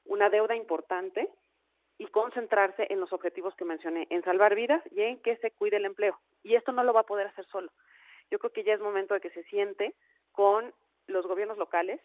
[0.05, 1.29] una deuda importante
[1.97, 5.77] y concentrarse en los objetivos que mencioné, en salvar vidas y en que se cuide
[5.77, 6.19] el empleo.
[6.43, 7.71] Y esto no lo va a poder hacer solo.
[8.31, 9.93] Yo creo que ya es momento de que se siente
[10.31, 10.73] con
[11.07, 12.01] los gobiernos locales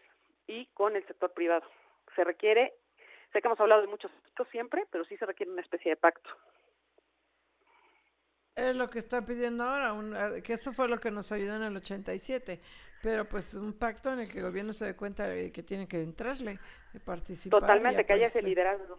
[0.47, 1.67] y con el sector privado.
[2.15, 2.75] Se requiere,
[3.33, 5.97] sé que hemos hablado de muchos aspectos siempre, pero sí se requiere una especie de
[5.97, 6.31] pacto.
[8.55, 11.77] Es lo que está pidiendo ahora, que eso fue lo que nos ayudó en el
[11.77, 12.61] 87,
[13.03, 15.89] pero pues un pacto en el que el gobierno se dé cuenta de que tiene
[15.89, 16.59] que entrarle,
[16.93, 17.61] de participar.
[17.61, 18.99] Totalmente, que haya ese liderazgo.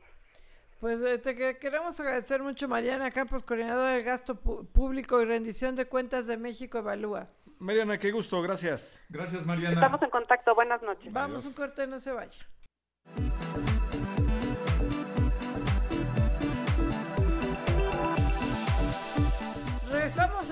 [0.82, 6.26] Pues te queremos agradecer mucho, Mariana Campos, coordinadora del gasto público y rendición de cuentas
[6.26, 7.28] de México Evalúa.
[7.60, 9.00] Mariana, qué gusto, gracias.
[9.08, 9.76] Gracias, Mariana.
[9.76, 11.14] Estamos en contacto, buenas noches.
[11.14, 12.44] Vamos un corte, no se vaya.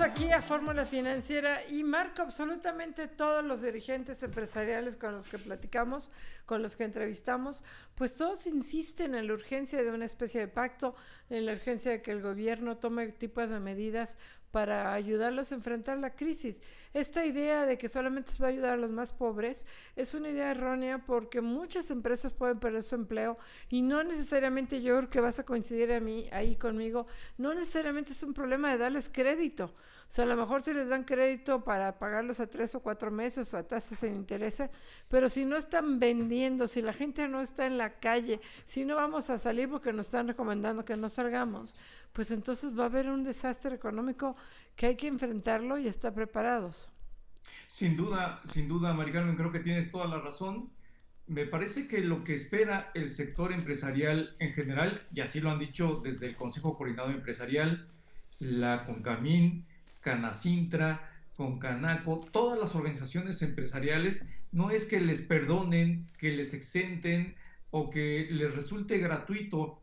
[0.02, 6.10] Aquí a Fórmula Financiera y marco absolutamente todos los dirigentes empresariales con los que platicamos,
[6.46, 7.62] con los que entrevistamos,
[7.96, 10.94] pues todos insisten en la urgencia de una especie de pacto,
[11.28, 14.16] en la urgencia de que el gobierno tome tipos de medidas
[14.50, 16.62] para ayudarlos a enfrentar la crisis.
[16.92, 19.66] Esta idea de que solamente se va a ayudar a los más pobres
[19.96, 24.96] es una idea errónea porque muchas empresas pueden perder su empleo y no necesariamente yo
[24.98, 27.06] creo que vas a coincidir a mí ahí conmigo,
[27.38, 29.72] no necesariamente es un problema de darles crédito.
[30.10, 33.54] Sea, a lo mejor si les dan crédito para pagarlos a tres o cuatro meses
[33.54, 34.60] a tasas sin interés,
[35.06, 38.96] pero si no están vendiendo, si la gente no está en la calle, si no
[38.96, 41.76] vamos a salir porque nos están recomendando que no salgamos,
[42.12, 44.34] pues entonces va a haber un desastre económico
[44.74, 46.88] que hay que enfrentarlo y estar preparados.
[47.68, 50.72] Sin duda, sin duda, Maricarmen, creo que tienes toda la razón.
[51.28, 55.60] Me parece que lo que espera el sector empresarial en general, y así lo han
[55.60, 57.88] dicho desde el Consejo Coordinador Empresarial,
[58.40, 59.69] la CONCAMIN,
[60.00, 67.34] Canacintra, Concanaco, todas las organizaciones empresariales, no es que les perdonen, que les exenten
[67.70, 69.78] o que les resulte gratuito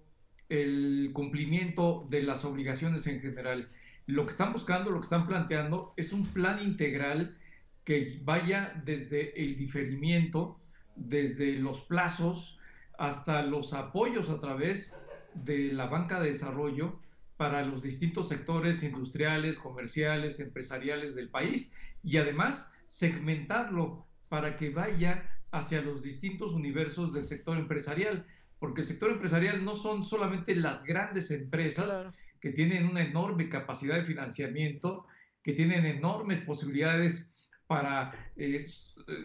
[0.49, 3.69] el cumplimiento de las obligaciones en general.
[4.05, 7.35] Lo que están buscando, lo que están planteando es un plan integral
[7.83, 10.57] que vaya desde el diferimiento,
[10.95, 12.59] desde los plazos,
[12.97, 14.93] hasta los apoyos a través
[15.33, 16.99] de la banca de desarrollo
[17.37, 21.73] para los distintos sectores industriales, comerciales, empresariales del país
[22.03, 28.25] y además segmentarlo para que vaya hacia los distintos universos del sector empresarial,
[28.59, 33.95] porque el sector empresarial no son solamente las grandes empresas que tienen una enorme capacidad
[33.95, 35.05] de financiamiento,
[35.43, 38.65] que tienen enormes posibilidades para eh, eh,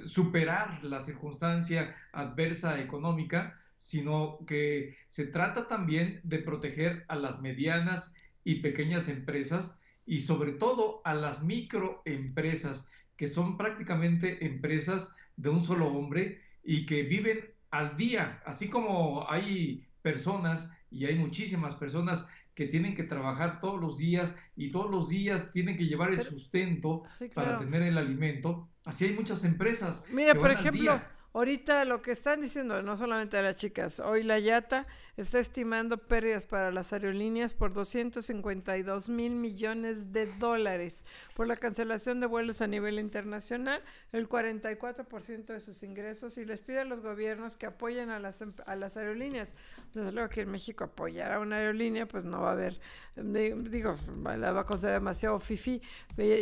[0.04, 8.14] superar la circunstancia adversa económica, sino que se trata también de proteger a las medianas
[8.44, 15.62] y pequeñas empresas y sobre todo a las microempresas, que son prácticamente empresas de un
[15.62, 22.28] solo hombre y que viven al día, así como hay personas y hay muchísimas personas
[22.54, 26.20] que tienen que trabajar todos los días y todos los días tienen que llevar el
[26.20, 27.04] sustento
[27.34, 28.68] para tener el alimento.
[28.84, 30.04] Así hay muchas empresas.
[30.12, 31.00] Mira, por ejemplo,
[31.34, 34.86] ahorita lo que están diciendo, no solamente las chicas, hoy la Yata
[35.16, 41.04] está estimando pérdidas para las aerolíneas por 252 mil millones de dólares
[41.36, 43.82] por la cancelación de vuelos a nivel internacional,
[44.12, 48.40] el 44% de sus ingresos y les pide a los gobiernos que apoyen a las,
[48.40, 49.54] em, a las aerolíneas.
[49.92, 52.80] Desde luego que en México apoyar a una aerolínea, pues no va a haber,
[53.16, 55.82] digo, la va a considerar demasiado fifi.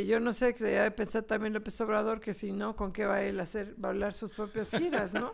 [0.07, 3.17] Yo no sé, que debe pensar también López Obrador que si no, ¿con qué va
[3.17, 5.33] a él a hacer, va a hablar sus propias no?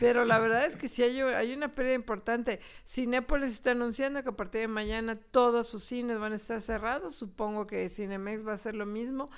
[0.00, 2.60] Pero la verdad es que si hay, hay una pérdida importante.
[2.86, 7.14] Cinépolis está anunciando que a partir de mañana todos sus cines van a estar cerrados.
[7.14, 9.30] Supongo que Cinemex va a hacer lo mismo.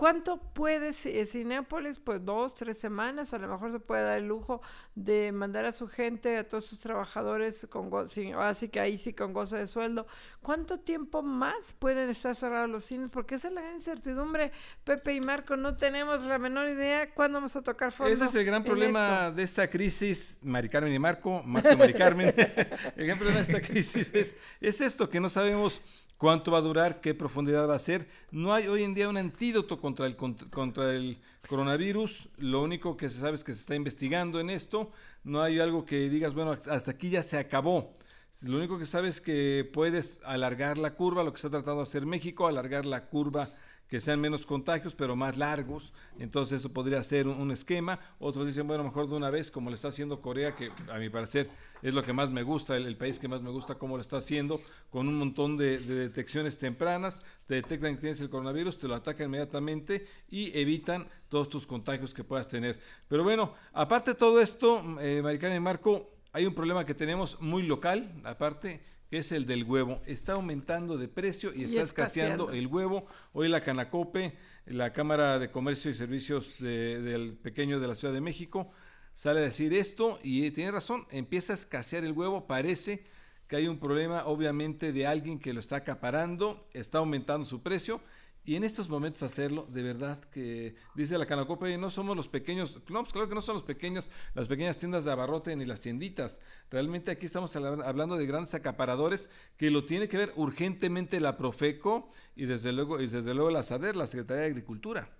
[0.00, 1.98] ¿Cuánto puede Cinépolis?
[1.98, 3.34] Pues dos, tres semanas.
[3.34, 4.62] A lo mejor se puede dar el lujo
[4.94, 7.90] de mandar a su gente, a todos sus trabajadores, con
[8.38, 10.06] así que ahí sí con gozo de sueldo.
[10.40, 13.10] ¿Cuánto tiempo más pueden estar cerrados los cines?
[13.10, 14.52] Porque esa es la gran incertidumbre.
[14.84, 18.10] Pepe y Marco, no tenemos la menor idea cuándo vamos a tocar fondo.
[18.10, 21.94] Ese es el gran problema de esta crisis, Mari Carmen y Marco, Marco y Mari
[21.94, 22.34] Carmen.
[22.96, 25.80] el problema de esta crisis es, es esto, que no sabemos
[26.20, 28.06] cuánto va a durar, qué profundidad va a ser.
[28.30, 31.18] No hay hoy en día un antídoto contra el, contra el
[31.48, 32.28] coronavirus.
[32.36, 34.92] Lo único que se sabe es que se está investigando en esto.
[35.24, 37.96] No hay algo que digas, bueno, hasta aquí ya se acabó.
[38.42, 41.88] Lo único que sabes es que puedes alargar la curva, lo que está tratando de
[41.88, 43.50] hacer México, alargar la curva
[43.90, 45.92] que sean menos contagios, pero más largos.
[46.20, 47.98] Entonces eso podría ser un, esquema.
[48.20, 51.10] Otros dicen, bueno, mejor de una vez, como lo está haciendo Corea, que a mi
[51.10, 51.50] parecer
[51.82, 54.18] es lo que más me gusta, el, país que más me gusta, cómo lo está
[54.18, 54.60] haciendo,
[54.90, 57.24] con un montón de, detecciones tempranas.
[57.46, 62.14] Te detectan que tienes el coronavirus, te lo atacan inmediatamente y evitan todos tus contagios
[62.14, 62.78] que puedas tener.
[63.08, 67.40] Pero bueno, aparte de todo esto, eh, Maricana y Marco, hay un problema que tenemos
[67.40, 70.00] muy local, aparte, que es el del huevo.
[70.06, 73.06] Está aumentando de precio y, está escaseando el huevo.
[73.32, 78.20] Hoy la Canacope, la Cámara de Comercio y Servicios del Pequeño de la Ciudad de
[78.20, 78.70] México,
[79.12, 83.04] sale a decir esto y tiene razón, empieza a escasear el huevo, parece
[83.48, 88.00] que hay un problema obviamente de alguien que lo está acaparando, está aumentando su precio
[88.44, 92.80] y en estos momentos hacerlo, de verdad que dice la Canacope, no somos los pequeños,
[92.88, 95.80] no, pues claro que no son los pequeños, las pequeñas tiendas de abarrote ni las
[95.80, 96.40] tienditas.
[96.70, 102.08] Realmente aquí estamos hablando de grandes acaparadores que lo tiene que ver urgentemente la Profeco
[102.34, 105.10] y desde luego, y desde luego la SADER, la Secretaría de Agricultura.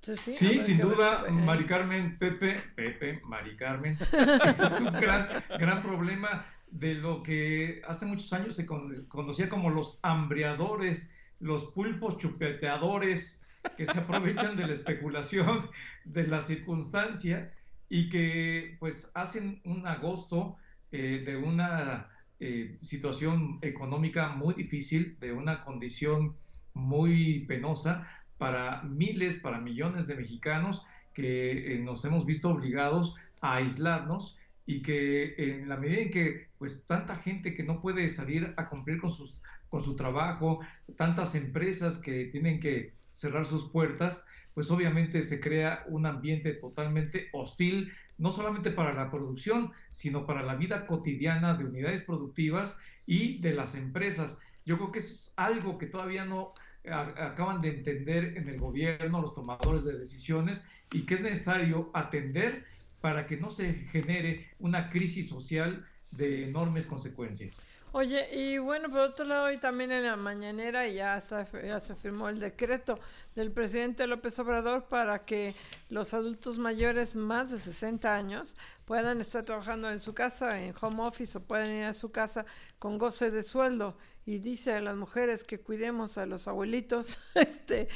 [0.00, 3.98] Sí, sin duda, Mari Carmen, Pepe, Pepe, Mari Carmen,
[4.46, 5.28] este es un gran,
[5.58, 11.10] gran problema de lo que hace muchos años se conocía como los hambreadores
[11.40, 13.44] los pulpos chupeteadores
[13.76, 15.68] que se aprovechan de la especulación
[16.04, 17.52] de la circunstancia
[17.88, 20.56] y que pues hacen un agosto
[20.92, 22.08] eh, de una
[22.38, 26.36] eh, situación económica muy difícil, de una condición
[26.74, 28.06] muy penosa
[28.38, 30.84] para miles, para millones de mexicanos
[31.14, 34.36] que eh, nos hemos visto obligados a aislarnos
[34.66, 38.68] y que en la medida en que pues tanta gente que no puede salir a
[38.68, 40.60] cumplir con sus con su trabajo,
[40.96, 47.28] tantas empresas que tienen que cerrar sus puertas, pues obviamente se crea un ambiente totalmente
[47.32, 53.38] hostil, no solamente para la producción, sino para la vida cotidiana de unidades productivas y
[53.40, 54.38] de las empresas.
[54.64, 56.54] Yo creo que es algo que todavía no
[56.90, 62.64] acaban de entender en el gobierno, los tomadores de decisiones, y que es necesario atender
[63.00, 67.66] para que no se genere una crisis social de enormes consecuencias.
[67.98, 71.94] Oye, y bueno, por otro lado, hoy también en la mañanera ya se, ya se
[71.94, 73.00] firmó el decreto
[73.34, 75.54] del presidente López Obrador para que
[75.88, 78.54] los adultos mayores más de 60 años
[78.84, 82.44] puedan estar trabajando en su casa, en home office o puedan ir a su casa
[82.78, 87.88] con goce de sueldo y dice a las mujeres que cuidemos a los abuelitos, este,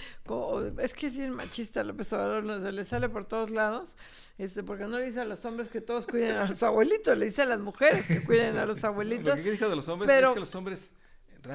[0.79, 3.97] es que es bien machista López Obrador, se le sale por todos lados,
[4.39, 7.27] este, porque no le dice a los hombres que todos cuiden a los abuelitos, le
[7.27, 9.37] dice a las mujeres que cuiden a los abuelitos.
[9.37, 10.93] Lo que dijo de los hombres es que los hombres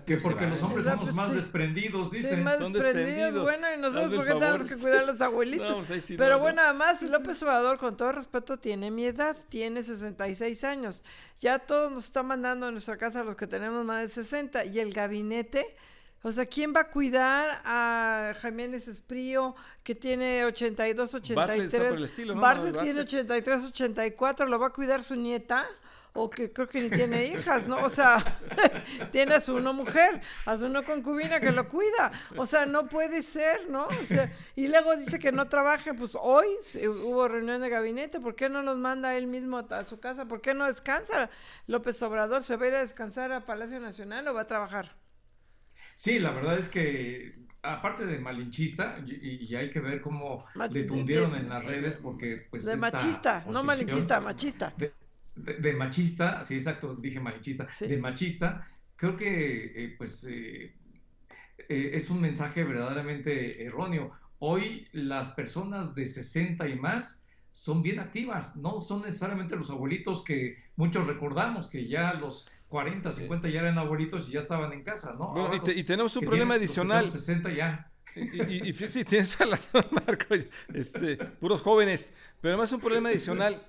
[0.05, 2.37] que porque los hombres somos más desprendidos, dicen.
[2.37, 3.43] Sí, más Son desprendidos.
[3.43, 5.87] Bueno, y nosotros, ¿por qué tenemos que cuidar a los abuelitos?
[5.87, 11.03] Pues Pero bueno, además, López Obrador, con todo respeto, tiene mi edad, tiene 66 años.
[11.39, 14.65] Ya todos nos está mandando a nuestra casa los que tenemos más de 60.
[14.65, 15.75] Y el gabinete.
[16.23, 22.35] O sea, ¿quién va a cuidar a Jiménez Esprío, que tiene 82, 83?
[22.35, 25.67] Bartlett, tiene 83, 84, ¿lo va a cuidar su nieta?
[26.15, 27.83] O que creo que ni tiene hijas, ¿no?
[27.83, 28.17] O sea,
[29.11, 32.11] tiene a su una mujer, a su una concubina que lo cuida.
[32.37, 33.85] O sea, no puede ser, ¿no?
[33.85, 36.47] O sea, y luego dice que no trabaje, pues hoy
[36.85, 40.25] hubo reunión de gabinete, ¿por qué no los manda él mismo a su casa?
[40.25, 41.29] ¿Por qué no descansa
[41.67, 42.43] López Obrador?
[42.43, 44.95] ¿Se va a ir a descansar a Palacio Nacional o va a trabajar?
[45.95, 51.35] Sí, la verdad es que aparte de malinchista, y, hay que ver cómo le tundieron
[51.35, 52.63] en las redes porque pues...
[52.63, 54.93] De machista, no malinchista, machista de,
[55.77, 60.73] machista, sí, exacto, dije machista, de machista, creo que eh, pues eh,
[61.69, 64.11] eh, es un mensaje verdaderamente erróneo.
[64.39, 70.23] Hoy las personas de 60 y más son bien activas, no son necesariamente los abuelitos
[70.23, 74.83] que muchos recordamos, que ya los 40, 50 ya eran abuelitos y ya estaban en
[74.83, 75.51] casa, ¿no?
[75.53, 77.07] y, tenemos un problema adicional.
[77.07, 77.91] 60 ya.
[78.15, 80.35] Y, y, sí, tienes razón, Marco,
[80.73, 83.61] este, puros jóvenes, pero además un problema adicional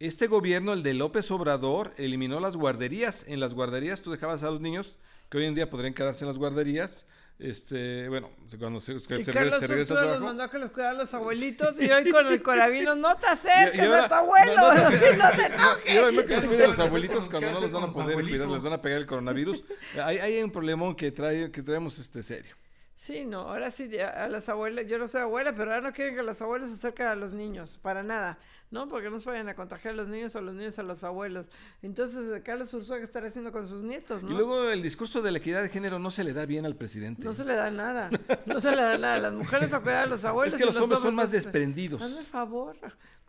[0.00, 3.24] este gobierno, el de López Obrador, eliminó las guarderías.
[3.28, 4.98] En las guarderías tú dejabas a los niños,
[5.28, 7.06] que hoy en día podrían quedarse en las guarderías,
[7.40, 10.58] este, bueno, cuando se, se, y se, Carlos se regresa a los mandó a que
[10.58, 14.54] los cuidaran los abuelitos y hoy con el corabino no te acerques a tu abuelo,
[14.56, 15.94] no, no, te, no te toques.
[15.94, 18.62] Y ahora me que cuiden los abuelitos cuando no los van a poder cuidar, les
[18.62, 19.64] van a pegar el coronavirus.
[20.02, 22.54] Hay, hay un problemón que trae, que traemos este serio.
[22.94, 26.14] Sí, no, ahora sí, a las abuelas, yo no soy abuela, pero ahora no quieren
[26.14, 28.38] que los abuelos se acerquen a los niños, para nada,
[28.70, 28.88] ¿no?
[28.88, 31.48] Porque no se vayan a contagiar a los niños o los niños a los abuelos.
[31.82, 34.30] Entonces, Carlos Ursúa, ¿qué estará haciendo con sus nietos, no?
[34.30, 36.76] Y luego el discurso de la equidad de género no se le da bien al
[36.76, 37.24] presidente.
[37.24, 38.10] No se le da nada,
[38.46, 39.18] no se le da nada.
[39.18, 40.54] Las mujeres a cuidar a los abuelos.
[40.60, 42.02] Es que los, hombres son más desprendidos.
[42.02, 42.76] Hazme favor.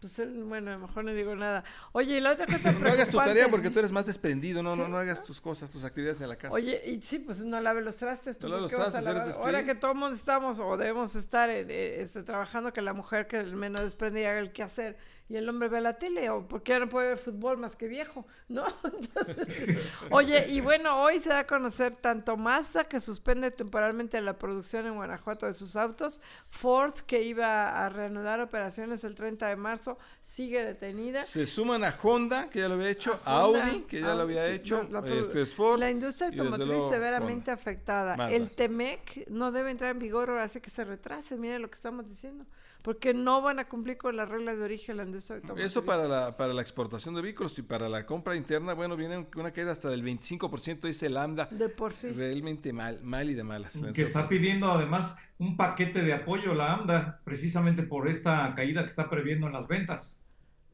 [0.01, 1.63] Pues bueno, mejor no digo nada.
[1.91, 4.75] Oye, y la otra cosa No hagas tu tarea porque tú eres más desprendido, no,
[4.75, 6.55] no, no hagas tus cosas, tus actividades en la casa.
[6.55, 8.39] Oye, y sí, pues no lave los trastes.
[8.39, 12.23] ¿tú no lave los trastes, eres Ahora que todos estamos o debemos estar eh, este,
[12.23, 14.97] trabajando, que la mujer que menos desprendida haga el que hacer
[15.31, 18.27] y el hombre ve la tele, o porque no puede ver fútbol más que viejo,
[18.49, 18.65] ¿no?
[18.83, 19.77] Entonces,
[20.09, 24.87] oye, y bueno, hoy se da a conocer tanto Mazda, que suspende temporalmente la producción
[24.87, 29.97] en Guanajuato de sus autos, Ford, que iba a reanudar operaciones el 30 de marzo,
[30.21, 31.23] sigue detenida.
[31.23, 34.45] Se suman a Honda, que ya lo había hecho, a, Audi, que ya lo había
[34.47, 35.79] hecho, la, este es Ford.
[35.79, 38.29] La industria automotriz severamente afectada.
[38.29, 41.75] El TEMEC no debe entrar en vigor, ahora hace que se retrase, mire lo que
[41.75, 42.45] estamos diciendo
[42.81, 45.65] porque no van a cumplir con las reglas de origen la industria automotriz.
[45.65, 49.27] Eso para la, para la exportación de vehículos y para la compra interna, bueno, viene
[49.35, 51.45] una caída hasta del 25%, dice Lambda.
[51.45, 52.11] De por sí.
[52.11, 53.77] Realmente mal, mal y de malas.
[53.93, 58.87] Que está pidiendo además un paquete de apoyo la AMDA, precisamente por esta caída que
[58.87, 60.20] está previendo en las ventas.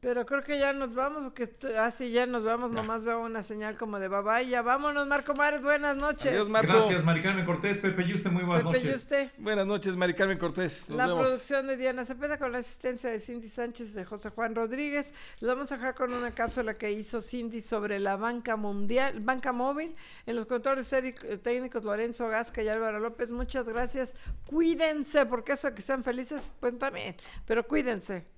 [0.00, 3.42] Pero creo que ya nos vamos, porque así ah, ya nos vamos, nomás veo una
[3.42, 4.48] señal como de bye bye.
[4.48, 6.26] Ya vámonos, Marco Mares, buenas noches.
[6.26, 6.72] Adiós, Marco.
[6.72, 8.94] Gracias, Mari Carmen Cortés, Pepe Yuste, muy buenas Pepe noches.
[8.94, 9.30] Yuste.
[9.38, 10.88] Buenas noches, Mari Carmen Cortés.
[10.88, 15.14] la producción de Diana Cepeda con la asistencia de Cindy Sánchez de José Juan Rodríguez.
[15.40, 19.52] Les vamos a dejar con una cápsula que hizo Cindy sobre la banca mundial, banca
[19.52, 19.96] móvil.
[20.26, 20.88] En los controles
[21.42, 24.14] técnicos Lorenzo Gasca y Álvaro López, muchas gracias.
[24.46, 27.16] Cuídense, porque eso de que sean felices, pues también,
[27.46, 28.37] pero cuídense.